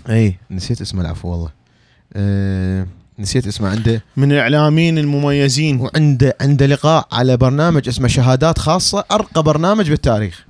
[0.10, 1.50] إي نسيت اسمه العفو والله.
[2.16, 2.88] آه
[3.20, 5.80] نسيت اسمه عنده من الإعلاميين المميزين.
[5.80, 10.46] وعنده عنده لقاء على برنامج اسمه شهادات خاصة أرقى برنامج بالتاريخ.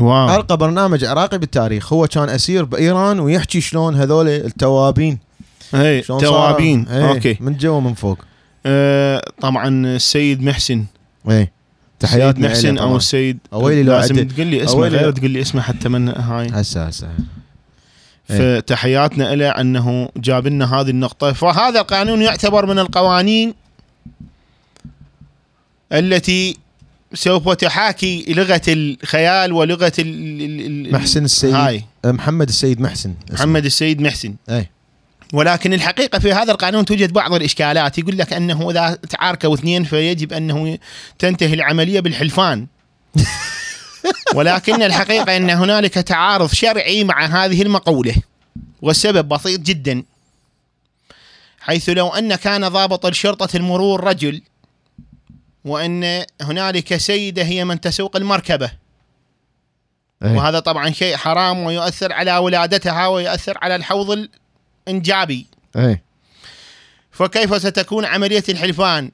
[0.00, 0.28] wow.
[0.28, 1.92] أرقى برنامج عراقي بالتاريخ.
[1.92, 5.18] هو كان أسير بإيران ويحكي شلون هذول التوابين.
[5.74, 6.88] إي شلون صاروا- توابين.
[6.88, 7.36] إيه، okay.
[7.40, 8.18] من جوا ومن فوق.
[8.66, 10.84] آه طبعا السيد محسن.
[11.30, 11.48] إي.
[12.00, 12.96] تحياتنا محسن أو.
[12.96, 14.28] السيد أويلي لو لازم.
[14.28, 17.08] تقول لي اسمه غير تقول لي اسمه حتى من هاي هسه هسه.
[18.24, 23.54] فتحياتنا له أنه جاب لنا هذه النقطة فهذا القانون يعتبر من القوانين
[25.92, 26.56] التي
[27.14, 33.36] سوف تحاكي لغة الخيال ولغة ال محسن السيد هاي محمد السيد محسن اسمه.
[33.36, 34.70] محمد السيد محسن اي
[35.32, 37.98] ولكن الحقيقة في هذا القانون توجد بعض الإشكالات.
[37.98, 40.78] يقول لك أنه إذا تعاركوا اثنين فيجب أنه
[41.18, 42.66] تنتهي العملية بالحلفان.
[44.36, 48.14] ولكن الحقيقة أن هنالك تعارض شرعي مع هذه المقولة
[48.82, 50.02] والسبب بسيط جدا.
[51.60, 54.42] حيث لو أن كان ضابط الشرطة المرور رجل
[55.64, 58.70] وأن هنالك سيدة هي من تسوق المركبة.
[60.22, 60.36] إيه.
[60.36, 64.28] وهذا طبعا شيء حرام ويؤثر على ولادتها ويؤثر على الحوض
[64.88, 65.46] الإنجابي
[65.76, 66.02] اي
[67.10, 69.10] فكيف ستكون عملية الحلفان؟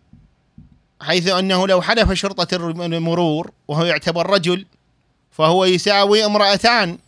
[1.00, 4.66] حيث أنه لو حلف شرطة المرور وهو يعتبر رجل
[5.30, 6.98] فهو يساوي امرأتان.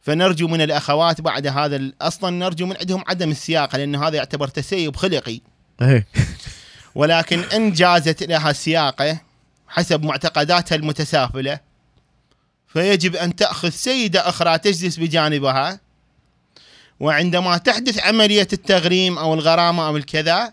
[0.00, 4.96] فنرجو من الأخوات بعد هذا أصلا نرجو من عندهم عدم السياقة لأن هذا يعتبر تسيب
[4.96, 5.40] خلقي.
[5.82, 6.04] اي
[6.94, 9.20] ولكن إن جازت لها السياقة
[9.68, 11.60] حسب معتقداتها المتسافلة
[12.66, 15.80] فيجب أن تأخذ سيدة أخرى تجلس بجانبها
[17.00, 20.52] وعندما تحدث عملية التغريم أو الغرامة أو الكذا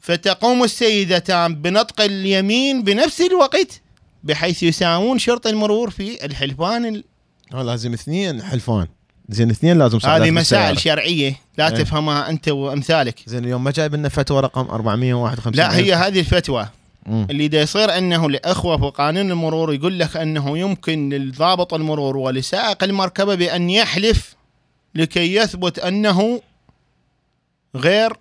[0.00, 3.80] فتقوم السيدتان بنطق اليمين بنفس الوقت
[4.24, 7.04] بحيث يساوون شرط المرور في الحلفان ال-
[7.54, 8.86] آه، لازم اثنين حلفان
[9.28, 10.78] زين اثنين لازم هذه مسائل.
[10.80, 11.74] شرعية لا إيه.
[11.74, 16.68] تفهمها أنت وأمثالك زين اليوم ما جايب لنا فتوى رقم 451 لا هي هذه الفتوى
[17.06, 17.26] مم.
[17.30, 22.84] اللي دا يصير أنه الاخوه في قانون المرور يقول لك أنه يمكن للضابط المرور ولسائق
[22.84, 24.34] المركبة بأن يحلف
[24.94, 26.42] لكي يثبت أنه
[27.76, 28.12] غير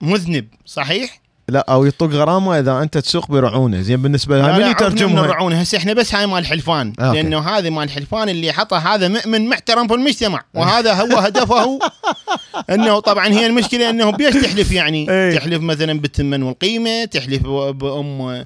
[0.00, 3.80] مذنب صحيح؟ لا أو يطق غرامه إذا أنت تسوق برعونه.
[3.80, 5.60] زين بالنسبة لها من يترجمها؟ الرعونة.
[5.60, 7.12] هسه إحنا بس هاي مال الحلفان آه،.
[7.12, 10.44] لأنه هذه مال الحلفان اللي حطها هذا مؤمن محترم في المجتمع.
[10.54, 11.78] وهذا هو هدفه.
[12.74, 15.10] إنه طبعا هي المشكلة إنه بيش تحلف يعني.
[15.10, 15.38] إيه.
[15.38, 18.44] تحلف مثلا بالثمن والقيمة تحلف بأم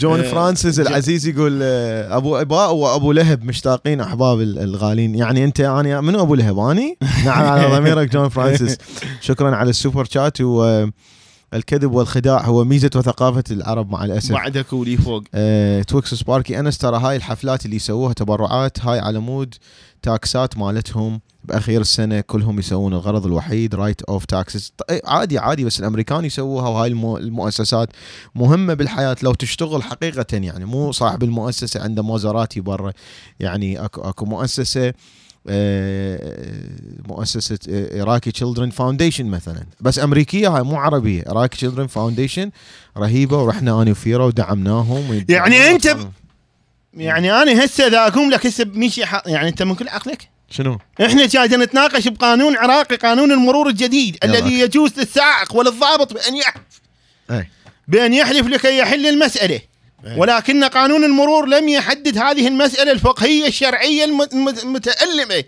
[0.00, 5.14] جون آه، فرانسيس العزيز يقول آه، أبو إباء وأبو لهب مشتاقين أحباب ال- الغالين.
[5.14, 8.78] يعني أنت أنا منو أبو لهب؟ أني؟ نعم على ضميرك جون فرانسيس.
[9.20, 10.86] شكرا على ال super chat و
[11.54, 14.32] الكذب والخداع هو ميزة وثقافة العرب مع الأسف.
[14.32, 15.22] بعدك ولي فوق.
[15.34, 19.54] آه، تويكس سباركي انس ترى هاي الحفلات اللي يسووها تبرعات هاي على مود
[20.02, 24.72] tax ات مالتهم بأخير السنة كلهم يسوون الغرض الوحيد write off taxes
[25.04, 26.88] عادي عادي بس الأمريكان يسووها وهاي
[27.20, 27.88] المؤسسات
[28.34, 29.16] مهمة بالحياة.
[29.22, 32.92] لو تشتغل حقيقة يعني مو صاحب المؤسسة عنده Maserati برا.
[33.40, 34.92] يعني اكو أكو مؤسسة
[35.48, 36.18] آه،
[37.08, 37.58] مؤسسة
[38.02, 39.64] Iraqi Children Foundation مثلا.
[39.80, 41.22] بس أمريكية هاي مو عربية.
[41.30, 42.50] Iraqi Children Foundation
[42.96, 45.24] رهيبة ورحنا أنا وفيرا ودعمناهم.
[45.28, 46.10] يعني أنت ب-
[46.94, 49.22] يعني أنا هسه إذا أقوم لك هسه بمشي ح...
[49.26, 50.28] يعني أنت من كل عقلك.
[50.50, 54.16] شنو؟ إحنا جايين نتناقش بقانون عراقي قانون المرور الجديد.
[54.24, 56.80] الذي يجوز للسائق وللضابط بأن يحلف.
[57.30, 57.48] اي
[57.88, 59.54] بأن يحلف لكي يحل المسألة.
[59.54, 59.71] إيه.
[60.16, 65.44] ولكن قانون المرور لم يحدد هذه المسألة الفقهية الشرعية الم- الم- المتألمة.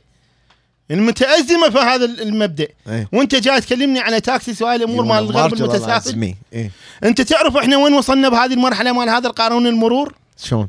[0.90, 2.68] المتأزمة في هذا المبدأ.
[2.88, 6.70] اي وانت جاي تكلمني على تاكسي سؤال الأمور مال الغرب المتسافل اي
[7.04, 10.14] انت تعرف إحنا وين وصلنا بهذه المرحلة مال هذا القانون المرور؟
[10.44, 10.68] شلون؟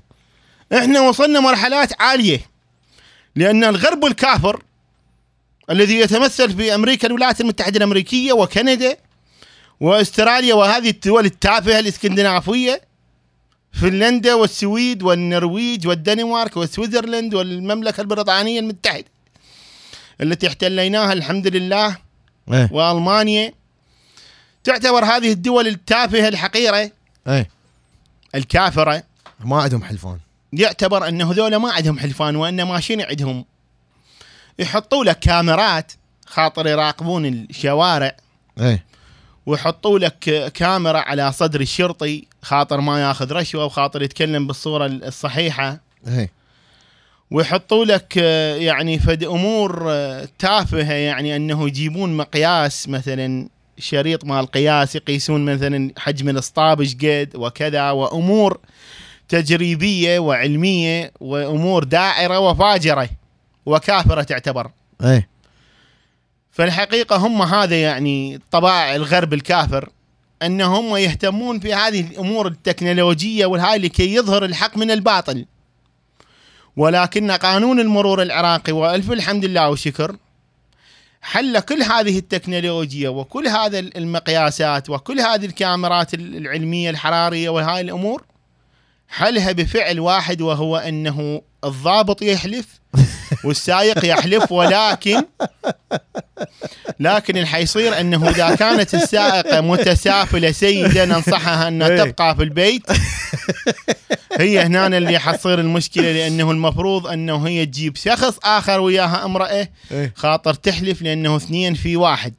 [0.74, 2.40] إحنا وصلنا مرحلات عالية.
[3.36, 4.64] لأن الغرب الكافر
[5.70, 8.98] الذي يتمثل في أمريكا الولايات المتحدة الأمريكية وكندا
[9.80, 12.82] وأستراليا وهذه الدول التافهة الإسكندنافية
[13.82, 19.06] فنلندا والسويد والنرويج والدنمارك وسويسرلاند والمملكة البريطانية المتحدة
[20.22, 21.98] التي احتليناها الحمد لله
[22.54, 23.54] اي وألمانيا.
[24.64, 26.92] تعتبر هذه الدول التافهة الحقيرة
[27.28, 27.46] اي
[28.36, 29.04] الكافرة.
[29.40, 30.20] ما عندهم حلفان.
[30.54, 33.46] يعتبر انه ذولا ما عندهم حلفان وانما شنو عندهم؟
[34.60, 35.92] يحطوا لك كاميرات
[36.26, 38.16] خاطر يراقبون الشوارع.
[38.60, 38.84] اي
[39.46, 45.80] ويحطوا لك كاميرا على صدر الشرطي خاطر ما ياخذ رشوة وخاطر يتكلم بالصورة الصحيحة.
[46.08, 46.30] اي
[47.32, 48.18] ويحطوا لك
[48.58, 49.92] يعني فد أمور
[50.40, 53.48] تافهة يعني أنه يجيبون مقياس مثلا
[53.78, 58.60] شريط مال قياس يقيسون مثلا حجم الاسطاب قد وكذا وأمور
[59.30, 63.10] تجريبية وعلمية وأمور دائرة وفاجرة
[63.66, 64.72] وكافرة تعتبر.
[65.04, 65.28] اي
[66.56, 69.90] فالحقيقة هم هذا يعني طبائع الغرب الكافر
[70.42, 75.46] ان هم يهتمون في هذه الأمور التكنولوجية والهاي لكي يظهر الحق من الباطل.
[76.78, 80.16] ولكن قانون المرور العراقي وألف الحمد لله والشكر
[81.22, 88.24] حل كل هذه التكنولوجيا وكل هذا المقياسات وكل هذه الكاميرات العلمية الحرارية وهاي الأمور
[89.10, 92.66] حلها بفعل واحد وهو أنه الضابط يحلف
[93.44, 95.24] والسائق يحلف ولكن
[97.00, 102.04] لكن اللي حيصير انه إذا كانت السائقة متسافلة سيدة ننصحها انها إيه.
[102.04, 102.84] تبقى في البيت.
[104.40, 110.12] هي هنا اللي حتصير المشكلة لأنه المفروض أنه هي تجيب شخص آخر وياها امرأة اي
[110.16, 112.34] خاطر تحلف لأنه اثنين في واحد.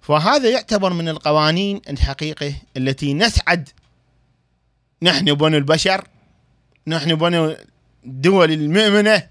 [0.00, 3.68] فهذا يعتبر من القوانين الحقيقة التي نسعد.
[5.02, 6.04] نحن بنو البشر
[6.86, 7.56] نحن بنو
[8.06, 9.28] الدول المؤمنة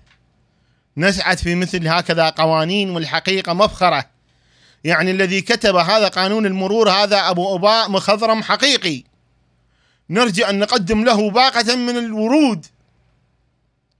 [0.97, 4.05] نسعد في مثل هكذا قوانين والحقيقة مفخرة.
[4.83, 9.03] يعني الذي كتب هذا قانون المرور هذا أبو اباء مخضرم حقيقي.
[10.09, 12.65] نرجع أن نقدم له باقة من الورود.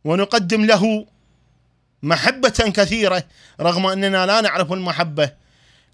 [0.04, 1.06] ونقدم له
[2.04, 3.24] محبة كثيرة
[3.62, 5.32] رغم أننا لا نعرف المحبة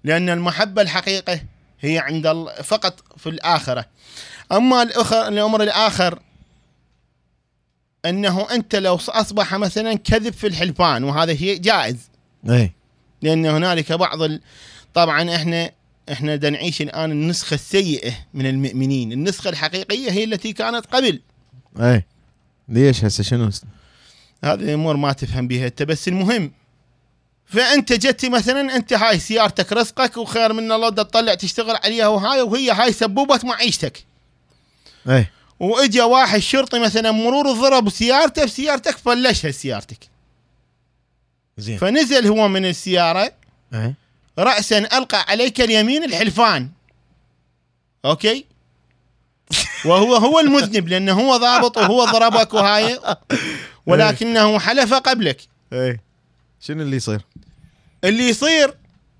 [0.04, 1.40] لأن المحبة الحقيقة
[1.80, 3.84] هي عند فقط في الآخرة.
[4.52, 4.82] أما
[5.28, 6.18] الأمر الآخر
[8.04, 11.96] أنه أنت لو أصبح مثلا كذب في الحلفان وهذا شيء جائز.
[12.50, 12.72] اي
[13.22, 14.40] لأن هنالك بعض ال...
[14.94, 15.70] طبعا إحنا
[16.12, 19.12] إحنا دا نعيش الآن النسخة السيئة من المؤمنين.
[19.12, 21.20] النسخة الحقيقية هي التي كانت قبل.
[21.80, 22.04] اي
[22.68, 23.50] ليش هسه شنو؟
[24.44, 26.52] هذه الأمور ما تفهم بها أنت بس المهم
[27.46, 32.70] فأنت جت مثلا أنت هاي سيارتك رزقك وخير من الله تطلع تشتغل عليها وهاي وهي
[32.70, 34.04] هاي سبوبة معيشتك.
[35.08, 35.26] اي
[35.62, 39.98] واجا واحد شرطي مثلا مرور ضرب سيارته بسيارتك فلشها سيارتك.
[41.58, 41.78] زين.
[41.78, 43.32] فنزل هو من السيارة.
[43.74, 43.94] اي
[44.38, 46.70] راسا ألقى عليك اليمين الحلفان.
[48.04, 48.44] أوكي؟
[49.86, 52.98] وهو هو المذنب لأنه هو ضابط وهو ضربك وهاي.
[53.86, 55.40] ولكنه حلف قبلك.
[55.72, 56.00] اي
[56.60, 57.20] شنو اللي يصير؟
[58.04, 58.74] اللي يصير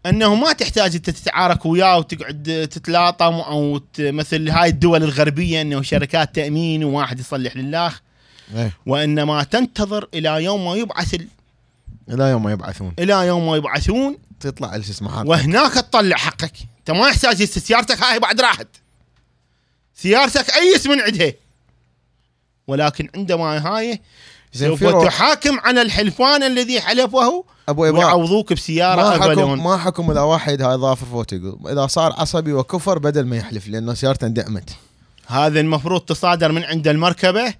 [0.06, 6.34] أنه ما تحتاج أنت تتعارك وياه وتقعد تتلاطم أو مثل هاي الدول الغربية أنه شركات
[6.34, 7.92] تأمين وواحد يصلح لله
[8.56, 11.28] اي وإنما تنتظر إلى يوم ما يبعث ال-
[12.10, 12.94] إلى يوم ما يبعثون.
[12.98, 14.18] إلى يوم ما يبعثون.
[14.40, 15.28] تطلع شو اسمه حقك.
[15.28, 16.52] وهناك تطلع حقك.
[16.78, 18.66] أنت ما يحتاج سيارتك هاي بعد راحت.
[19.94, 21.32] سيارتك ايس من عندها.
[22.66, 24.00] ولكن عندما هاي
[24.52, 28.06] زين سوف تحاكم على الحلفان الذي حلفه أبو إبراهيم.
[28.06, 29.64] ويعوضوك بسيارة ما حكم.
[29.64, 33.94] ما حكم إذا واحد هاي فوت يقول إذا صار عصبي وكفر بدل ما يحلف لأن
[33.94, 34.70] سيارته اندعمت
[35.26, 37.54] هذا المفروض تصادر من عند المركبة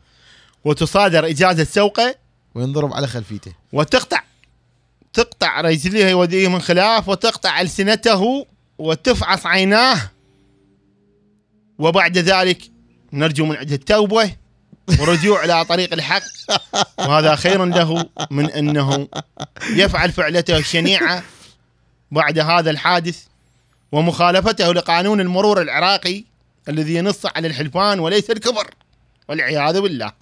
[0.65, 2.15] وتصادر إجازة سوقه
[2.55, 3.53] وينضرب على خلفيته.
[3.73, 4.23] وتقطع
[5.13, 8.47] تقطع رجليه ويديه من خلاف وتقطع ألسنته
[8.79, 10.11] وتفعص عيناه.
[11.79, 12.71] وبعد ذلك
[13.13, 14.42] نرجو من عند التوبة.
[15.01, 16.23] ورجوع إلى طريق الحق.
[16.99, 19.09] وهذا خير له من أنه
[19.71, 21.23] يفعل فعلته الشنيعة
[22.11, 23.25] بعد هذا الحادث
[23.93, 26.25] ومخالفته لقانون المرور العراقي
[26.69, 28.75] الذي ينص على الحلفان وليس الكبر
[29.29, 30.13] والعياذ بالله.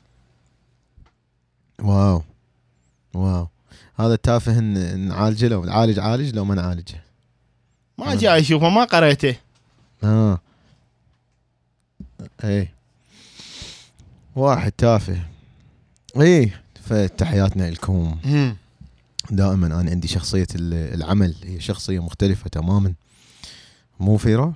[1.78, 2.23] واو.
[3.15, 3.49] واو.
[3.97, 7.05] هذا التافه نعالجه لو نعالج عالج لو ما نعالجه.
[7.99, 9.37] ما جاي اشوفه ما قريته.
[10.05, 10.41] آه.
[12.45, 12.80] إيه.
[14.36, 15.20] واحد تافه.
[16.20, 18.16] إيه فتحياتنا لكم.
[19.31, 22.93] دائما أنا عندي شخصية ال- العمل هي شخصية مختلفة تماما.
[24.01, 24.52] مو فيرا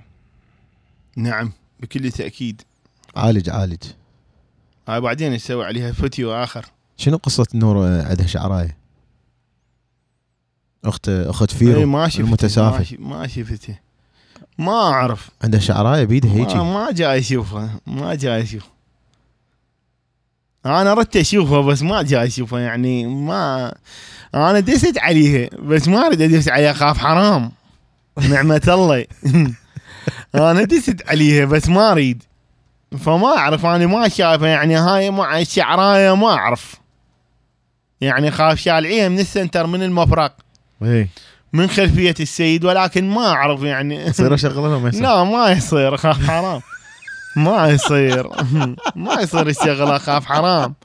[1.17, 2.61] نعم بكل تأكيد.
[3.15, 3.83] عالج عالج.
[4.87, 6.65] هاي بعدين نسوي عليها فيديو آخر.
[6.97, 8.77] شنو قصة نور آه، عندها شعرايه
[10.85, 12.77] أخت أخت فيرو ما شفته المتسافة.
[12.77, 13.75] ما ش- ما شفته.
[14.57, 15.29] ما أعرف.
[15.43, 16.55] عندها شعرايه بيدها ما, هيجي.
[16.55, 18.63] ما جاي أشوفه ما جاي أشوف
[20.65, 23.73] أنا ردت أشوفه بس ما جاي أشوفه يعني ما
[24.35, 27.51] أنا دست عليها بس ما أريد أدس عليها خاف حرام.
[28.29, 29.05] نعمة الله.
[30.35, 32.23] أنا دست عليها بس ما أريد.
[32.99, 36.75] فما أعرف أنا ما شايفه يعني هاي مع الشعراية ما أعرف.
[38.01, 40.35] يعني خاف شالعيها من السنتر من المفرق.
[40.83, 41.09] إيه.
[41.53, 43.95] من خلفية السيد ولكن ما أعرف يعني.
[43.95, 44.53] يصير يصير
[45.01, 46.61] لا ما يصير خاف حرام.
[47.35, 48.27] ما يصير.
[48.95, 50.75] ما يصير الشغله خاف حرام.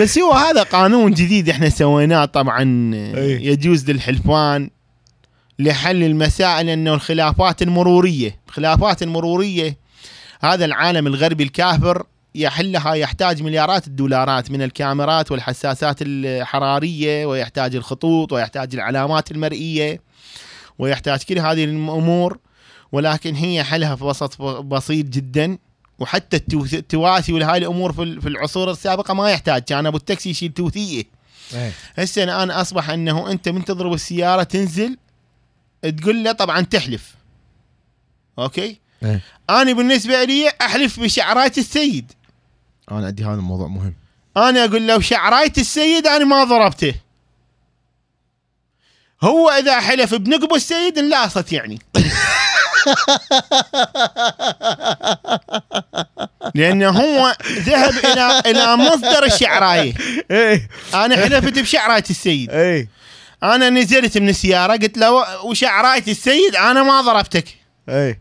[0.00, 3.46] بس هو هذا قانون جديد إحنا سويناه طبعا أي.
[3.46, 4.70] يجوز للحلفان
[5.58, 9.78] لحل المسائل إنه الخلافات المرورية الخلافات المرورية.
[10.40, 12.02] هذا العالم الغربي الكافر
[12.34, 20.00] يحلها يحتاج مليارات الدولارات من الكاميرات والحساسات الحرارية ويحتاج الخطوط ويحتاج العلامات المرئية
[20.78, 22.38] ويحتاج كل هذه الأمور.
[22.92, 25.58] ولكن هي حلها في وسط بسيط جدا.
[25.98, 29.62] وحتى التو- التواثي وهاي الأمور في ال- في العصور السابقة ما يحتاج.
[29.62, 31.08] كان أبو التاكسي يشيل توثيته.
[31.54, 31.72] إيه.
[31.98, 34.96] هسه الان أصبح أنه أنت من تضرب السيارة تنزل
[35.98, 37.14] تقول له طبعا تحلف.
[38.38, 39.20] أوكي؟ إيه.
[39.50, 42.12] أنا بالنسبة لي أحلف بشعرايه السيد.
[42.90, 43.94] أنا عندي هذا الموضوع مهم.
[44.36, 46.94] أنا أقول له شعرايه السيد أنا ما ضربته.
[49.24, 51.78] هو إذا حلف بنقب السيد انلاصت يعني.
[56.56, 59.94] لأنه هو ذهب إلى إلى مصدر الشعرايه
[60.30, 60.68] إيه.
[60.94, 62.50] أنا حلفت بشعرايه السيد.
[62.50, 62.88] إيه.
[63.42, 67.44] أنا نزلت من السيارة قلت له وشعرايه السيد؟ أنا ما ضربتك.
[67.88, 68.20] إيه.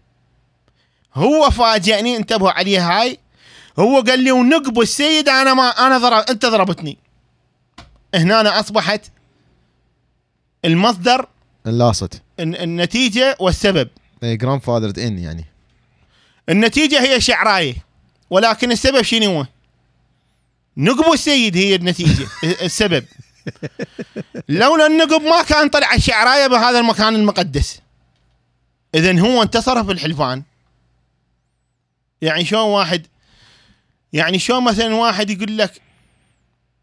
[1.16, 3.18] هو فاجئني انتبهوا عليه هاي.
[3.80, 6.98] هو قال لي ونقب السيد أنا ما أنا ضرب أنت ضربتني.
[8.16, 9.02] هنا أنا أصبحت
[10.66, 11.28] المصدر
[11.68, 13.88] اللاصت الن- النتيجة والسبب.
[14.24, 15.45] إيه جراند فاذر ان يعني.
[16.49, 17.76] النتيجة هي شعرايه
[18.30, 19.45] ولكن السبب شنو هو؟
[20.77, 22.27] نقب السيد هي النتيجة
[22.65, 23.06] السبب.
[24.49, 27.81] لولا النقب ما كان طلع الشعراية بهذا المكان المقدس.
[28.95, 30.43] اذا هو انتصر في الحلفان.
[32.22, 33.07] يعني شلون واحد
[34.14, 35.81] يعني شلون مثلا واحد يقول لك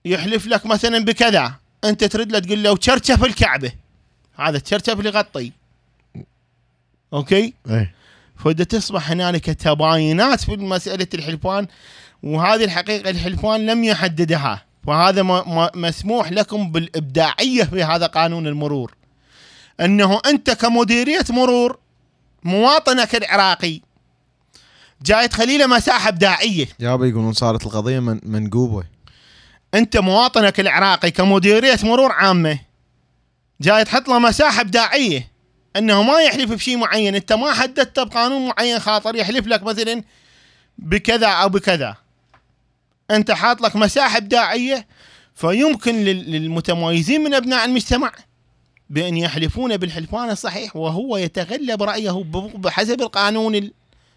[0.05, 1.55] يحلف لك مثلا بكذا
[1.85, 3.73] أنت ترد له تقول له وشرشف الكعبة.
[4.35, 5.52] هذا تشرشف اللي يغطي
[7.12, 7.94] أوكي؟ إيه.
[8.44, 11.66] فبدأ تصبح هنالك تباينات في مسألة الحلفان
[12.23, 14.64] وهذه الحقيقة الحلفان لم يحددها.
[14.86, 18.94] فهذا ما- مسموح لكم بالإبداعية في هذا قانون المرور.
[19.81, 21.78] أنه أنت كمديرية مرور
[22.44, 23.81] مواطنك العراقي
[25.02, 26.66] جاي تخلي له مساحة إبداعية.
[26.81, 28.85] يابا يقولون صارت القضية من منقوبه
[29.74, 32.59] أنت مواطنك العراقي كمديرية مرور عامة
[33.60, 35.32] جاي تحط له مساحة إبداعية.
[35.77, 37.15] أنه ما يحلف بشيء معين.
[37.15, 40.03] أنت ما حددته بقانون معين خاطر يحلف لك مثلا
[40.78, 41.97] بكذا أو بكذا.
[43.11, 44.86] أنت حاط لك مساحه ابداعيه
[45.35, 48.12] فيمكن لل- للمتميزين من أبناء المجتمع
[48.90, 52.24] بأن يحلفون بالحلفان الصحيح وهو يتغلب رأيه
[52.55, 53.70] بحسب القانون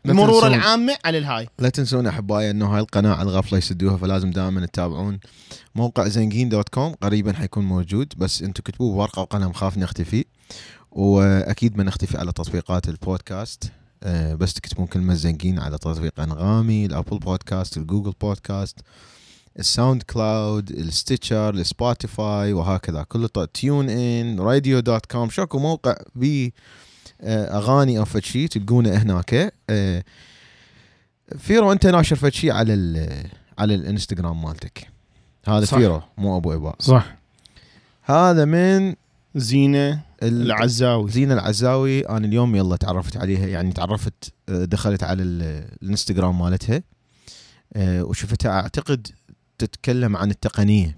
[0.06, 0.48] المرور.
[0.48, 1.48] العامه على الهاي.
[1.60, 5.20] لا تنسون أحبائي أنه هاي القناة على الغفله يسدوها فلازم دائما تتابعون
[5.76, 6.94] موقع زنجين dot com.
[6.94, 10.26] قريبا حيكون موجود بس أنتم كتبوه بورقة وقلم خاف نختفي.
[10.96, 13.72] وأكيد ما نختفي على تطبيقات البودكاست.
[14.04, 18.80] آه، بس تكتبون كلمة زنجين على تطبيق أنغامي الأبل بودكاست الجوجل بودكاست
[19.60, 23.04] الساوند كلاود الستيتشر السبوتيفاي وهكذا.
[23.04, 25.30] كله طو- TuneIn Radio dot com.
[25.30, 26.54] شاكو موقع بي
[27.22, 29.54] آه، أغاني أو فد شي تلقونه هناك.
[29.70, 30.04] آه،
[31.38, 33.28] فيرو أنت ناشر فد على ال-
[33.60, 34.88] على الإنستغرام مالتك.
[35.48, 35.78] هذا صح.
[35.78, 37.16] فيرو مو أبو ابا صح.
[38.04, 38.96] هذا من
[39.36, 40.02] زينة.
[40.28, 41.12] العزاوي.
[41.12, 46.84] زينة العزاوي أنا اليوم يلا تعرفت عليها يعني تعرفت آه، دخلت على ال- الإنستغرام مالتها
[47.74, 48.52] آه، وشفتها.
[48.52, 49.08] أعتقد
[49.58, 50.98] تتكلم عن التقنية.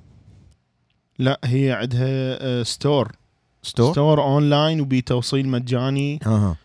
[1.20, 3.12] لا هي عندها store
[3.64, 6.20] store store online وبي توصيل مجاني.
[6.24, 6.56] ها ها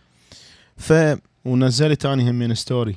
[0.76, 2.97] فشنو ونزلت اني هم من story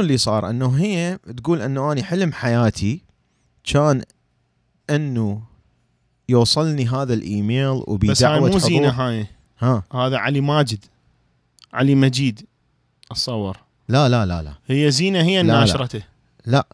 [0.00, 3.02] اللي صار؟ إنه هي تقول إنه اني حلم حياتي
[3.64, 4.02] كان
[4.90, 5.42] إنه
[6.28, 9.26] يوصلني هذا الإيميل بس هاي وبدعوه مو زينة هاي.
[9.58, 10.84] ها؟ هذا علي ماجد.
[11.72, 12.46] علي مجيد.
[13.10, 13.56] أتصور.
[13.88, 14.52] لا لا لا لا.
[14.66, 15.60] هي زينة هي لا، لا.
[15.60, 16.02] ناشرته
[16.46, 16.66] لا.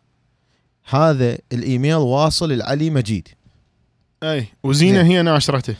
[0.88, 3.28] هذا الإيميل واصل لعلي مجيد.
[4.22, 5.06] أي وزينة زين.
[5.06, 5.74] هي ناشرته.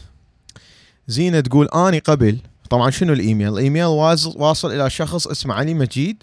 [1.09, 2.39] زينة تقول آني قبل.
[2.71, 6.23] طبعا شنو الإيميل؟ الإيميل واصل, واصل إلى شخص اسمه علي مجيد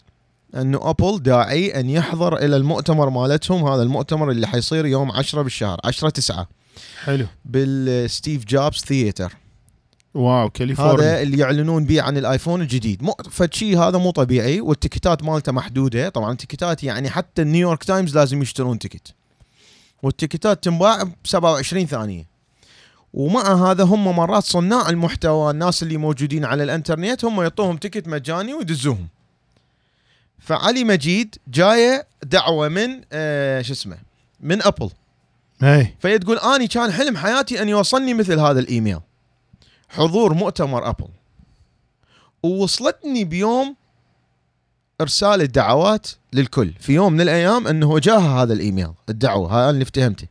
[0.55, 5.79] أنه أبل داعي أن يحضر إلى المؤتمر مالتهم هذا المؤتمر اللي حيصير يوم 10 بالشهر
[5.83, 6.47] 10 9
[7.03, 7.25] حلو.
[7.45, 9.33] بال Steve Jobs Theater
[10.13, 10.93] wow كاليفورنيا.
[10.93, 13.03] هذا اللي يعلنون به عن الآيفون الجديد.
[13.03, 16.09] مو فد شيء هذا مو طبيعي وال ticket ات مالته محدودة.
[16.09, 19.13] طبعا ال ticket ات يعني حتى النيويورك تايمز لازم يشترون ticket
[20.03, 22.25] وال ticket ات تنباع ب 27 ثانية.
[23.13, 28.53] ومع هذا هم مرات صناع المحتوى الناس اللي موجودين على الإنترنت هم يعطوهم ticket مجاني
[28.53, 29.07] ويدزوهم.
[30.39, 33.97] فعلي مجيد جاية دعوة من آه شو اسمه
[34.39, 34.89] من ابل
[35.63, 38.99] اي فهي تقول آني كان حلم حياتي أن يوصلني مثل هذا الإيميل.
[39.89, 41.07] حضور مؤتمر أبل.
[42.43, 43.75] ووصلتني بيوم
[45.01, 46.73] إرسال الدعوات للكل.
[46.79, 50.27] في يوم من الأيام أنه جاها هذا الإيميل الدعوة هذا اللي افتهمته.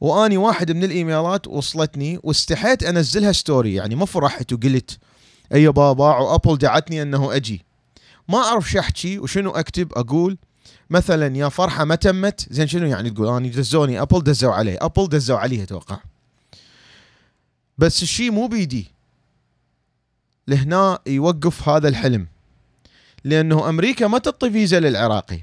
[0.00, 3.74] وآني واحد من الإيميلات وصلتني واستحيت أنزلها story.
[3.74, 4.98] يعني ما فرحت وقلت
[5.54, 7.64] اي بابا و Apple دعتني أنه أجي.
[8.28, 10.38] ما أعرف شو أحكي وشنو أكتب أقول
[10.92, 15.08] مثلا يا فرحة ما تمت زين شنو يعني تقول؟ اني دزوني Apple دزوا عليه Apple
[15.08, 15.98] دزوا عليه أتوقع.
[17.78, 18.86] بس الشيء مو بيدي.
[20.48, 22.26] لهنا يوقف هذا الحلم.
[23.24, 25.40] لأنه أمريكا ما تعطي فيزا للعراقي.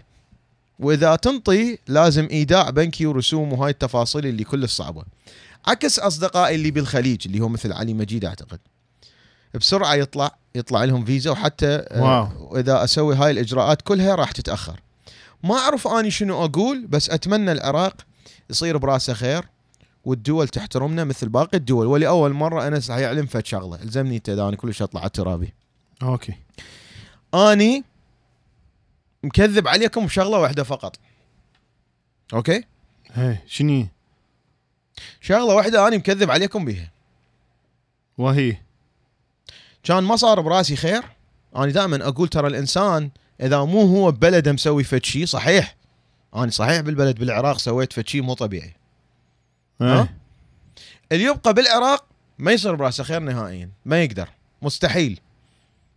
[0.79, 5.03] وإذا تنطي لازم إيداع بنكي ورسوم وهاي التفاصيل اللي كلش صعبه
[5.67, 8.59] عكس أصدقائي اللي بالخليج اللي هو مثل علي مجيد أعتقد.
[9.53, 12.53] بسرعة يطلع يطلع لهم فيزا وحتى آه، واو.
[12.53, 14.79] واذا أسوي هاي الإجراءات كلها راح تتأخر.
[15.43, 17.95] ما أعرف أني شنو أقول بس أتمنى العراق
[18.49, 19.45] يصير براسه خير
[20.05, 21.87] والدول تحترمنا مثل باقي الدول.
[21.87, 23.81] ولأول مرة انس حيعلم فد شغلة.
[23.81, 25.53] إلزمني أنت اذا أنا كلش أطلع على ترابي
[26.03, 26.33] أوكي.
[27.33, 27.83] أني
[29.23, 30.99] مكذب عليكم بشغلة واحدة فقط.
[32.33, 32.63] أوكي؟
[33.17, 33.87] اي شنو؟
[35.21, 36.91] شغلة واحدة أني مكذب عليكم بيها.
[38.17, 38.57] وهي؟
[39.83, 41.03] كان ما صار براسي خير.
[41.55, 43.09] أنا دائما أقول ترى الإنسان
[43.41, 45.75] إذا مو هو ببلده مسوي فد شيء صحيح.
[46.35, 48.73] أنا صحيح بالبلد بالعراق سويت فد شيء مو طبيعي.
[49.81, 50.09] ها؟ اي
[51.11, 52.05] اللي يبقى بالعراق
[52.39, 53.69] ما يصير برأسه خير نهائيا.
[53.85, 54.29] ما يقدر.
[54.61, 55.19] مستحيل.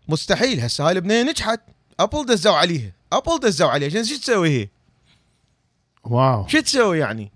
[0.09, 0.60] مستحيل.
[0.60, 1.60] هسه هاي البنيه نجحت.
[2.00, 2.93] Apple دزوا عليها.
[3.12, 3.89] Apple دزوا عليها.
[3.89, 4.69] عشان شو تسوي هي؟
[6.04, 6.48] wow.
[6.48, 7.32] شو تسوي يعني؟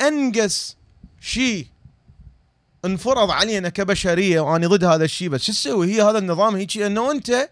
[0.00, 0.76] أنقص
[1.20, 1.66] شيء
[2.84, 7.10] انفرض علينا كبشرية وأنا ضد هذا الشيء بس شو تسوي؟ هي هذا النظام هيك إنه
[7.10, 7.50] أنت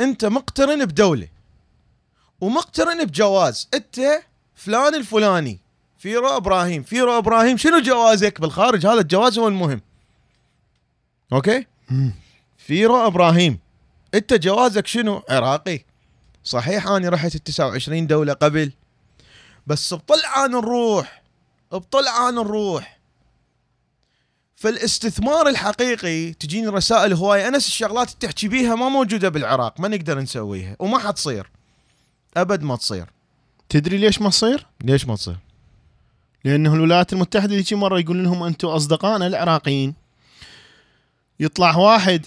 [0.00, 1.28] انت مقترن بدولة.
[2.40, 3.68] ومقترن بجواز.
[3.74, 4.00] انت
[4.54, 5.60] فلان الفلاني.
[5.98, 6.82] فيرو إبراهيم.
[6.82, 7.56] فيرو إبراهيم.
[7.56, 9.80] شنو جوازك؟ بالخارج هذا الجواز هو المهم.
[11.32, 11.66] أوكي.
[12.58, 13.58] فيرو إبراهيم.
[14.14, 15.84] انت جوازك شنو؟ عراقي.
[16.44, 18.72] صحيح اني رحت ال 29 دولة قبل.
[19.66, 21.22] بس بطلعان الروح.
[21.72, 22.99] بطلعان الروح.
[24.60, 30.18] فالاستثمار الحقيقي تجيني رسائل هواية انس الشغلات اللي تحكي بيها ما موجودة بالعراق ما نقدر
[30.18, 31.50] نسويها وما حتصير.
[32.36, 33.06] أبد ما تصير.
[33.68, 35.36] تدري ليش ما تصير؟ ليش ما تصير؟
[36.44, 39.94] لأنه الولايات المتحدة ذيك مرة يقول لهم أنتم اصدقائنا العراقيين.
[41.40, 42.26] يطلع واحد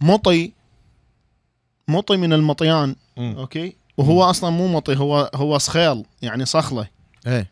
[0.00, 0.52] مطي
[1.88, 3.34] مطي من المطيان مم.
[3.38, 6.88] أوكي؟ وهو أصلا مو مطي هو هو صخيل يعني صخلة.
[7.26, 7.50] إيه.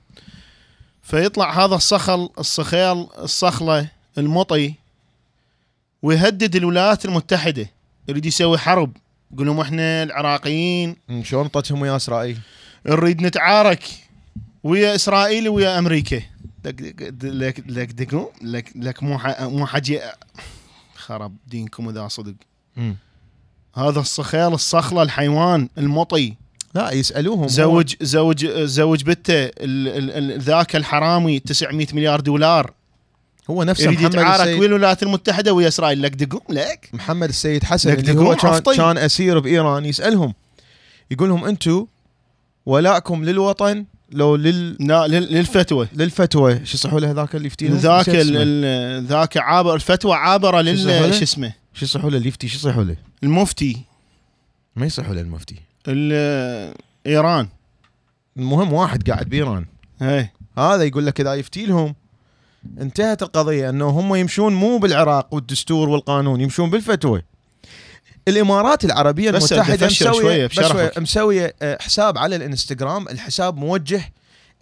[1.03, 3.89] فيطلع هذا الصخل الصخيل الصخلة
[4.19, 4.75] المطي
[6.03, 7.71] ويهدد الولايات المتحدة.
[8.09, 8.97] يريد يسوي حرب.
[9.33, 10.97] يقول لهم إحنا العراقيين.
[11.23, 12.39] شلون طتهم ويا إسرائيل؟
[12.87, 13.85] نريد نتعارك
[14.63, 16.23] ويا إسرائيل ويا أمريكا.
[16.65, 16.81] لك
[17.25, 20.01] لك لك لك لك مو مو حجي.
[20.95, 22.35] خرب دينكم إذا صدق.
[22.77, 22.97] مم.
[23.75, 26.35] هذا الصخيل الصخلة الحيوان المطي.
[26.75, 27.49] لا يسألوهم.
[27.49, 29.05] زوج زوج زوج
[29.89, 32.73] ال- ال- ذاك الحرامي 900 مليار دولار.
[33.51, 36.03] هو نفسه يريد محمد يتعارك ويا السيد الولايات المتحدة ويا إسرائيل.
[36.03, 36.89] لك دقوم لك.
[36.93, 38.61] محمد السيد حسن لك اللي هو كان.
[38.77, 40.35] كان أسير بإيران يسألهم.
[41.11, 41.87] يقول لهم أنتم
[42.67, 45.89] ولائكم للوطن لو لل لا لل- للفتوى.
[45.95, 46.55] للفتوى.
[46.67, 48.09] شو يصحوا له ذاك اللي يفتيهم ذاك
[49.09, 52.97] ذاك عابر الفتوى عابرة لل؟ شو اسمه؟ شو يصحوا له اللي يفتي؟ شو يصحوا له؟
[53.23, 53.77] المفتي.
[54.77, 55.55] ما يصحوا له المفتي.
[55.55, 57.49] ال- إيران.
[58.37, 59.67] المهم واحد قاعد بإيران.
[60.01, 60.29] هي
[60.59, 61.95] هذا يقول لك إذا يفتي لهم
[62.81, 67.23] انتهت القضية انه هم يمشون مو بالعراق والدستور والقانون يمشون بالفتوى.
[68.29, 74.13] الإمارات العربية بس المتحدة مسويه بس مسوية آه، حساب على الإنستغرام الحساب موجه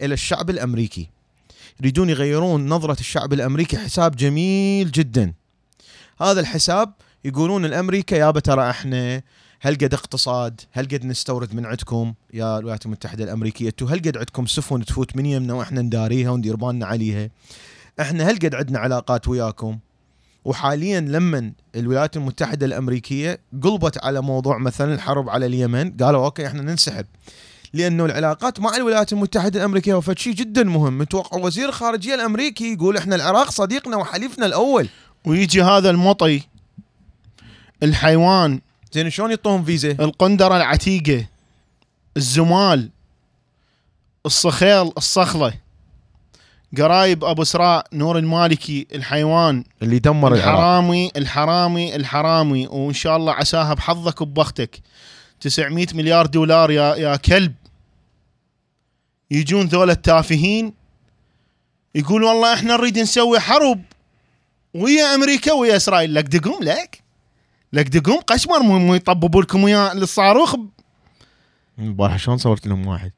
[0.01, 1.09] إلى الشعب الأمريكي.
[1.79, 5.33] يريدون يغيرون نظرة الشعب الأمريكي حساب جميل جدا.
[6.21, 6.93] هذا الحساب
[7.25, 9.21] يقولون الأمريكا يابا ترى إحنا
[9.63, 14.45] هل قد اقتصاد؟ هل قد نستورد من عندكم يا الولايات المتحدة الأمريكية؟ هل قد عندكم
[14.45, 17.29] سفن تفوت من يمنا وإحنا نداريها وندير بالنا عليها؟
[17.99, 19.79] إحنا هل قد عندنا علاقات وياكم؟
[20.45, 26.61] وحاليا لما الولايات المتحدة الأمريكية قلبت على موضوع مثلا الحرب على اليمن قالوا أوكي إحنا
[26.61, 27.05] ننسحب.
[27.73, 30.97] لأنه العلاقات مع الولايات المتحدة الأمريكية هو شيء جدا مهم.
[30.97, 34.89] متوقع وزير الخارجية الأمريكي يقول إحنا العراق صديقنا وحليفنا الأول.
[35.25, 36.41] ويجي هذا المطي
[37.83, 38.61] الحيوان
[38.91, 41.25] زين شلون يعطوهم فيزا؟ القندرة العتيقة
[42.17, 42.89] الزمال
[44.25, 45.53] الصخيل الصخلة
[46.77, 50.49] قرايب أبو سراء نور المالكي الحيوان اللي دمر العراق.
[50.49, 54.79] الحرامي الحرامي الحرامي وإن شاء الله عساها بحظك وببختك.
[55.41, 57.53] 900 مليار دولار يا يا كلب.
[59.31, 60.73] يجون ذولا التافهين
[61.95, 63.81] يقول والله إحنا نريد نسوي حرب
[64.73, 66.13] ويا أمريكا ويا إسرائيل.
[66.13, 67.00] لك دقوم لك.
[67.73, 70.55] لك دقوم قشمر مو يطببوا لكم ويا الصاروخ
[71.79, 73.11] البارحه شلون صورت لهم واحد؟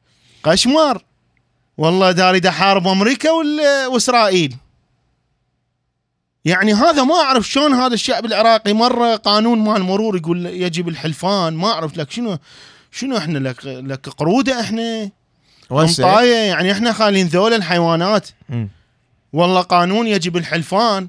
[0.44, 1.04] قشمر
[1.78, 3.32] والله داري دا حارب أمريكا
[3.88, 4.56] وإسرائيل.
[6.46, 11.54] يعني هذا ما أعرف شلون هذا الشعب العراقي مرة قانون مال المرور يقول يجب الحلفان
[11.54, 12.38] ما أعرف لك شنو
[12.92, 15.10] شنو إحنا لك لك قرودة إحنا؟
[15.70, 18.30] وهسه قمطايه يعني إحنا خالين ذول الحيوانات.
[19.34, 21.08] والله قانون يجب الحلفان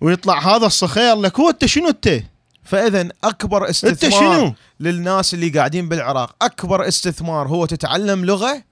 [0.00, 1.14] ويطلع هذا الصخير.
[1.14, 2.22] لك هو أنت شنو أنت؟
[2.70, 6.36] فاذا أكبر استثمار؟ للناس اللي قاعدين بالعراق.
[6.42, 8.62] أكبر استثمار هو تتعلم لغة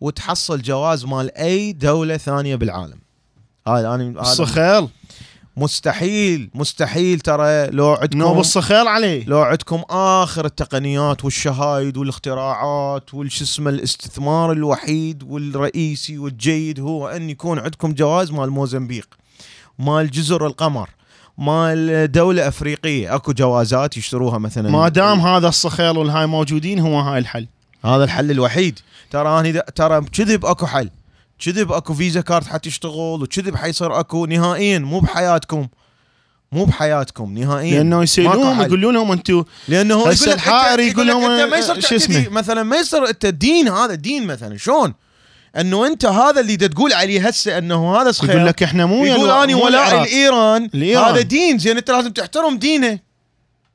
[0.00, 2.98] وتحصل جواز مال أي دولة ثانية بالعالم.
[3.68, 4.88] هذا أنا الصخيل
[5.56, 13.42] مستحيل مستحيل ترى لو عندكم نوب الصخيل عليه لو عندكم آخر التقنيات والشهايد والاختراعات والش
[13.42, 19.08] اسمه الاستثمار الوحيد والرئيسي والجيد هو أن يكون عندكم جواز مال موزمبيق
[19.78, 20.90] مال جزر القمر
[21.38, 23.14] مال دولة أفريقية.
[23.14, 24.70] أكو جوازات يشتروها مثلا.
[24.70, 27.46] ما دام هذا الصخيل والهاي موجودين هو هاي الحل.
[27.84, 28.78] هذا الحل الوحيد.
[29.10, 30.90] ترى اني ترى كذب أكو حل.
[31.38, 34.78] كذب أكو Visa card حتشتغل وكذب حيصير أكو نهائيا.
[34.78, 35.68] مو بحياتكم.
[36.52, 37.74] مو بحياتكم نهائيا.
[37.74, 38.66] لأنه ماكو يسالون حل.
[38.66, 42.28] يقولون لهم أنتم لأنه هو يقول أنت- يقول لهم انت ما يصير شو تعتدي اسمه؟
[42.28, 44.56] مثلا ما يصير أنت دين هذا دين مثلا.
[44.56, 44.94] شلون؟
[45.60, 49.54] إنه أنت هذا اللي تقول عليه هسه إنه هذا صخير يقول لك إحنا مو يقول
[49.54, 50.02] مو ولاء.
[50.02, 50.70] الإيران.
[50.74, 52.98] هذا دين زين أنت لازم تحترم دينه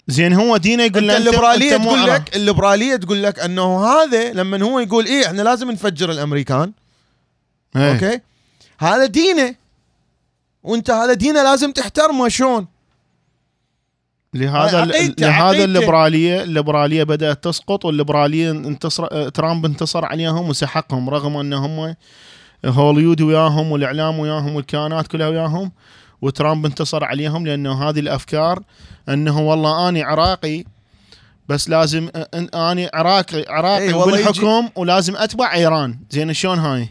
[0.08, 2.08] زين هو دينه يقول له الليبرالية تقول.
[2.08, 6.72] لك الليبرالية تقول لك إنه هذا لما هو يقول إيه إحنا لازم نفجر الأمريكان
[7.76, 7.94] إيه.
[7.94, 8.20] أوكي
[8.80, 9.56] هذا دينه
[10.64, 12.68] وأنت هذا دينه لازم تحترمه شلون؟
[14.34, 15.64] لهذا عقيدته- لهذا.
[15.64, 21.96] الليبراليه الليبرالية بدأت تسقط والليبرالية انتصر ترامب انتصر عليهم وسحقهم رغم أن هم
[22.66, 25.72] هوليود وياهم والإعلام وياهم والكيانات كلها وياهم
[26.22, 28.60] وترامب انتصر عليهم لأنه هذه الأفكار
[29.10, 30.64] أنه والله اني عراقي
[31.50, 32.10] بس لازم
[32.56, 36.90] اني عراقي عراقي والله بالحكم ولازم أتبع إيران زين شلون هاي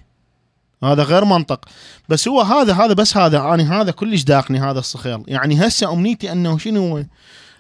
[0.84, 1.64] هذا غير منطق.
[2.09, 5.24] بس هو هذا هذا بس هذا أنا هذا كلش داقني هذا الصخيل.
[5.26, 7.05] يعني هسه أمنيتي أنه شنو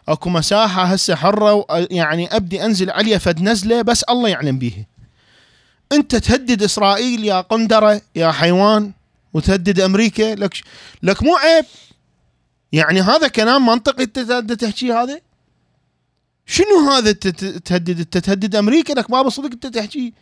[0.08, 4.86] أكو مساحة هسه حرة يعني أبدي أنزل عليها فد نزلة بس الله يعلم بيها.
[5.92, 8.92] أنت تهدد إسرائيل يا قندرة يا حيوان
[9.34, 10.54] وتهدد أمريكا لك
[11.02, 11.64] لك مو عيب.
[12.72, 15.20] يعني هذا كلام منطقي أنت ت- تحكي هذا؟
[16.46, 20.12] شنو هذا تهدد؟ تهدد أمريكا لك ما بصدق أنت تحكي.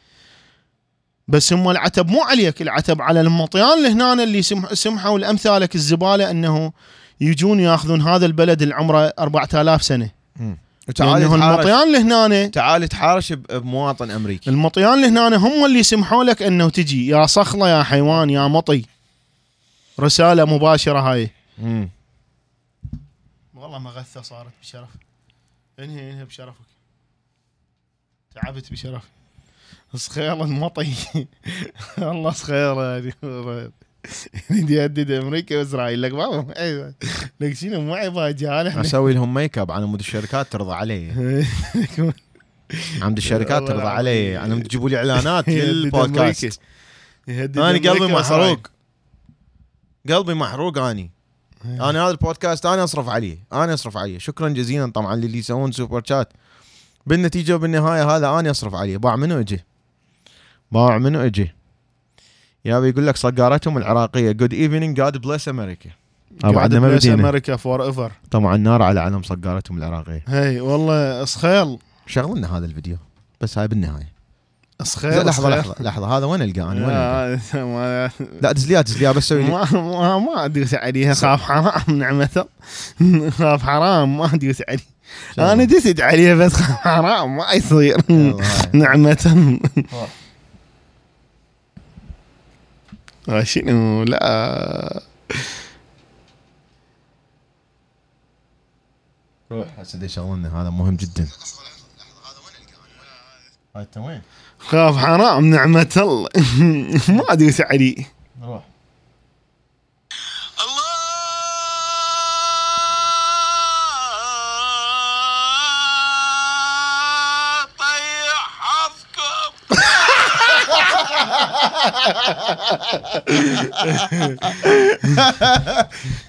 [1.29, 6.31] بس هم العتب مو عليك العتب على المطيان اللي هنا اللي سمح سمحوا لامثالك الزبالة
[6.31, 6.73] أنه
[7.21, 10.11] يجون يأخذون هذا البلد اللي عمره 4000 سنة.
[10.95, 11.23] تحارش.
[11.23, 14.51] المطيان اللي هنا تعال تحارش بمواطن أمريكي.
[14.51, 18.85] المطيان اللي هنا هم اللي سمحوا لك أنه تجي يا صخلة يا حيوان يا مطي.
[20.01, 21.31] رسالة مباشرة هاي.
[21.59, 21.89] مم.
[23.55, 24.89] والله مغثه صارت بشرف.
[25.79, 26.67] انهي انهي بشرفك؟
[28.35, 29.03] تعبت بشرف
[29.97, 30.95] صخيل المطي
[31.99, 33.13] والله صخيل هذه.
[34.51, 36.03] يريد يهدد أمريكا وإسرائيل.
[36.03, 36.95] لك بابا أيوه.
[37.41, 41.13] لك شنو؟ معي باجال إحنا أسوي لهم ميك اب على مود الشركات ترضى علي.
[43.03, 43.83] عمد الشركات ترضى.
[43.83, 44.39] علي.
[44.39, 46.61] أنا تجيبوا لي إعلانات للبودكاست.
[47.29, 48.07] أنا قلبي.
[48.13, 48.67] محروق.
[50.09, 51.11] قلبي محروق اني
[51.65, 53.39] أنا هذا البودكاست أنا أصرف عليه.
[53.53, 54.19] أنا أصرف عليه.
[54.19, 56.33] شكرا جزيلا طبعا للي يسوون super chat.
[57.07, 58.97] بالنتيجة وبالنهاية هذا أنا أصرف عليه.
[58.97, 59.65] باع منو أجي
[60.73, 61.53] باع منو أجي؟
[62.65, 64.33] يا يقول لك صقارتهم العراقية.
[64.33, 65.91] Good evening God bless America
[66.45, 67.15] ما bless بدينا.
[67.15, 70.25] أمريكا forever طبعا نار على علم صقارتهم العراقية.
[70.29, 72.97] هي والله صخيل شغل لنا هذا الفيديو
[73.41, 74.17] بس هاي بالنهاية.
[74.83, 75.59] صخيل لحظة صخيل.
[75.59, 76.19] لحظة لحظة.
[76.19, 76.81] هذا وين ألقاه؟ أنا
[77.55, 78.11] وين
[78.43, 82.45] لا دزليها دزليها بس سوي ما ما, ما ادوس عليها خاف حرام نعمته
[83.31, 85.53] خاف حرام ما ادوس عليه.
[85.53, 87.97] أنا دست عليها بس حرام ما يصير.
[88.73, 89.59] نعمة
[89.93, 90.07] آه،
[93.43, 95.03] شنو لا.
[99.51, 101.27] روح هسه دي شغلنا هذا مهم جدا.
[103.77, 104.23] هاي انت وين؟
[104.59, 106.29] خاف حرام نعمة الله.
[107.17, 107.97] ما ادوس عليه
[108.43, 108.63] روح.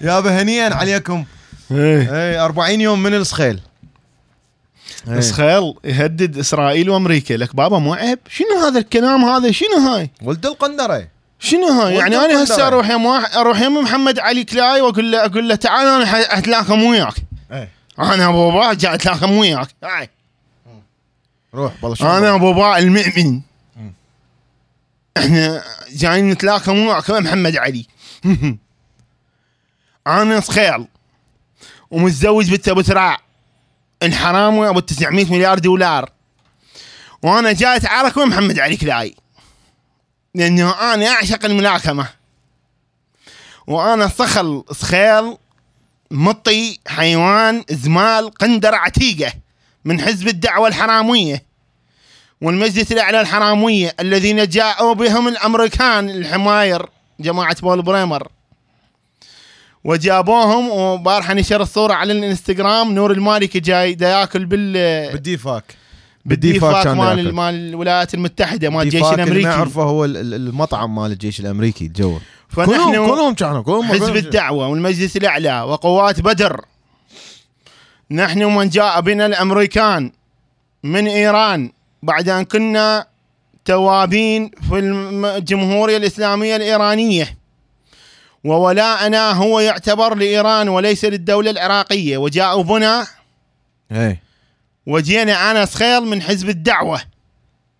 [0.00, 1.24] يابا هنيئا عليكم.
[1.70, 2.16] إيه.
[2.16, 3.60] اي 40 يوم من الصخيل
[5.08, 5.18] إيه.
[5.18, 7.34] إسخيل يهدد إسرائيل وأمريكا.
[7.34, 11.08] لك بابا مو عيب؟ شنو هذا الكلام هذا؟ شنو هاي؟ ولد القندرة.
[11.38, 12.66] شنو هاي؟ يعني أنا هسه.
[12.66, 16.82] أروح يم واحد أروح يم محمد علي كلاي وأقول له أقول له تعال أنا اتلاكم
[16.82, 17.14] وياك.
[17.52, 17.68] إيه.
[17.98, 19.68] أنا أبو بابا جاي اتلاكم وياك.
[19.84, 20.10] هاي
[21.54, 23.40] روح والله شو أنا أبو باء المؤمن.
[25.18, 26.76] إحنا جايين نتلاقى
[27.08, 27.86] يا محمد علي.
[30.06, 30.86] أنا صخيل
[31.90, 33.18] ومتزوج بنت أبو تراع
[34.02, 36.10] الحرامي أبو 900 مليار دولار.
[37.22, 39.14] وأنا جاي أتعارك ويا محمد علي كلاي
[40.34, 42.08] لأنه أنا أعشق الملاكمة.
[43.66, 45.36] وأنا صخل صخيل
[46.10, 49.32] مطي حيوان زمال قندر عتيقة.
[49.84, 51.47] من حزب الدعوة الحرامية.
[52.40, 56.86] والمجلس الأعلى الحراميه الذين جاءوا بهم الأمريكان الحماير
[57.20, 58.28] جماعة بول بريمر.
[59.84, 62.94] وجابوهم وبارحة نشر الصورة على الإنستغرام.
[62.94, 64.72] نور المالكي جاي دا ياكل بال
[65.12, 65.64] بال DFAC.
[66.24, 67.34] بال DFAC مال.
[67.34, 69.48] مال الولايات المتحدة مال الجيش ال DFAC اللي ما الأمريكي.
[69.58, 74.68] يعرفه هو ال- ال- المطعم مال الجيش الأمريكي كلهم فنحن كلهم كانوا كلهم حزب الدعوة
[74.68, 76.64] والمجلس الأعلى وقوات بدر.
[78.10, 80.12] نحن من جاء بنا الأمريكان
[80.82, 81.72] من إيران.
[82.02, 83.06] بعد أن كنا
[83.64, 87.38] توابين في الجمهورية الإسلامية الإيرانية.
[88.44, 92.16] وولاءنا هو يعتبر لإيران وليس للدولة العراقية.
[92.16, 93.06] وجاءوا بنا
[93.92, 94.22] إيه.
[94.86, 97.00] وجينا أنا صخيل من حزب الدعوة.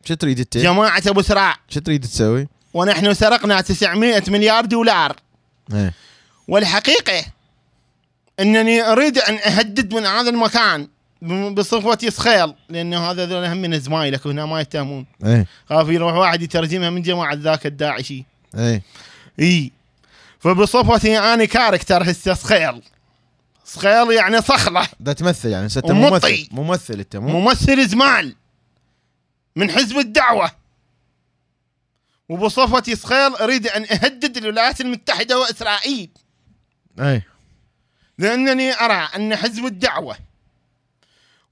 [0.04, 1.56] شو تريد انت؟ جماعة أبو سراع.
[1.68, 5.16] شو تريد تسوي؟ ونحن سرقنا 900 مليار دولار.
[5.72, 5.92] إيه.
[6.48, 7.24] والحقيقة
[8.40, 10.88] أنني أريد أن أهدد من هذا المكان.
[11.22, 15.46] بصفتي صخيل لأنه هذا ذول هم من زمايلك وهنا ما يتهمون إيه.
[15.68, 18.24] خاف يروح واحد يترجمها من جماعة ذاك الداعشي
[18.54, 18.82] إيه.
[19.40, 19.72] إي.
[20.38, 22.82] فبصفتي أنا كاركتر هسه صخيل
[23.64, 24.86] صخيل يعني صخلة.
[25.00, 25.90] ده تمثل يعني أنت.
[25.90, 26.48] ممثل.
[26.50, 28.34] ممثل أنت مو؟ ممثل زمال
[29.56, 30.50] من حزب الدعوة.
[32.28, 36.10] وبصفتي صخيل أريد أن أهدد الولايات المتحدة وإسرائيل.
[37.00, 37.26] إيه.
[38.18, 40.16] لأنني أرى أن حزب الدعوة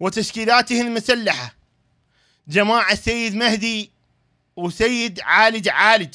[0.01, 1.55] وتشكيلاته المسلحة.
[2.49, 3.91] جماعة سيد مهدي
[4.57, 6.15] وسيد عالج عالج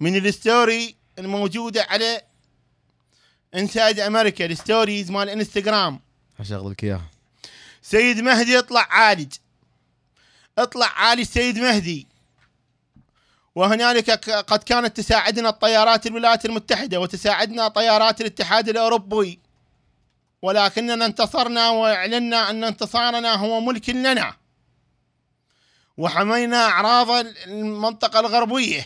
[0.00, 2.22] من ال story الموجودة على
[3.54, 6.00] Inside America ال stories مال انستغرام
[6.40, 7.10] اشغلك إياها.
[7.82, 9.32] سيد مهدي اطلع عالج.
[10.58, 12.06] اطلع عالج سيد مهدي.
[13.54, 19.40] وهنالك قد كانت تساعدنا الطيارات الولايات المتحدة وتساعدنا طيارات الاتحاد الأوروبي.
[20.42, 24.36] ولكننا انتصرنا وأعلنا أن انتصارنا هو ملك لنا.
[25.96, 28.84] وحمينا أعراض المنطقة الغربية.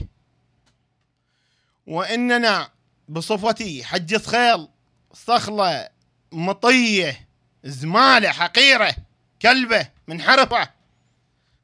[1.87, 2.71] وإننا
[3.09, 4.69] بصفتي حج صخيل
[5.13, 5.89] صخلة
[6.33, 7.29] مطية
[7.65, 8.95] زمالة حقيرة
[9.43, 10.71] كلبة منحرفة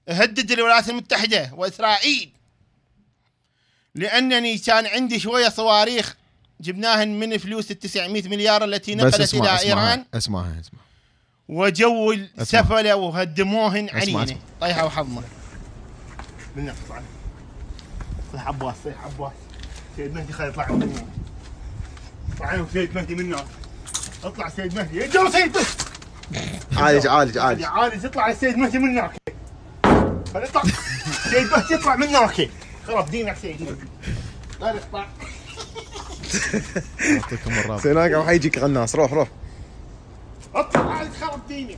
[0.08, 2.32] أهدد الولايات المتحدة وإسرائيل.
[3.94, 6.16] لأنني كان عندي شوية صواريخ
[6.60, 10.04] جبناهن من فلوس ال 900 مليار التي بس نقلت اسمع إلى اسمعها إيران.
[10.14, 10.80] اسمعها اسمع
[11.48, 14.36] وجو السفلة وهدموهن اسمع، علينا اسمع.
[14.60, 15.22] طيحة وحظنا
[16.58, 17.02] اطلع
[18.32, 19.32] صيح عباس صيح عباس.
[19.96, 21.04] سيد مهدي خلي يطلع من هنا
[22.38, 23.46] طلع سيد مهدي من هناك
[24.24, 25.08] اطلع سيد مهدي.
[25.08, 25.68] جو سيد مهدي.
[26.76, 27.62] عالج عالج عالج.
[27.62, 29.16] عالي يطلع السيد مهدي من هناك
[30.34, 30.62] خلي يطلع
[31.30, 32.50] سيد مهدي يطلع من هناك
[32.86, 33.86] خلاص دينك سيد مهدي.
[34.60, 35.08] لا يطلع
[37.00, 38.94] يعطيكم الرابع سيناك راح يجيك غناص.
[38.94, 39.28] روح روح.
[40.54, 41.76] أطلع عالي خرب ديني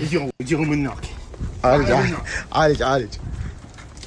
[0.00, 1.04] يجوا يجوا من هناك
[1.64, 1.90] عالج.
[1.90, 2.14] عالج
[2.52, 3.14] عالج عالج.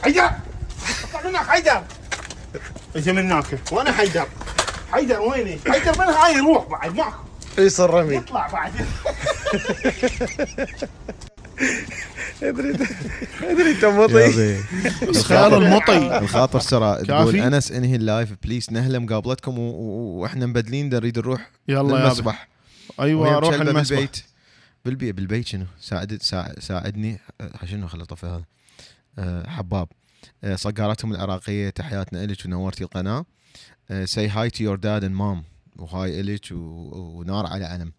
[0.04, 0.24] حيدر!
[0.24, 1.84] أطلع من هناك حيدر!
[2.96, 4.28] اجى من هناك وأنا حيدر؟
[4.92, 7.12] حيدر ويني؟ حيدر من هاي؟ يروح بعد ماكو
[7.58, 8.16] يصير رمي.
[8.16, 8.72] يطلع بعد.
[12.44, 12.74] ادري
[13.44, 14.58] ادري تمطي
[15.24, 21.52] خيار المطي الخاطر سرى تقول؟ أنس إنهي اللايف بليز نهله مقابلتكم وإحنا مبدلين نريد نروح
[21.68, 22.48] يلا يا للمسبح
[23.00, 24.24] أيوه روح المسبح بالبيت.
[24.86, 27.20] بالبيت بالبيت شنو؟ ساعد ساعد ساعدني.
[27.42, 28.44] أه، شنو خلي طفي هذا؟
[29.20, 29.88] أه، حباب.
[30.44, 33.26] أه، صقارتهم العراقية تحياتنا إلك ونورتي القناة.
[34.04, 35.44] Say hi to your dad and mom
[35.76, 37.92] وهاي إلك ونار على علم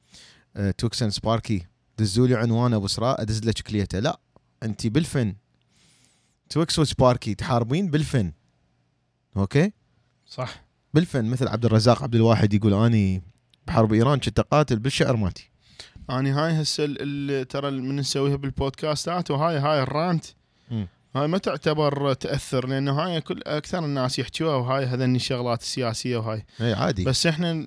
[0.78, 1.66] Tux and Sparky
[2.02, 3.98] دزوا لي عنوان أبو سراء أدز لك كليته.
[3.98, 4.20] لا
[4.62, 5.34] انت بالفن.
[6.50, 8.32] Tux و Sparky تحاربين بالفن.
[9.36, 9.72] أوكي؟
[10.26, 10.64] صح.
[10.94, 13.22] بالفن مثل عبد الرزاق عبد الواحد يقول أني
[13.66, 15.50] بحرب إيران كنت أقاتل بالشعر مالتي.
[16.10, 16.86] أني هاي هسه
[17.42, 20.24] ترى من نسويها بالبودكاستات وهاي هاي الرانت.
[21.16, 26.44] هاي ما تعتبر تأثر لأنه هاي كل أكثر الناس يحكوها وهاي هذني الشغلات السياسية وهاي.
[26.60, 27.04] إي عادي.
[27.04, 27.66] بس إحنا ال-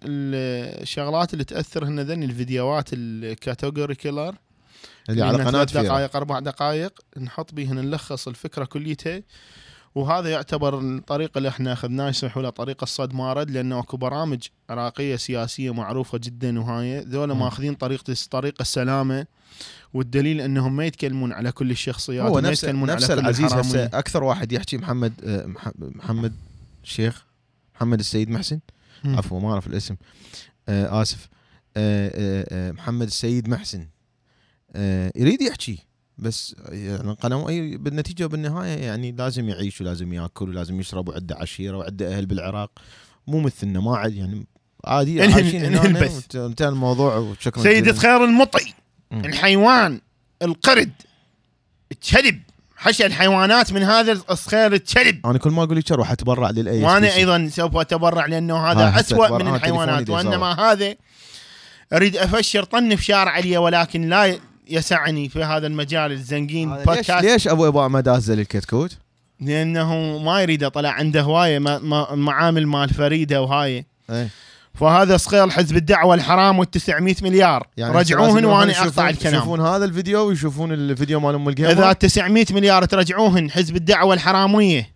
[0.81, 4.35] الشغلات اللي تأثر هن ذني الفيديوهات الكاتيجوري كيلر
[5.09, 9.21] اللي على قناة ثلاث دقائق أربع دقائق نحط بيهن نلخص الفكرة كليتها.
[9.95, 15.15] وهذا يعتبر الطريقة اللي إحنا أخذناه يسمحوا له طريقه الصد مارد لأنه أكو برامج عراقية
[15.15, 17.33] سياسية معروفة جدا وهاي ذولا.
[17.33, 19.25] ماخذين طريقه طريقه السلامة
[19.93, 23.85] والدليل أنهم ما يتكلمون على كل الشخصيات هو نفس يتكلمون نفس على العزيز هسه.
[23.85, 26.33] أكثر واحد يحكي محمد آه، مح- محمد
[26.83, 27.25] الشيخ
[27.75, 28.59] محمد السيد محسن.
[29.05, 29.95] عفوا ما أعرف الاسم
[30.69, 31.29] آه آسف
[31.77, 33.87] آه محمد السيد محسن
[35.15, 35.79] يريد يحكي
[36.17, 42.17] بس يعني أي بالنتيجة وبالنهاية يعني لازم يعيش ولازم ياكل ولازم يشرب وعنده عشيرة وعنده
[42.17, 42.71] أهل بالعراق.
[43.27, 44.45] مو مثلنا ما عاد يعني
[44.85, 47.93] عادي عايشين هنا انتهى الموضوع وشكرا سيدة.
[47.93, 48.73] خير المطي.
[49.11, 50.01] الحيوان
[50.41, 50.91] القرد
[51.91, 52.41] الكلب.
[52.77, 55.25] حشى الحيوانات من هذا الخير الكلب.
[55.27, 59.43] أنا كل ما أقول لك أروح أتبرع للأي وأنا أيضا سوف أتبرع لأنه هذا اسوء
[59.43, 60.95] من الحيوانات وإنما هذا
[61.93, 64.39] أريد أفشر طن في شارع علي ولكن لا
[64.69, 68.97] يسعني في هذا المجال الزنقين هذا ليش بودكاست ليش أبو ابا ما دازل الكتكوت؟
[69.39, 71.59] لأنه ما يريد طلع عنده هواية
[72.15, 73.85] معامل مال فريدة وهاي.
[74.09, 74.29] إيه.
[74.73, 77.67] فهذا صغير حزب الدعوة الحرام وال900 مليار.
[77.77, 79.35] يعني رجعوهن وأنا أقطع الكلام.
[79.35, 84.95] يشوفون هذا الفيديو ويشوفون الفيديو مال أم إذا القهوه 900 مليار ترجعوهن حزب الدعوة الحرامية.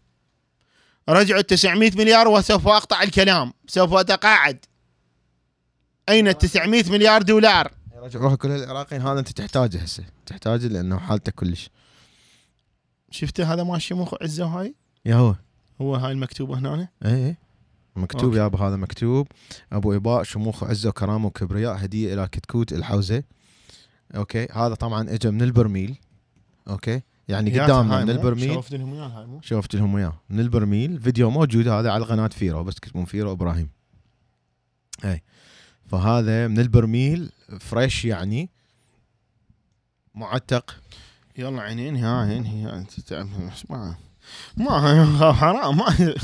[1.09, 4.65] رجعوا 900 مليار وسوف أقطع الكلام سوف أتقاعد.
[6.09, 7.71] أين ال 900 مليار دولار؟
[8.03, 10.03] رجعوها كل العراقيين هذا أنت تحتاجه هسه.
[10.26, 11.69] تحتاجه لأنه حالته كلش.
[13.11, 15.35] شفته؟ هذا ماشي مخ عزة وهاي يا هو.
[15.81, 17.38] هو هاي المكتوبه هنا اي اي
[17.95, 18.38] مكتوب okay.
[18.38, 19.27] يابا هذا مكتوب.
[19.71, 23.23] أبو إباء شموخ وعزه وكرامه وكبرياء هدية إلى كتكوت الحوزة.
[24.15, 24.47] okay.
[24.51, 25.97] هذا طبعا اجى من البرميل.
[26.68, 27.01] okay.
[27.27, 28.53] يعني قدامنا من البرميل.
[28.53, 31.01] شوفت لهم اياه هاي مو؟ شفت لهم اياه من البرميل.
[31.01, 33.69] فيديو موجود هذا على قناة فيرو بس تكتبون فيرو إبراهيم.
[35.05, 35.23] اي
[35.91, 38.49] فهذا من البرميل fresh يعني
[40.16, 40.76] معتق.
[41.38, 43.28] يلا عينين ها هي أنت تعرف
[43.70, 43.95] ما
[44.57, 45.78] ما حرام.
[45.78, 46.16] ما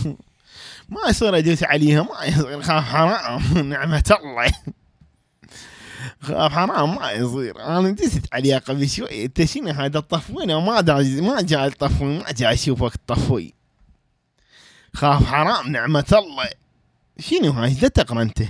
[0.90, 2.62] ما يصير أدوس عليها ما يصير.
[2.62, 3.70] خاف حرام.
[3.70, 4.52] نعمة الله.
[6.22, 7.60] خاف حرام ما يصير.
[7.60, 9.26] أنا دست عليها قبل شوي.
[9.26, 10.82] أنت شنو هذا الطفوين؟ ما
[11.22, 13.54] ما جاي الطفوي ما جاي أشوفك تطفوي
[14.94, 15.72] خاف حرام.
[15.72, 16.50] نعمة الله.
[17.20, 18.42] شنو هاي؟ إيش تقرأ أنت؟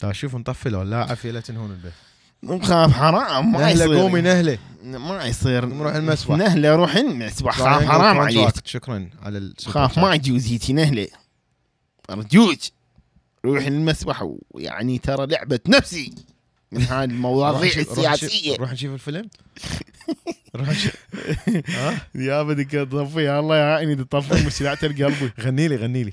[0.00, 2.62] تا شوف نطفي لو لا عافية لا تنهون البيت.
[2.64, 3.94] خاف حرام ما يصير.
[3.94, 4.58] قومي نهلة.
[4.82, 5.66] ما يصير.
[5.66, 6.36] نروح المسبح.
[6.36, 8.54] نهلة روح المسبح خاف حرام عليك.
[8.64, 9.98] شكرا على خاف.
[9.98, 11.08] ما جوزيتي نهلة.
[12.10, 12.58] أرجوك
[13.44, 16.14] روح المسبح ويعني ترى لعبة نفسي
[16.72, 18.56] من هاي المواضيع السياسية.
[18.56, 19.28] نروح نشوف الفيلم؟
[20.54, 20.96] نروح نشوف
[21.68, 26.12] ها يا بدك تطفي الله يعيني تطفي مشلعة القلب غني لي غني لي.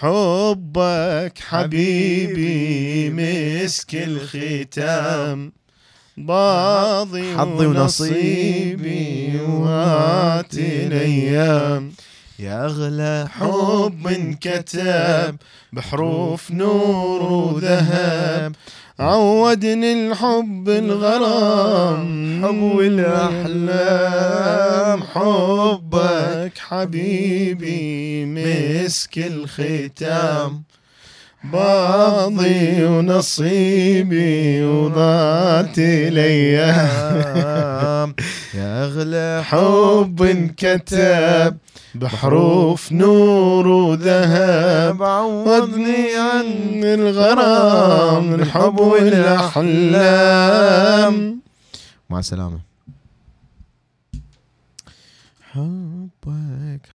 [0.00, 5.52] حبك حبيبي مسك الختام.
[6.16, 11.92] باضي حظي ونصيبي وهات الأيام.
[12.38, 15.36] يا أغلى حب انكتب
[15.72, 18.54] بحروف نور وذهب.
[19.00, 22.42] عودني الحب الغرام.
[22.44, 24.22] حب والأحلام
[25.02, 30.62] حبك حبيبي مسك الختام.
[31.52, 36.78] باضي ونصيبي وضاعت الأيام.
[38.58, 41.56] يا أغلى حب انكتب.
[41.94, 50.18] بحروف نور وذهب عوضني عن الغرام الحب والأحلام.
[52.10, 52.60] مع السلامة.
[55.52, 56.97] حبك